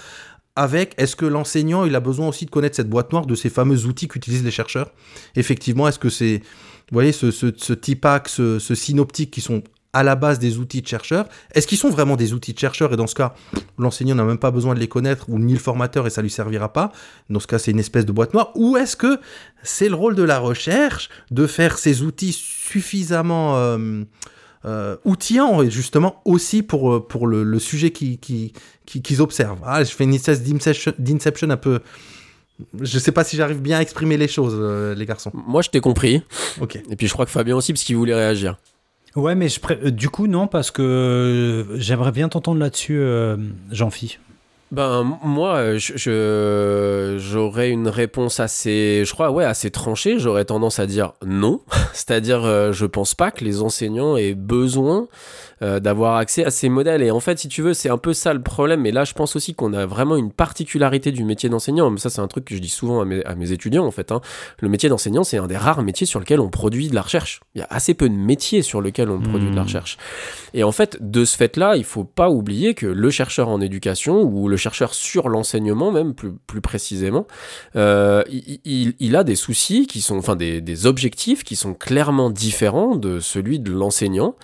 avec 0.55 0.93
est-ce 0.97 1.15
que 1.15 1.25
l'enseignant 1.25 1.85
il 1.85 1.95
a 1.95 2.01
besoin 2.01 2.27
aussi 2.27 2.45
de 2.45 2.51
connaître 2.51 2.75
cette 2.75 2.89
boîte 2.89 3.13
noire 3.13 3.25
de 3.25 3.33
ces 3.33 3.49
fameux 3.49 3.85
outils 3.85 4.09
qu'utilisent 4.09 4.43
les 4.43 4.51
chercheurs? 4.51 4.91
Effectivement, 5.37 5.87
est-ce 5.87 5.99
que 5.99 6.09
c'est, 6.09 6.41
vous 6.91 6.95
voyez, 6.95 7.11
ce, 7.11 7.31
ce, 7.31 7.47
ce 7.55 7.73
TIPAC, 7.73 8.29
ce, 8.29 8.59
ce 8.59 8.75
synoptique 8.75 9.31
qui 9.31 9.41
sont 9.41 9.63
à 9.91 10.03
la 10.03 10.15
base 10.15 10.37
des 10.37 10.59
outils 10.59 10.83
de 10.83 10.87
chercheurs. 10.87 11.27
Est-ce 11.55 11.65
qu'ils 11.65 11.79
sont 11.79 11.89
vraiment 11.89 12.15
des 12.15 12.33
outils 12.33 12.53
de 12.53 12.59
chercheurs? 12.59 12.93
Et 12.93 12.95
dans 12.95 13.07
ce 13.07 13.15
cas, 13.15 13.33
l'enseignant 13.79 14.13
n'a 14.13 14.23
même 14.23 14.37
pas 14.37 14.51
besoin 14.51 14.75
de 14.75 14.79
les 14.79 14.87
connaître 14.87 15.25
ou 15.29 15.39
ni 15.39 15.53
le 15.53 15.59
formateur 15.59 16.05
et 16.05 16.11
ça 16.11 16.21
lui 16.21 16.29
servira 16.29 16.71
pas. 16.71 16.91
Dans 17.31 17.39
ce 17.39 17.47
cas, 17.47 17.57
c'est 17.57 17.71
une 17.71 17.79
espèce 17.79 18.05
de 18.05 18.11
boîte 18.11 18.35
noire. 18.35 18.51
Ou 18.53 18.77
est-ce 18.77 18.95
que 18.95 19.19
c'est 19.63 19.89
le 19.89 19.95
rôle 19.95 20.13
de 20.13 20.21
la 20.21 20.37
recherche 20.37 21.09
de 21.31 21.47
faire 21.47 21.79
ces 21.79 22.03
outils 22.03 22.33
suffisamment 22.33 23.57
euh, 23.57 24.03
euh, 24.65 24.95
outillants 25.05 25.67
justement 25.69 26.21
aussi 26.23 26.61
pour, 26.61 27.07
pour 27.07 27.25
le, 27.25 27.43
le 27.43 27.59
sujet 27.59 27.89
qu'ils 27.89 28.19
qui, 28.19 28.53
qui, 28.85 29.01
qui 29.01 29.19
observent? 29.19 29.61
Ah, 29.65 29.83
je 29.83 29.89
fais 29.89 30.03
une 30.03 30.13
espèce 30.13 30.43
d'inception 30.99 31.49
un 31.49 31.57
peu 31.57 31.79
je 32.81 32.99
sais 32.99 33.11
pas 33.11 33.23
si 33.23 33.35
j'arrive 33.35 33.61
bien 33.61 33.77
à 33.77 33.81
exprimer 33.81 34.17
les 34.17 34.27
choses, 34.27 34.55
euh, 34.57 34.95
les 34.95 35.05
garçons. 35.05 35.31
Moi, 35.33 35.61
je 35.61 35.69
t'ai 35.69 35.79
compris. 35.79 36.21
Ok. 36.61 36.79
Et 36.89 36.95
puis, 36.95 37.07
je 37.07 37.13
crois 37.13 37.25
que 37.25 37.31
Fabien 37.31 37.55
aussi, 37.55 37.73
parce 37.73 37.83
qu'il 37.83 37.95
voulait 37.95 38.15
réagir. 38.15 38.57
Ouais, 39.15 39.35
mais 39.35 39.49
je 39.49 39.59
pré... 39.59 39.91
du 39.91 40.09
coup, 40.09 40.27
non, 40.27 40.47
parce 40.47 40.71
que 40.71 41.65
j'aimerais 41.75 42.11
bien 42.11 42.29
t'entendre 42.29 42.59
là-dessus, 42.59 42.99
euh, 42.99 43.37
Jean-Phi. 43.71 44.19
Ben 44.71 45.17
moi, 45.23 45.77
je 45.77 47.17
j'aurais 47.19 47.71
une 47.71 47.87
réponse 47.87 48.39
assez, 48.39 49.03
je 49.03 49.11
crois, 49.13 49.31
ouais, 49.31 49.43
assez 49.43 49.71
tranchée. 49.71 50.19
J'aurais 50.19 50.45
tendance 50.45 50.77
à 50.77 50.85
dire 50.85 51.13
non, 51.25 51.61
c'est-à-dire, 51.93 52.45
euh, 52.45 52.71
je 52.71 52.85
pense 52.85 53.15
pas 53.15 53.31
que 53.31 53.43
les 53.43 53.63
enseignants 53.63 54.15
aient 54.15 54.35
besoin 54.35 55.07
euh, 55.61 55.79
d'avoir 55.79 56.15
accès 56.17 56.45
à 56.45 56.51
ces 56.51 56.69
modèles. 56.69 57.01
Et 57.03 57.11
en 57.11 57.19
fait, 57.19 57.39
si 57.39 57.47
tu 57.47 57.61
veux, 57.61 57.73
c'est 57.73 57.89
un 57.89 57.97
peu 57.97 58.13
ça 58.13 58.33
le 58.33 58.41
problème. 58.41 58.85
Et 58.85 58.91
là, 58.91 59.03
je 59.03 59.13
pense 59.13 59.35
aussi 59.35 59.55
qu'on 59.55 59.73
a 59.73 59.85
vraiment 59.85 60.15
une 60.15 60.31
particularité 60.31 61.11
du 61.11 61.23
métier 61.23 61.49
d'enseignant. 61.49 61.89
Mais 61.89 61.99
ça, 61.99 62.09
c'est 62.09 62.21
un 62.21 62.27
truc 62.27 62.45
que 62.45 62.55
je 62.55 62.59
dis 62.61 62.69
souvent 62.69 63.01
à 63.01 63.05
mes, 63.05 63.23
à 63.25 63.35
mes 63.35 63.51
étudiants, 63.51 63.85
en 63.85 63.91
fait. 63.91 64.11
hein. 64.11 64.21
Le 64.59 64.69
métier 64.69 64.89
d'enseignant, 64.89 65.23
c'est 65.23 65.37
un 65.37 65.47
des 65.47 65.57
rares 65.57 65.81
métiers 65.81 66.05
sur 66.07 66.19
lequel 66.19 66.39
on 66.39 66.49
produit 66.49 66.87
de 66.87 66.95
la 66.95 67.01
recherche. 67.01 67.41
Il 67.55 67.59
y 67.59 67.61
a 67.63 67.67
assez 67.69 67.93
peu 67.93 68.09
de 68.09 68.15
métiers 68.15 68.61
sur 68.61 68.81
lesquels 68.81 69.09
on 69.09 69.19
produit 69.19 69.49
de 69.49 69.55
la 69.55 69.61
Hmm. 69.61 69.65
recherche. 69.65 69.97
Et 70.53 70.63
en 70.63 70.71
fait, 70.71 70.97
de 71.01 71.25
ce 71.25 71.37
fait-là, 71.37 71.75
il 71.75 71.83
faut 71.83 72.03
pas 72.03 72.29
oublier 72.29 72.73
que 72.73 72.85
le 72.87 73.09
chercheur 73.09 73.49
en 73.49 73.61
éducation, 73.61 74.21
ou 74.23 74.47
le 74.47 74.57
chercheur 74.57 74.93
sur 74.93 75.29
l'enseignement 75.29 75.91
même, 75.91 76.13
plus, 76.13 76.31
plus 76.47 76.61
précisément, 76.61 77.27
euh, 77.75 78.23
il, 78.31 78.59
il- 78.65 78.95
il 78.99 79.15
a 79.15 79.23
des 79.23 79.35
soucis 79.35 79.85
qui 79.87 80.01
sont, 80.01 80.17
enfin 80.17 80.35
des, 80.35 80.61
des 80.61 80.85
objectifs 80.85 81.43
qui 81.43 81.55
sont 81.55 81.73
clairement 81.73 82.29
différents 82.29 82.95
de 82.95 83.19
celui 83.19 83.59
de 83.59 83.71
l'enseignant. 83.71 84.35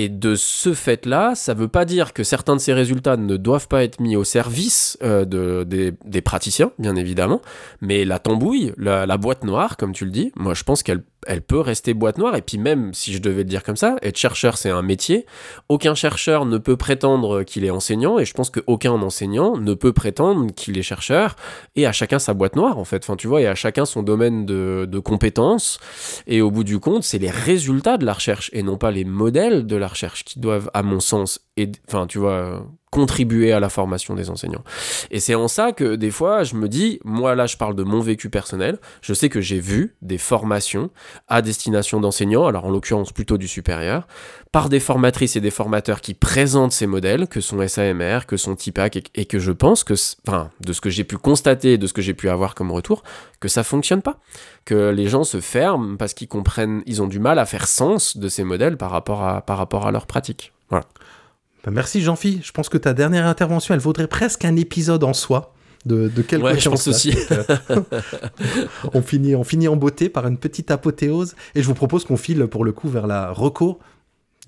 Et 0.00 0.08
de 0.08 0.36
ce 0.36 0.74
fait-là, 0.74 1.34
ça 1.34 1.54
veut 1.54 1.66
pas 1.66 1.84
dire 1.84 2.12
que 2.12 2.22
certains 2.22 2.54
de 2.54 2.60
ces 2.60 2.72
résultats 2.72 3.16
ne 3.16 3.36
doivent 3.36 3.66
pas 3.66 3.82
être 3.82 3.98
mis 3.98 4.14
au 4.14 4.22
service 4.22 4.96
euh, 5.02 5.24
de, 5.24 5.64
des, 5.64 6.22
praticiens, 6.22 6.70
bien 6.78 6.94
évidemment, 6.94 7.42
mais 7.80 8.04
la 8.04 8.20
tambouille, 8.20 8.72
la 8.76 9.16
boîte 9.16 9.42
noire, 9.42 9.76
comme 9.76 9.92
tu 9.92 10.04
le 10.04 10.12
dis, 10.12 10.30
moi 10.36 10.54
je 10.54 10.62
pense 10.62 10.84
qu'elle 10.84 11.02
elle 11.26 11.42
peut 11.42 11.60
rester 11.60 11.94
boîte 11.94 12.18
noire. 12.18 12.36
Et 12.36 12.42
puis 12.42 12.58
même, 12.58 12.94
si 12.94 13.12
je 13.12 13.18
devais 13.18 13.38
le 13.38 13.44
dire 13.44 13.62
comme 13.62 13.76
ça, 13.76 13.96
être 14.02 14.16
chercheur, 14.16 14.56
c'est 14.56 14.70
un 14.70 14.82
métier. 14.82 15.26
Aucun 15.68 15.94
chercheur 15.94 16.46
ne 16.46 16.58
peut 16.58 16.76
prétendre 16.76 17.42
qu'il 17.42 17.64
est 17.64 17.70
enseignant, 17.70 18.18
et 18.18 18.24
je 18.24 18.34
pense 18.34 18.50
qu'aucun 18.50 18.92
enseignant 18.92 19.56
ne 19.56 19.74
peut 19.74 19.92
prétendre 19.92 20.52
qu'il 20.54 20.78
est 20.78 20.82
chercheur, 20.82 21.36
et 21.76 21.86
à 21.86 21.92
chacun 21.92 22.18
sa 22.18 22.34
boîte 22.34 22.56
noire, 22.56 22.78
en 22.78 22.84
fait. 22.84 23.04
Enfin, 23.04 23.16
tu 23.16 23.26
vois, 23.26 23.40
et 23.40 23.46
à 23.46 23.54
chacun 23.54 23.84
son 23.84 24.02
domaine 24.02 24.46
de, 24.46 24.86
de 24.88 24.98
compétences. 24.98 25.78
Et 26.26 26.40
au 26.40 26.50
bout 26.50 26.64
du 26.64 26.78
compte, 26.78 27.02
c'est 27.02 27.18
les 27.18 27.30
résultats 27.30 27.98
de 27.98 28.04
la 28.04 28.12
recherche, 28.12 28.50
et 28.52 28.62
non 28.62 28.76
pas 28.76 28.90
les 28.90 29.04
modèles 29.04 29.66
de 29.66 29.76
la 29.76 29.88
recherche 29.88 30.24
qui 30.24 30.40
doivent, 30.40 30.70
à 30.74 30.82
mon 30.82 31.00
sens, 31.00 31.40
enfin, 31.88 32.06
tu 32.06 32.18
vois, 32.18 32.64
contribuer 32.90 33.52
à 33.52 33.60
la 33.60 33.68
formation 33.68 34.14
des 34.14 34.30
enseignants. 34.30 34.64
Et 35.10 35.20
c'est 35.20 35.34
en 35.34 35.48
ça 35.48 35.72
que 35.72 35.94
des 35.94 36.10
fois, 36.10 36.42
je 36.42 36.54
me 36.54 36.68
dis, 36.68 37.00
moi 37.04 37.34
là, 37.34 37.46
je 37.46 37.56
parle 37.56 37.74
de 37.74 37.82
mon 37.82 38.00
vécu 38.00 38.30
personnel. 38.30 38.78
Je 39.02 39.12
sais 39.12 39.28
que 39.28 39.40
j'ai 39.40 39.60
vu 39.60 39.94
des 40.00 40.18
formations 40.18 40.90
à 41.28 41.42
destination 41.42 42.00
d'enseignants, 42.00 42.46
alors 42.46 42.64
en 42.64 42.70
l'occurrence 42.70 43.12
plutôt 43.12 43.36
du 43.36 43.48
supérieur, 43.48 44.06
par 44.52 44.68
des 44.68 44.80
formatrices 44.80 45.36
et 45.36 45.40
des 45.40 45.50
formateurs 45.50 46.00
qui 46.00 46.14
présentent 46.14 46.72
ces 46.72 46.86
modèles, 46.86 47.28
que 47.28 47.40
sont 47.40 47.66
SAMR, 47.66 48.20
que 48.26 48.36
sont 48.36 48.56
TIPAC, 48.56 48.96
et, 48.96 49.04
et 49.14 49.24
que 49.26 49.38
je 49.38 49.52
pense 49.52 49.84
que, 49.84 49.94
enfin, 50.26 50.50
de 50.60 50.72
ce 50.72 50.80
que 50.80 50.90
j'ai 50.90 51.04
pu 51.04 51.18
constater, 51.18 51.76
de 51.76 51.86
ce 51.86 51.92
que 51.92 52.02
j'ai 52.02 52.14
pu 52.14 52.30
avoir 52.30 52.54
comme 52.54 52.70
retour, 52.70 53.02
que 53.40 53.48
ça 53.48 53.62
fonctionne 53.64 54.00
pas, 54.00 54.18
que 54.64 54.90
les 54.90 55.08
gens 55.08 55.24
se 55.24 55.40
ferment 55.40 55.96
parce 55.96 56.14
qu'ils 56.14 56.28
comprennent, 56.28 56.82
ils 56.86 57.02
ont 57.02 57.06
du 57.06 57.18
mal 57.18 57.38
à 57.38 57.44
faire 57.44 57.68
sens 57.68 58.16
de 58.16 58.28
ces 58.28 58.44
modèles 58.44 58.78
par 58.78 58.90
rapport 58.90 59.22
à, 59.22 59.42
par 59.42 59.58
rapport 59.58 59.86
à 59.86 59.92
leur 59.92 60.06
pratique. 60.06 60.52
Voilà. 60.70 60.86
Bah, 61.64 61.70
merci 61.72 62.00
Jean-Phi. 62.00 62.40
Je 62.42 62.52
pense 62.52 62.68
que 62.68 62.78
ta 62.78 62.94
dernière 62.94 63.26
intervention, 63.26 63.74
elle 63.74 63.80
vaudrait 63.80 64.06
presque 64.06 64.44
un 64.44 64.56
épisode 64.56 65.04
en 65.04 65.12
soi. 65.12 65.54
De, 65.86 66.08
de 66.08 66.22
quelques 66.22 66.42
Ouais, 66.42 66.58
je 66.58 66.68
pense 66.68 66.88
aussi. 66.88 67.14
on, 68.94 69.00
finit, 69.00 69.36
on 69.36 69.44
finit 69.44 69.68
en 69.68 69.76
beauté 69.76 70.08
par 70.08 70.26
une 70.26 70.36
petite 70.36 70.70
apothéose. 70.70 71.36
Et 71.54 71.62
je 71.62 71.66
vous 71.68 71.74
propose 71.74 72.04
qu'on 72.04 72.16
file 72.16 72.46
pour 72.48 72.64
le 72.64 72.72
coup 72.72 72.88
vers 72.88 73.06
la 73.06 73.30
reco 73.30 73.78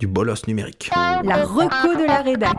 du 0.00 0.06
bolos 0.06 0.46
numérique. 0.48 0.90
La 1.22 1.44
reco 1.44 1.94
de 1.94 2.06
la 2.06 2.22
rédac. 2.22 2.56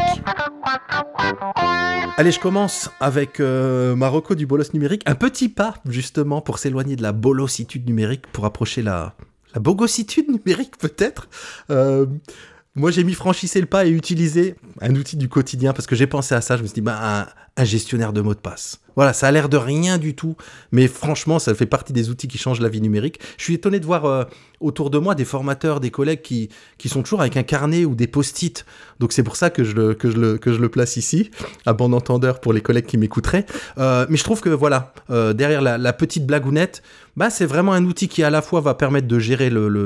Allez, 2.17 2.31
je 2.31 2.39
commence 2.39 2.89
avec 2.99 3.39
euh, 3.39 3.95
ma 3.95 4.07
reco 4.07 4.35
du 4.35 4.45
bolos 4.45 4.73
numérique. 4.73 5.03
Un 5.05 5.15
petit 5.15 5.49
pas, 5.49 5.75
justement, 5.87 6.41
pour 6.41 6.57
s'éloigner 6.57 6.95
de 6.95 7.01
la 7.01 7.11
bolositude 7.11 7.85
numérique, 7.87 8.27
pour 8.31 8.45
approcher 8.45 8.81
la, 8.81 9.15
la 9.53 9.59
bogossitude 9.61 10.29
numérique, 10.29 10.77
peut-être. 10.77 11.29
Euh, 11.69 12.05
moi, 12.75 12.89
j'ai 12.91 13.03
mis 13.03 13.13
franchissez 13.13 13.59
le 13.59 13.67
pas 13.67 13.85
et 13.85 13.89
utiliser 13.89 14.55
un 14.79 14.95
outil 14.95 15.17
du 15.17 15.27
quotidien 15.27 15.73
parce 15.73 15.87
que 15.87 15.95
j'ai 15.95 16.07
pensé 16.07 16.35
à 16.35 16.41
ça. 16.41 16.55
Je 16.55 16.61
me 16.61 16.67
suis 16.67 16.75
dit, 16.75 16.81
bah, 16.81 17.27
un, 17.61 17.65
gestionnaire 17.65 18.13
de 18.13 18.21
mots 18.21 18.33
de 18.33 18.39
passe. 18.39 18.79
Voilà, 18.95 19.13
ça 19.13 19.27
a 19.27 19.31
l'air 19.31 19.47
de 19.47 19.57
rien 19.57 19.97
du 19.97 20.15
tout, 20.15 20.35
mais 20.71 20.87
franchement, 20.87 21.39
ça 21.39 21.55
fait 21.55 21.65
partie 21.65 21.93
des 21.93 22.09
outils 22.09 22.27
qui 22.27 22.37
changent 22.37 22.59
la 22.59 22.67
vie 22.67 22.81
numérique. 22.81 23.19
Je 23.37 23.43
suis 23.43 23.53
étonné 23.53 23.79
de 23.79 23.85
voir 23.85 24.05
euh, 24.05 24.25
autour 24.59 24.89
de 24.89 24.97
moi 24.97 25.15
des 25.15 25.23
formateurs, 25.23 25.79
des 25.79 25.91
collègues 25.91 26.21
qui, 26.21 26.49
qui 26.77 26.89
sont 26.89 27.01
toujours 27.01 27.21
avec 27.21 27.37
un 27.37 27.43
carnet 27.43 27.85
ou 27.85 27.95
des 27.95 28.07
post-it. 28.07 28.65
Donc 28.99 29.13
c'est 29.13 29.23
pour 29.23 29.35
ça 29.37 29.49
que 29.49 29.63
je, 29.63 29.75
le, 29.75 29.93
que, 29.93 30.11
je 30.11 30.17
le, 30.17 30.37
que 30.37 30.51
je 30.51 30.59
le 30.59 30.69
place 30.69 30.97
ici, 30.97 31.31
à 31.65 31.73
bon 31.73 31.93
entendeur 31.93 32.41
pour 32.41 32.51
les 32.53 32.61
collègues 32.61 32.85
qui 32.85 32.97
m'écouteraient. 32.97 33.45
Euh, 33.77 34.05
mais 34.09 34.17
je 34.17 34.23
trouve 34.23 34.41
que 34.41 34.49
voilà, 34.49 34.93
euh, 35.09 35.33
derrière 35.33 35.61
la, 35.61 35.93
petite 35.93 36.25
blagounette, 36.25 36.81
bah, 37.15 37.29
c'est 37.29 37.45
vraiment 37.45 37.73
un 37.73 37.85
outil 37.85 38.07
qui 38.07 38.23
à 38.23 38.29
la 38.29 38.41
fois 38.41 38.61
va 38.61 38.73
permettre 38.73 39.07
de 39.07 39.19
gérer 39.19 39.49
le, 39.49 39.67
le, 39.69 39.85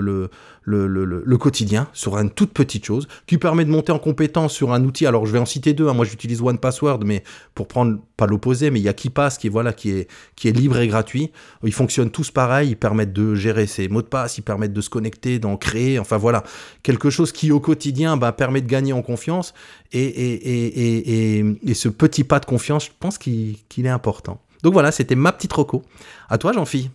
le, 0.65 1.37
quotidien 1.37 1.87
sur 1.93 2.17
une 2.17 2.29
toute 2.29 2.51
petite 2.53 2.85
chose, 2.85 3.07
qui 3.27 3.37
permet 3.37 3.65
de 3.65 3.69
monter 3.69 3.91
en 3.91 3.99
compétence 3.99 4.53
sur 4.53 4.73
un 4.73 4.83
outil. 4.83 5.05
Alors 5.05 5.25
je 5.25 5.31
vais 5.31 5.39
en 5.39 5.45
citer 5.45 5.73
deux. 5.73 5.87
hein. 5.87 5.93
Moi 5.93 6.05
j'utilise 6.05 6.41
One 6.41 6.57
Password, 6.57 6.99
mais 7.05 7.23
pour 7.53 7.64
prendre 7.65 7.99
pas 8.17 8.25
l'opposé, 8.25 8.71
mais 8.71 8.79
il 8.79 8.83
y 8.83 8.89
a 8.89 8.93
qui 8.93 9.09
est 9.09 9.49
voilà 9.49 9.73
qui 9.73 9.91
est 9.91 10.07
qui 10.35 10.47
est 10.47 10.51
libre 10.51 10.77
et 10.77 10.87
gratuit. 10.87 11.31
Ils 11.63 11.73
fonctionnent 11.73 12.11
tous 12.11 12.31
pareil. 12.31 12.69
Ils 12.69 12.77
permettent 12.77 13.13
de 13.13 13.35
gérer 13.35 13.67
ses 13.67 13.87
mots 13.87 14.01
de 14.01 14.07
passe, 14.07 14.37
ils 14.37 14.43
permettent 14.43 14.73
de 14.73 14.81
se 14.81 14.89
connecter, 14.89 15.39
d'en 15.39 15.57
créer. 15.57 15.99
Enfin 15.99 16.17
voilà, 16.17 16.43
quelque 16.83 17.09
chose 17.09 17.31
qui 17.31 17.51
au 17.51 17.59
quotidien 17.59 18.17
bah, 18.17 18.31
permet 18.31 18.61
de 18.61 18.67
gagner 18.67 18.93
en 18.93 19.01
confiance. 19.01 19.53
Et, 19.91 20.03
et, 20.03 21.39
et, 21.39 21.45
et, 21.63 21.73
ce 21.73 21.89
petit 21.89 22.23
pas 22.23 22.39
de 22.39 22.45
confiance, 22.45 22.85
je 22.85 22.91
pense 22.99 23.17
qu'il 23.17 23.57
est 23.77 23.87
important. 23.87 24.41
Donc 24.63 24.73
voilà, 24.73 24.91
c'était 24.91 25.15
ma 25.15 25.31
petite 25.31 25.53
reco. 25.53 25.83
À 26.29 26.37
toi, 26.37 26.51
Jean-Phi. 26.53 26.89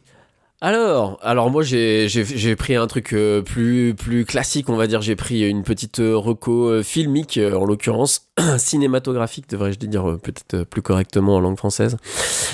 Alors, 0.62 1.18
alors 1.22 1.50
moi 1.50 1.62
j'ai 1.62 2.56
pris 2.56 2.74
un 2.74 2.86
truc 2.86 3.14
euh, 3.14 3.40
plus 3.40 3.94
plus 3.94 4.26
classique, 4.26 4.68
on 4.68 4.76
va 4.76 4.86
dire. 4.86 5.00
J'ai 5.00 5.16
pris 5.16 5.48
une 5.48 5.62
petite 5.62 6.00
euh, 6.00 6.14
reco 6.14 6.68
euh, 6.68 6.82
filmique, 6.82 7.38
en 7.38 7.64
l'occurrence 7.64 8.28
cinématographique, 8.58 9.48
devrais-je 9.48 9.78
dire 9.78 10.18
peut-être 10.22 10.64
plus 10.64 10.82
correctement 10.82 11.36
en 11.36 11.40
langue 11.40 11.56
française. 11.56 11.96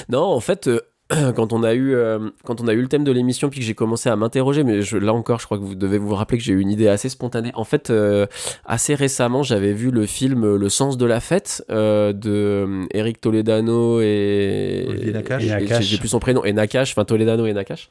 Non, 0.08 0.22
en 0.22 0.40
fait. 0.40 0.70
quand 1.36 1.52
on 1.52 1.62
a 1.62 1.74
eu 1.74 1.94
euh, 1.94 2.18
quand 2.44 2.60
on 2.60 2.66
a 2.68 2.72
eu 2.72 2.80
le 2.82 2.88
thème 2.88 3.04
de 3.04 3.12
l'émission 3.12 3.48
puis 3.48 3.60
que 3.60 3.64
j'ai 3.66 3.74
commencé 3.74 4.08
à 4.08 4.16
m'interroger 4.16 4.64
mais 4.64 4.82
je, 4.82 4.96
là 4.96 5.12
encore 5.12 5.38
je 5.38 5.44
crois 5.44 5.56
que 5.56 5.62
vous 5.62 5.76
devez 5.76 5.98
vous 5.98 6.14
rappeler 6.14 6.36
que 6.38 6.42
j'ai 6.44 6.52
eu 6.52 6.60
une 6.60 6.70
idée 6.70 6.88
assez 6.88 7.08
spontanée 7.08 7.52
en 7.54 7.62
fait 7.64 7.90
euh, 7.90 8.26
assez 8.64 8.94
récemment 8.96 9.42
j'avais 9.44 9.72
vu 9.72 9.90
le 9.92 10.04
film 10.06 10.44
euh, 10.44 10.56
Le 10.58 10.68
sens 10.68 10.96
de 10.98 11.06
la 11.06 11.20
fête 11.20 11.64
euh, 11.70 12.12
de 12.12 12.82
Eric 12.92 13.20
Toledano 13.20 14.00
et 14.00 14.84
Olivier 14.88 15.12
Nakache. 15.12 15.42
et- 15.44 15.82
j'ai 15.82 15.98
plus 15.98 16.08
son 16.08 16.18
prénom 16.18 16.44
et 16.44 16.52
Nakache 16.52 16.90
enfin 16.92 17.04
Toledano 17.04 17.46
et 17.46 17.52
Nakache 17.52 17.88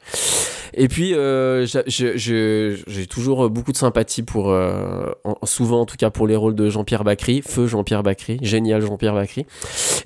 et 0.77 0.89
puis, 0.89 1.13
euh, 1.13 1.65
j'ai 1.87 3.07
toujours 3.07 3.49
beaucoup 3.49 3.71
de 3.71 3.77
sympathie 3.77 4.23
pour, 4.23 4.49
euh, 4.51 5.05
en- 5.23 5.37
souvent 5.45 5.81
en 5.81 5.85
tout 5.85 5.95
cas 5.95 6.09
pour 6.09 6.27
les 6.27 6.35
rôles 6.35 6.55
de 6.55 6.69
Jean-Pierre 6.69 7.05
Bacry, 7.05 7.41
feu 7.41 7.65
Jean-Pierre 7.67 8.03
Bacry, 8.03 8.39
génial 8.41 8.81
Jean-Pierre 8.81 9.13
Bacry. 9.13 9.45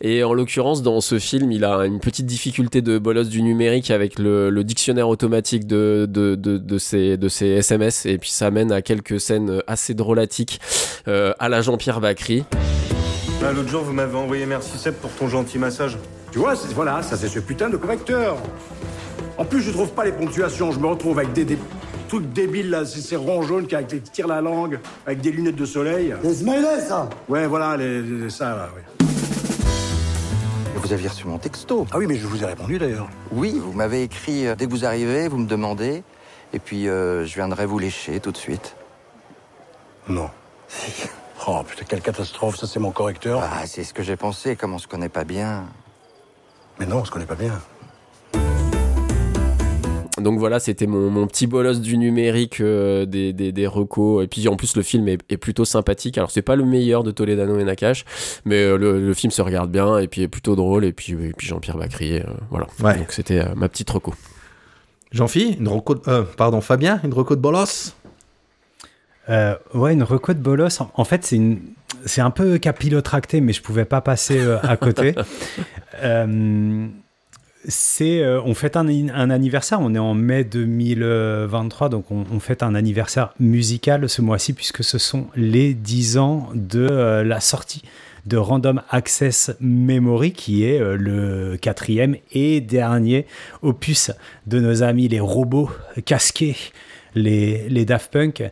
Et 0.02 0.24
en 0.24 0.34
l'occurrence, 0.34 0.84
dans 0.84 1.02
ce 1.02 1.18
film, 1.18 1.52
il 1.52 1.64
a 1.66 1.86
une 1.86 2.00
petite 2.00 2.28
difficulté 2.28 2.84
de 2.84 2.99
bolos 3.00 3.26
du 3.30 3.42
numérique 3.42 3.92
avec 3.92 4.20
le, 4.20 4.50
le 4.50 4.64
dictionnaire 4.64 5.10
automatique 5.10 5.66
de, 5.68 6.06
de, 6.10 6.36
de, 6.36 6.58
de, 6.58 6.78
ses, 6.78 7.18
de 7.18 7.28
ses 7.30 7.48
SMS. 7.48 8.06
Et 8.06 8.18
puis 8.18 8.30
ça 8.32 8.52
mène 8.52 8.72
à 8.72 8.82
quelques 8.82 9.20
scènes 9.20 9.62
assez 9.68 9.94
drôlatiques 9.94 10.60
euh, 11.08 11.34
à 11.40 11.50
la 11.50 11.62
Jean-Pierre 11.62 12.00
Bacry. 12.02 12.44
Ah, 13.44 13.52
L'autre 13.54 13.70
jour, 13.70 13.84
vous 13.84 13.94
m'avez 13.94 14.18
envoyé 14.18 14.46
merci 14.46 14.78
Seb 14.78 14.96
pour 14.96 15.12
ton 15.12 15.28
gentil 15.30 15.58
massage. 15.58 15.98
Tu 16.32 16.40
vois, 16.40 16.56
c'est- 16.56 16.74
voilà, 16.74 17.02
ça 17.02 17.16
c'est 17.18 17.28
ce 17.30 17.40
putain 17.40 17.70
de 17.70 17.78
correcteur. 17.78 18.38
En 19.38 19.46
plus, 19.46 19.62
je 19.62 19.72
trouve 19.72 19.90
pas 19.92 20.04
les 20.06 20.12
ponctuations. 20.12 20.72
Je 20.72 20.80
me 20.80 20.88
retrouve 20.88 21.18
avec 21.20 21.32
des, 21.34 21.46
des 21.46 21.58
trucs 22.10 22.32
débiles 22.34 22.70
là, 22.70 22.86
c'est 22.86 23.00
ces 23.00 23.16
ronds 23.16 23.42
jaunes 23.44 23.66
qui 23.68 23.76
avec 23.76 23.92
les 23.92 24.00
tire 24.02 24.28
la 24.28 24.42
langue, 24.42 24.80
avec 25.06 25.22
des 25.22 25.32
lunettes 25.32 25.56
de 25.56 25.66
soleil. 25.66 26.14
Les 26.24 26.34
smileys, 26.34 26.82
ça 26.88 27.10
Ouais, 27.30 27.48
voilà, 27.48 27.78
les, 27.78 28.02
les- 28.02 28.30
ça 28.30 28.50
là, 28.50 28.70
oui. 28.76 28.99
Vous 30.90 30.96
aviez 30.96 31.10
reçu 31.10 31.28
mon 31.28 31.38
texto. 31.38 31.86
Ah 31.92 32.00
oui, 32.00 32.08
mais 32.08 32.16
je 32.16 32.26
vous 32.26 32.42
ai 32.42 32.48
répondu 32.48 32.80
d'ailleurs. 32.80 33.08
Oui, 33.32 33.62
vous 33.64 33.74
m'avez 33.74 34.02
écrit 34.02 34.48
euh, 34.48 34.56
dès 34.56 34.66
que 34.66 34.72
vous 34.72 34.86
arrivez, 34.86 35.28
vous 35.28 35.38
me 35.38 35.46
demandez, 35.46 36.02
et 36.52 36.58
puis 36.58 36.88
euh, 36.88 37.28
je 37.28 37.36
viendrai 37.36 37.68
vous 37.68 37.78
lécher 37.78 38.20
tout 38.20 38.32
de 38.32 38.38
suite. 38.38 38.76
Non. 40.08 40.32
Oh 41.46 41.62
putain, 41.62 41.86
quelle 41.88 42.02
catastrophe, 42.02 42.56
ça 42.56 42.66
c'est 42.66 42.80
mon 42.80 42.90
correcteur. 42.90 43.40
Ah, 43.44 43.68
c'est 43.68 43.84
ce 43.84 43.94
que 43.94 44.02
j'ai 44.02 44.16
pensé, 44.16 44.56
comme 44.56 44.74
on 44.74 44.80
se 44.80 44.88
connaît 44.88 45.10
pas 45.10 45.26
bien. 45.26 45.68
Mais 46.80 46.88
non, 46.88 47.02
on 47.02 47.06
se 47.06 47.12
connaît 47.12 47.28
pas 47.28 47.36
bien. 47.36 47.62
Donc 50.22 50.40
voilà, 50.40 50.60
c'était 50.60 50.88
mon, 50.88 51.10
mon 51.10 51.28
petit 51.28 51.48
bolos 51.48 51.80
du 51.82 51.98
numérique 51.98 52.62
euh, 52.62 53.06
des, 53.06 53.34
des, 53.34 53.52
des 53.52 53.68
recos. 53.68 54.24
Et 54.24 54.28
puis 54.28 54.48
en 54.48 54.56
plus, 54.56 54.76
le 54.76 54.82
film 54.84 55.08
est, 55.08 55.20
est 55.30 55.38
plutôt 55.38 55.66
sympathique. 55.66 56.18
Alors, 56.18 56.32
c'est 56.32 56.42
pas 56.42 56.56
le 56.56 56.66
meilleur 56.66 57.04
de 57.04 57.12
Toledano 57.12 57.58
et 57.60 57.64
Nakache, 57.64 58.06
mais 58.46 58.58
euh, 58.64 58.78
le, 58.78 59.00
le 59.00 59.14
film 59.14 59.32
se 59.32 59.42
regarde 59.42 59.72
bien 59.72 59.98
et 60.00 60.08
puis 60.08 60.22
est 60.22 60.28
plutôt 60.28 60.56
drôle. 60.56 60.86
Et 60.86 60.94
puis, 60.94 61.14
et 61.14 61.34
puis 61.36 61.48
Jean-Pierre 61.48 61.78
Bacry, 61.78 62.20
euh, 62.20 62.24
voilà. 62.50 62.68
Ouais. 62.84 62.98
Donc 62.98 63.12
c'était 63.12 63.40
euh, 63.40 63.56
ma 63.56 63.70
petite 63.70 63.90
reco. 63.90 64.14
Jean-Phi, 65.12 65.58
une 65.60 65.68
reco 65.68 65.96
de- 65.96 66.02
euh, 66.08 66.24
pardon, 66.38 66.62
Fabien, 66.62 67.00
une 67.04 67.14
reco 67.14 67.36
de 67.36 67.42
bolos? 67.42 67.96
Euh, 69.30 69.56
ouais, 69.74 69.94
une 69.94 70.04
reco 70.04 70.34
de 70.34 70.40
bolos. 70.40 70.82
En, 70.82 70.92
en 70.96 71.04
fait, 71.04 71.24
c'est 71.26 71.36
une, 71.36 71.60
c'est 72.06 72.22
un 72.22 72.32
peu 72.32 72.58
capillotracté, 72.58 73.42
mais 73.42 73.54
je 73.54 73.62
pouvais 73.62 73.86
pas 73.86 74.02
passer 74.02 74.40
euh, 74.40 74.58
à 74.64 74.78
côté. 74.78 75.16
C'est, 77.68 78.22
euh, 78.22 78.42
on 78.46 78.54
fête 78.54 78.78
un, 78.78 78.88
un 78.88 79.30
anniversaire, 79.30 79.80
on 79.82 79.94
est 79.94 80.00
en 80.00 80.14
mai 80.14 80.46
2023, 80.46 81.90
donc 81.90 82.10
on, 82.10 82.24
on 82.32 82.40
fête 82.40 82.64
un 82.64 82.74
anniversaire 82.74 83.34
musical 83.40 84.08
ce 84.08 84.22
mois-ci, 84.22 84.54
puisque 84.54 84.84
ce 84.84 84.98
sont 84.98 85.28
les 85.36 85.74
10 85.74 86.18
ans 86.20 86.50
de 86.54 86.88
euh, 86.90 87.24
la 87.24 87.42
sortie 87.42 87.84
de 88.26 88.38
Random 88.38 88.82
Access 88.90 89.52
Memory, 89.60 90.32
qui 90.32 90.64
est 90.64 90.80
euh, 90.80 90.96
le 90.96 91.58
quatrième 91.58 92.16
et 92.32 92.62
dernier 92.62 93.26
opus 93.62 94.12
de 94.48 94.60
nos 94.60 94.82
amis 94.82 95.10
les 95.10 95.20
robots 95.20 95.70
casqués, 96.06 96.56
les, 97.14 97.68
les 97.68 97.84
Daft 97.84 98.12
Punk. 98.12 98.44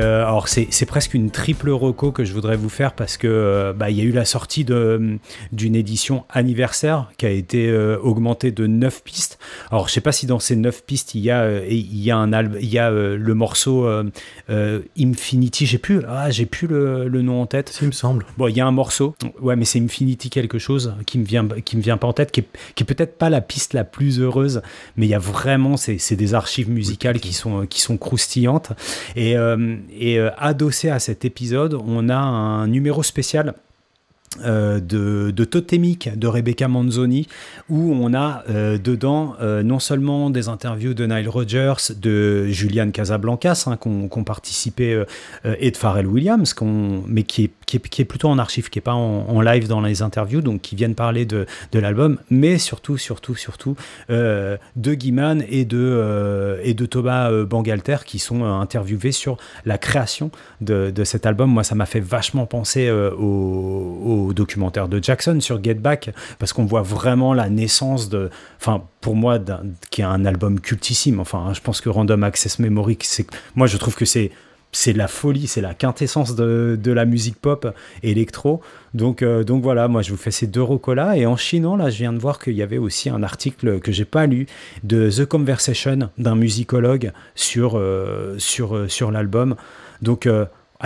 Euh, 0.00 0.24
alors 0.26 0.48
c'est 0.48 0.66
c'est 0.70 0.86
presque 0.86 1.14
une 1.14 1.30
triple 1.30 1.70
reco 1.70 2.12
que 2.12 2.24
je 2.24 2.32
voudrais 2.32 2.56
vous 2.56 2.68
faire 2.68 2.92
parce 2.92 3.16
que 3.16 3.26
euh, 3.26 3.72
bah, 3.72 3.90
il 3.90 3.96
y 3.96 4.00
a 4.00 4.04
eu 4.04 4.12
la 4.12 4.24
sortie 4.24 4.64
de 4.64 5.18
d'une 5.52 5.74
édition 5.76 6.24
anniversaire 6.28 7.10
qui 7.18 7.26
a 7.26 7.30
été 7.30 7.68
euh, 7.68 7.98
augmentée 7.98 8.50
de 8.50 8.66
9 8.66 9.02
pistes. 9.02 9.38
Alors 9.70 9.88
je 9.88 9.92
sais 9.92 10.00
pas 10.00 10.12
si 10.12 10.26
dans 10.26 10.38
ces 10.38 10.56
9 10.56 10.84
pistes 10.84 11.14
il 11.14 11.20
y 11.20 11.30
a 11.30 11.42
euh, 11.42 11.66
il 11.68 12.02
y 12.02 12.10
a 12.10 12.16
un 12.16 12.30
il 12.56 12.68
y 12.68 12.78
a 12.78 12.90
euh, 12.90 13.16
le 13.16 13.34
morceau 13.34 13.86
euh, 13.86 14.04
euh, 14.48 14.80
Infinity, 14.98 15.66
j'ai 15.66 15.78
plus 15.78 16.02
ah 16.08 16.30
j'ai 16.30 16.46
plus 16.46 16.66
le, 16.66 17.08
le 17.08 17.22
nom 17.22 17.42
en 17.42 17.46
tête. 17.46 17.78
Il 17.82 17.88
me 17.88 17.92
semble. 17.92 18.26
Bon, 18.38 18.48
il 18.48 18.56
y 18.56 18.60
a 18.60 18.66
un 18.66 18.72
morceau. 18.72 19.14
Ouais, 19.40 19.56
mais 19.56 19.64
c'est 19.64 19.80
Infinity 19.80 20.30
quelque 20.30 20.58
chose 20.58 20.94
qui 21.06 21.18
me 21.18 21.24
vient 21.24 21.46
qui 21.64 21.76
me 21.76 21.82
vient 21.82 21.96
pas 21.96 22.06
en 22.06 22.12
tête 22.12 22.30
qui 22.30 22.40
est, 22.40 22.48
qui 22.74 22.82
est 22.82 22.86
peut-être 22.86 23.18
pas 23.18 23.30
la 23.30 23.40
piste 23.40 23.74
la 23.74 23.84
plus 23.84 24.20
heureuse, 24.20 24.62
mais 24.96 25.06
il 25.06 25.10
y 25.10 25.14
a 25.14 25.18
vraiment 25.18 25.76
c'est 25.76 25.98
c'est 25.98 26.16
des 26.16 26.34
archives 26.34 26.70
musicales 26.70 27.20
qui 27.20 27.32
sont 27.32 27.66
qui 27.66 27.80
sont 27.80 27.96
croustillantes 27.96 28.72
et 29.16 29.36
euh, 29.36 29.76
et 29.98 30.18
euh, 30.18 30.30
adossé 30.38 30.90
à 30.90 30.98
cet 30.98 31.24
épisode, 31.24 31.74
on 31.74 32.08
a 32.08 32.16
un 32.16 32.66
numéro 32.66 33.02
spécial 33.02 33.54
euh, 34.44 34.78
de, 34.78 35.44
Totémique 35.44 36.16
de 36.16 36.28
Rebecca 36.28 36.68
Manzoni 36.68 37.26
où 37.68 37.92
on 37.92 38.14
a 38.14 38.44
euh, 38.48 38.78
dedans 38.78 39.34
non 39.64 39.80
seulement 39.80 40.30
des 40.30 40.48
interviews 40.48 40.94
de 40.94 41.04
Nile 41.04 41.28
Rodgers, 41.28 41.74
de 41.96 42.46
Julian 42.46 42.92
Casablancas 42.92 43.64
hein, 43.66 43.76
qu'on 43.76 44.08
euh, 44.08 45.04
euh, 45.44 45.56
et 45.58 45.72
de 45.72 45.76
Pharrell 45.76 46.06
Williams, 46.06 46.54
mais 47.08 47.24
qui 47.24 47.44
est, 47.44 47.50
qui, 47.78 48.02
est, 48.02 48.04
plutôt 48.04 48.28
en 48.28 48.38
archive, 48.38 48.70
qui 48.70 48.78
est 48.78 48.82
pas 48.82 48.94
en, 48.94 49.40
live 49.40 49.68
dans 49.68 49.80
les 49.80 50.02
interviews, 50.02 50.40
donc 50.40 50.60
qui 50.62 50.74
viennent 50.74 50.94
parler 50.94 51.24
de, 51.24 51.46
l'album, 51.72 52.18
mais 52.30 52.58
surtout, 52.58 52.98
surtout, 52.98 53.36
surtout 53.36 53.76
euh, 54.10 54.56
de 54.76 54.94
Guiman 54.94 55.44
et 55.48 55.64
de, 55.64 55.78
euh, 55.78 56.60
et 56.62 56.74
de 56.74 56.86
Thomas 56.86 57.30
euh, 57.30 57.46
Bangalter 57.46 57.98
qui 58.04 58.18
sont 58.18 58.44
interviewés 58.44 59.12
sur 59.12 59.36
la 59.64 59.78
création 59.78 60.30
de, 60.60 60.92
cet 61.04 61.26
album. 61.26 61.50
Moi, 61.50 61.64
ça 61.64 61.74
m'a 61.74 61.86
fait 61.86 62.00
vachement 62.00 62.46
penser 62.46 62.90
au, 62.90 64.32
documentaire 64.34 64.88
de 64.88 65.02
Jackson 65.02 65.38
sur 65.40 65.62
Get 65.62 65.74
Back, 65.74 66.10
parce 66.38 66.52
qu'on 66.52 66.64
voit 66.64 66.82
vraiment 66.82 67.34
la 67.34 67.48
naissance 67.48 68.08
de, 68.08 68.30
enfin, 68.60 68.84
pour 69.00 69.16
moi, 69.16 69.38
qui 69.90 70.02
est 70.02 70.04
un 70.04 70.24
album 70.24 70.60
cultissime. 70.60 71.20
Enfin, 71.20 71.52
je 71.54 71.60
pense 71.60 71.80
que 71.80 71.88
Random 71.88 72.22
Access 72.22 72.58
Memory, 72.58 72.98
moi, 73.54 73.66
je 73.66 73.76
trouve 73.76 73.94
que 73.94 74.04
c'est 74.04 74.30
c'est 74.72 74.92
la 74.92 75.08
folie, 75.08 75.46
c'est 75.46 75.60
la 75.60 75.74
quintessence 75.74 76.34
de, 76.34 76.78
de 76.80 76.92
la 76.92 77.04
musique 77.04 77.36
pop 77.36 77.74
électro. 78.02 78.60
Donc, 78.94 79.22
euh, 79.22 79.44
donc 79.44 79.62
voilà, 79.62 79.88
moi 79.88 80.02
je 80.02 80.10
vous 80.10 80.16
fais 80.16 80.30
ces 80.30 80.46
deux 80.46 80.62
recos-là. 80.62 81.16
Et 81.16 81.26
en 81.26 81.36
chinant, 81.36 81.76
là, 81.76 81.90
je 81.90 81.98
viens 81.98 82.12
de 82.12 82.18
voir 82.18 82.38
qu'il 82.38 82.54
y 82.54 82.62
avait 82.62 82.78
aussi 82.78 83.10
un 83.10 83.22
article 83.22 83.80
que 83.80 83.92
j'ai 83.92 84.04
pas 84.04 84.26
lu 84.26 84.46
de 84.84 85.10
The 85.10 85.26
Conversation 85.26 86.10
d'un 86.18 86.34
musicologue 86.34 87.12
sur, 87.34 87.76
euh, 87.76 88.36
sur, 88.38 88.76
euh, 88.76 88.88
sur 88.88 89.10
l'album. 89.10 89.56
Donc, 90.02 90.28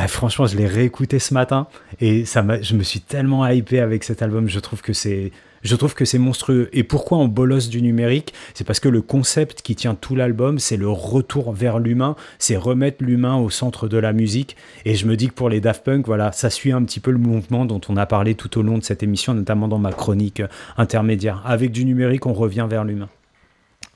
franchement, 0.08 0.46
je 0.46 0.56
l'ai 0.56 0.66
réécouté 0.66 1.18
ce 1.20 1.34
matin 1.34 1.68
et 2.00 2.24
ça 2.24 2.44
je 2.62 2.74
me 2.74 2.82
suis 2.82 3.00
tellement 3.00 3.46
hypé 3.46 3.78
avec 3.78 4.02
cet 4.02 4.22
album. 4.22 4.48
Je 4.48 4.58
trouve 4.58 4.82
que 4.82 4.92
c'est. 4.92 5.30
Je 5.64 5.74
trouve 5.76 5.94
que 5.94 6.04
c'est 6.04 6.18
monstrueux. 6.18 6.68
Et 6.74 6.84
pourquoi 6.84 7.16
on 7.18 7.26
bolosse 7.26 7.70
du 7.70 7.80
numérique? 7.80 8.34
C'est 8.52 8.64
parce 8.64 8.80
que 8.80 8.88
le 8.88 9.00
concept 9.00 9.62
qui 9.62 9.74
tient 9.74 9.94
tout 9.94 10.14
l'album, 10.14 10.58
c'est 10.58 10.76
le 10.76 10.90
retour 10.90 11.52
vers 11.52 11.78
l'humain, 11.78 12.16
c'est 12.38 12.56
remettre 12.56 13.02
l'humain 13.02 13.36
au 13.36 13.48
centre 13.48 13.88
de 13.88 13.96
la 13.96 14.12
musique. 14.12 14.56
Et 14.84 14.94
je 14.94 15.06
me 15.06 15.16
dis 15.16 15.28
que 15.28 15.32
pour 15.32 15.48
les 15.48 15.62
Daft 15.62 15.82
Punk, 15.82 16.06
voilà, 16.06 16.32
ça 16.32 16.50
suit 16.50 16.70
un 16.72 16.82
petit 16.84 17.00
peu 17.00 17.10
le 17.10 17.18
mouvement 17.18 17.64
dont 17.64 17.80
on 17.88 17.96
a 17.96 18.04
parlé 18.04 18.34
tout 18.34 18.58
au 18.58 18.62
long 18.62 18.76
de 18.76 18.84
cette 18.84 19.02
émission, 19.02 19.32
notamment 19.32 19.66
dans 19.66 19.78
ma 19.78 19.92
chronique 19.92 20.40
euh, 20.40 20.48
intermédiaire. 20.76 21.42
Avec 21.46 21.72
du 21.72 21.86
numérique, 21.86 22.26
on 22.26 22.34
revient 22.34 22.66
vers 22.68 22.84
l'humain. 22.84 23.08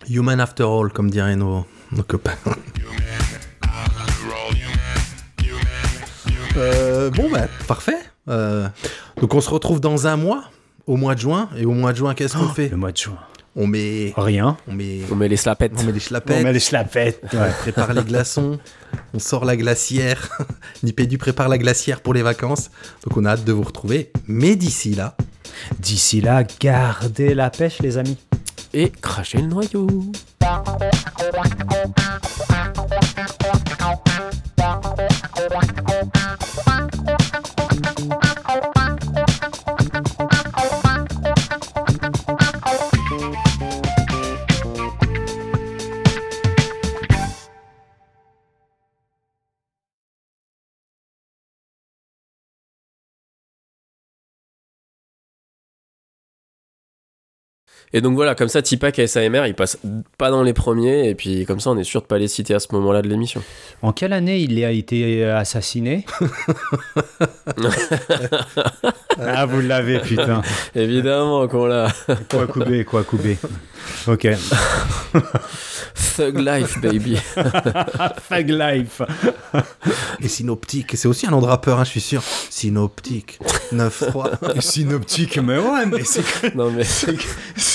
Human 0.09 0.41
after 0.41 0.64
all, 0.64 0.91
comme 0.91 1.11
diraient 1.11 1.37
nos, 1.37 1.66
nos 1.93 2.03
copains. 2.03 2.37
Euh, 6.57 7.11
bon, 7.11 7.31
bah, 7.31 7.47
parfait. 7.69 7.99
Euh, 8.29 8.69
donc, 9.21 9.33
on 9.33 9.41
se 9.41 9.49
retrouve 9.49 9.81
dans 9.81 10.09
un 10.09 10.16
mois, 10.16 10.51
au 10.89 10.97
mois 10.97 11.14
de 11.14 11.20
juin. 11.20 11.49
Et 11.57 11.64
au 11.64 11.72
mois 11.72 11.93
de 11.93 11.99
juin, 11.99 12.14
qu'est-ce 12.14 12.36
qu'on 12.36 12.49
fait 12.49 12.68
Le 12.68 12.76
mois 12.76 12.91
de 12.91 12.97
juin. 12.97 13.18
On 13.55 13.66
met. 13.66 14.12
Rien. 14.16 14.57
On 14.66 14.72
met. 14.72 15.01
On 15.12 15.16
met 15.16 15.28
les 15.28 15.36
slapettes. 15.36 15.72
On 15.78 15.84
met 15.84 15.93
les 15.93 16.01
schlapettes. 16.01 16.41
On 16.41 16.43
met 16.43 16.53
les. 16.53 16.61
On 17.34 17.53
prépare 17.61 17.93
les 17.93 18.03
glaçons. 18.03 18.59
On 19.14 19.18
sort 19.18 19.45
la 19.45 19.57
glacière. 19.57 20.28
Nipédu 20.82 21.18
prépare 21.18 21.49
la 21.49 21.59
glacière 21.59 22.01
pour 22.01 22.14
les 22.14 22.22
vacances. 22.22 22.70
Donc, 23.05 23.16
on 23.16 23.24
a 23.24 23.30
hâte 23.30 23.45
de 23.45 23.53
vous 23.53 23.62
retrouver. 23.62 24.11
Mais 24.26 24.57
d'ici 24.57 24.95
là. 24.95 25.16
D'ici 25.78 26.20
là, 26.20 26.45
gardez 26.61 27.34
la 27.34 27.51
pêche, 27.51 27.80
les 27.80 27.99
amis. 27.99 28.18
Et 28.72 28.91
crachez 28.91 29.39
le 29.39 29.49
noyau. 29.49 29.89
Et 57.93 58.01
donc 58.01 58.14
voilà, 58.14 58.34
comme 58.34 58.49
ça, 58.49 58.62
Tipak 58.62 58.99
et 58.99 59.07
SAMR, 59.07 59.47
ils 59.47 59.55
passent 59.55 59.78
pas 60.16 60.30
dans 60.30 60.43
les 60.43 60.53
premiers, 60.53 61.09
et 61.09 61.14
puis 61.14 61.45
comme 61.47 61.61
ça, 61.61 61.70
on 61.70 61.78
est 61.78 61.84
sûr 61.84 62.03
de 62.03 62.07
pas 62.07 62.18
les 62.18 62.28
citer 62.28 62.55
à 62.55 62.61
ce 62.61 62.68
moment-là 62.72 63.03
de 63.03 63.09
l'émission. 63.09 63.43
En 63.82 63.93
quelle 63.93 64.12
année 64.12 64.39
il 64.41 64.62
a 64.64 64.70
été 64.70 65.24
assassiné? 65.24 66.05
Ah, 69.20 69.47
vous 69.47 69.61
l'avez, 69.61 69.99
putain. 69.99 70.43
Évidemment 70.74 71.49
qu'on 71.49 71.66
l'a. 71.66 71.93
Quoi 72.30 72.47
couper, 72.47 72.84
quoi 72.84 73.03
couper. 73.03 73.36
Ok. 74.07 74.28
Thug 76.16 76.39
Life, 76.39 76.80
baby. 76.80 77.18
Thug 78.28 78.49
Life. 78.49 79.03
Et 80.20 80.28
Synoptique, 80.28 80.97
c'est 80.97 81.09
aussi 81.09 81.26
un 81.26 81.30
nom 81.30 81.41
de 81.41 81.47
rappeur, 81.47 81.80
hein, 81.80 81.84
je 81.84 81.91
suis 81.91 82.01
sûr. 82.01 82.22
Synoptique, 82.22 83.41
9-3. 83.72 84.61
Synoptique, 84.61 85.39
mais 85.39 85.59
ouais, 85.59 85.86
mais 85.86 86.05
c'est 86.05 86.55
Non, 86.55 86.70
mais. 86.70 86.84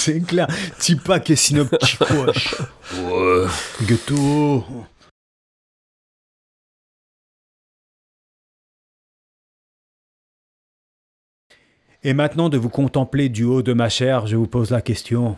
C'est 0.04 0.20
clair. 0.20 0.47
Tipak 0.80 1.30
et 1.30 1.34
wesh. 1.34 1.97
Ouais. 2.01 3.45
Ghetto. 3.88 4.66
Et 12.04 12.14
maintenant 12.14 12.49
de 12.49 12.58
vous 12.58 12.68
contempler 12.68 13.30
du 13.30 13.45
haut 13.45 13.62
de 13.62 13.72
ma 13.72 13.88
chair, 13.88 14.28
je 14.28 14.36
vous 14.36 14.45
pose 14.45 14.72
la 14.72 14.82
question. 14.82 15.38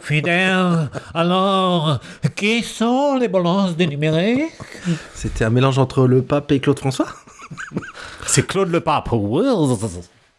Fidèle, 0.00 0.90
alors, 1.12 1.98
qui 2.36 2.62
sont 2.62 3.16
les 3.16 3.26
balances 3.26 3.76
du 3.76 3.88
numérique 3.88 4.52
C'était 5.12 5.44
un 5.44 5.50
mélange 5.50 5.80
entre 5.80 6.06
le 6.06 6.22
pape 6.22 6.52
et 6.52 6.60
Claude 6.60 6.78
François? 6.78 7.08
C'est 8.26 8.46
Claude 8.46 8.70
le 8.70 8.78
Pape. 8.78 9.08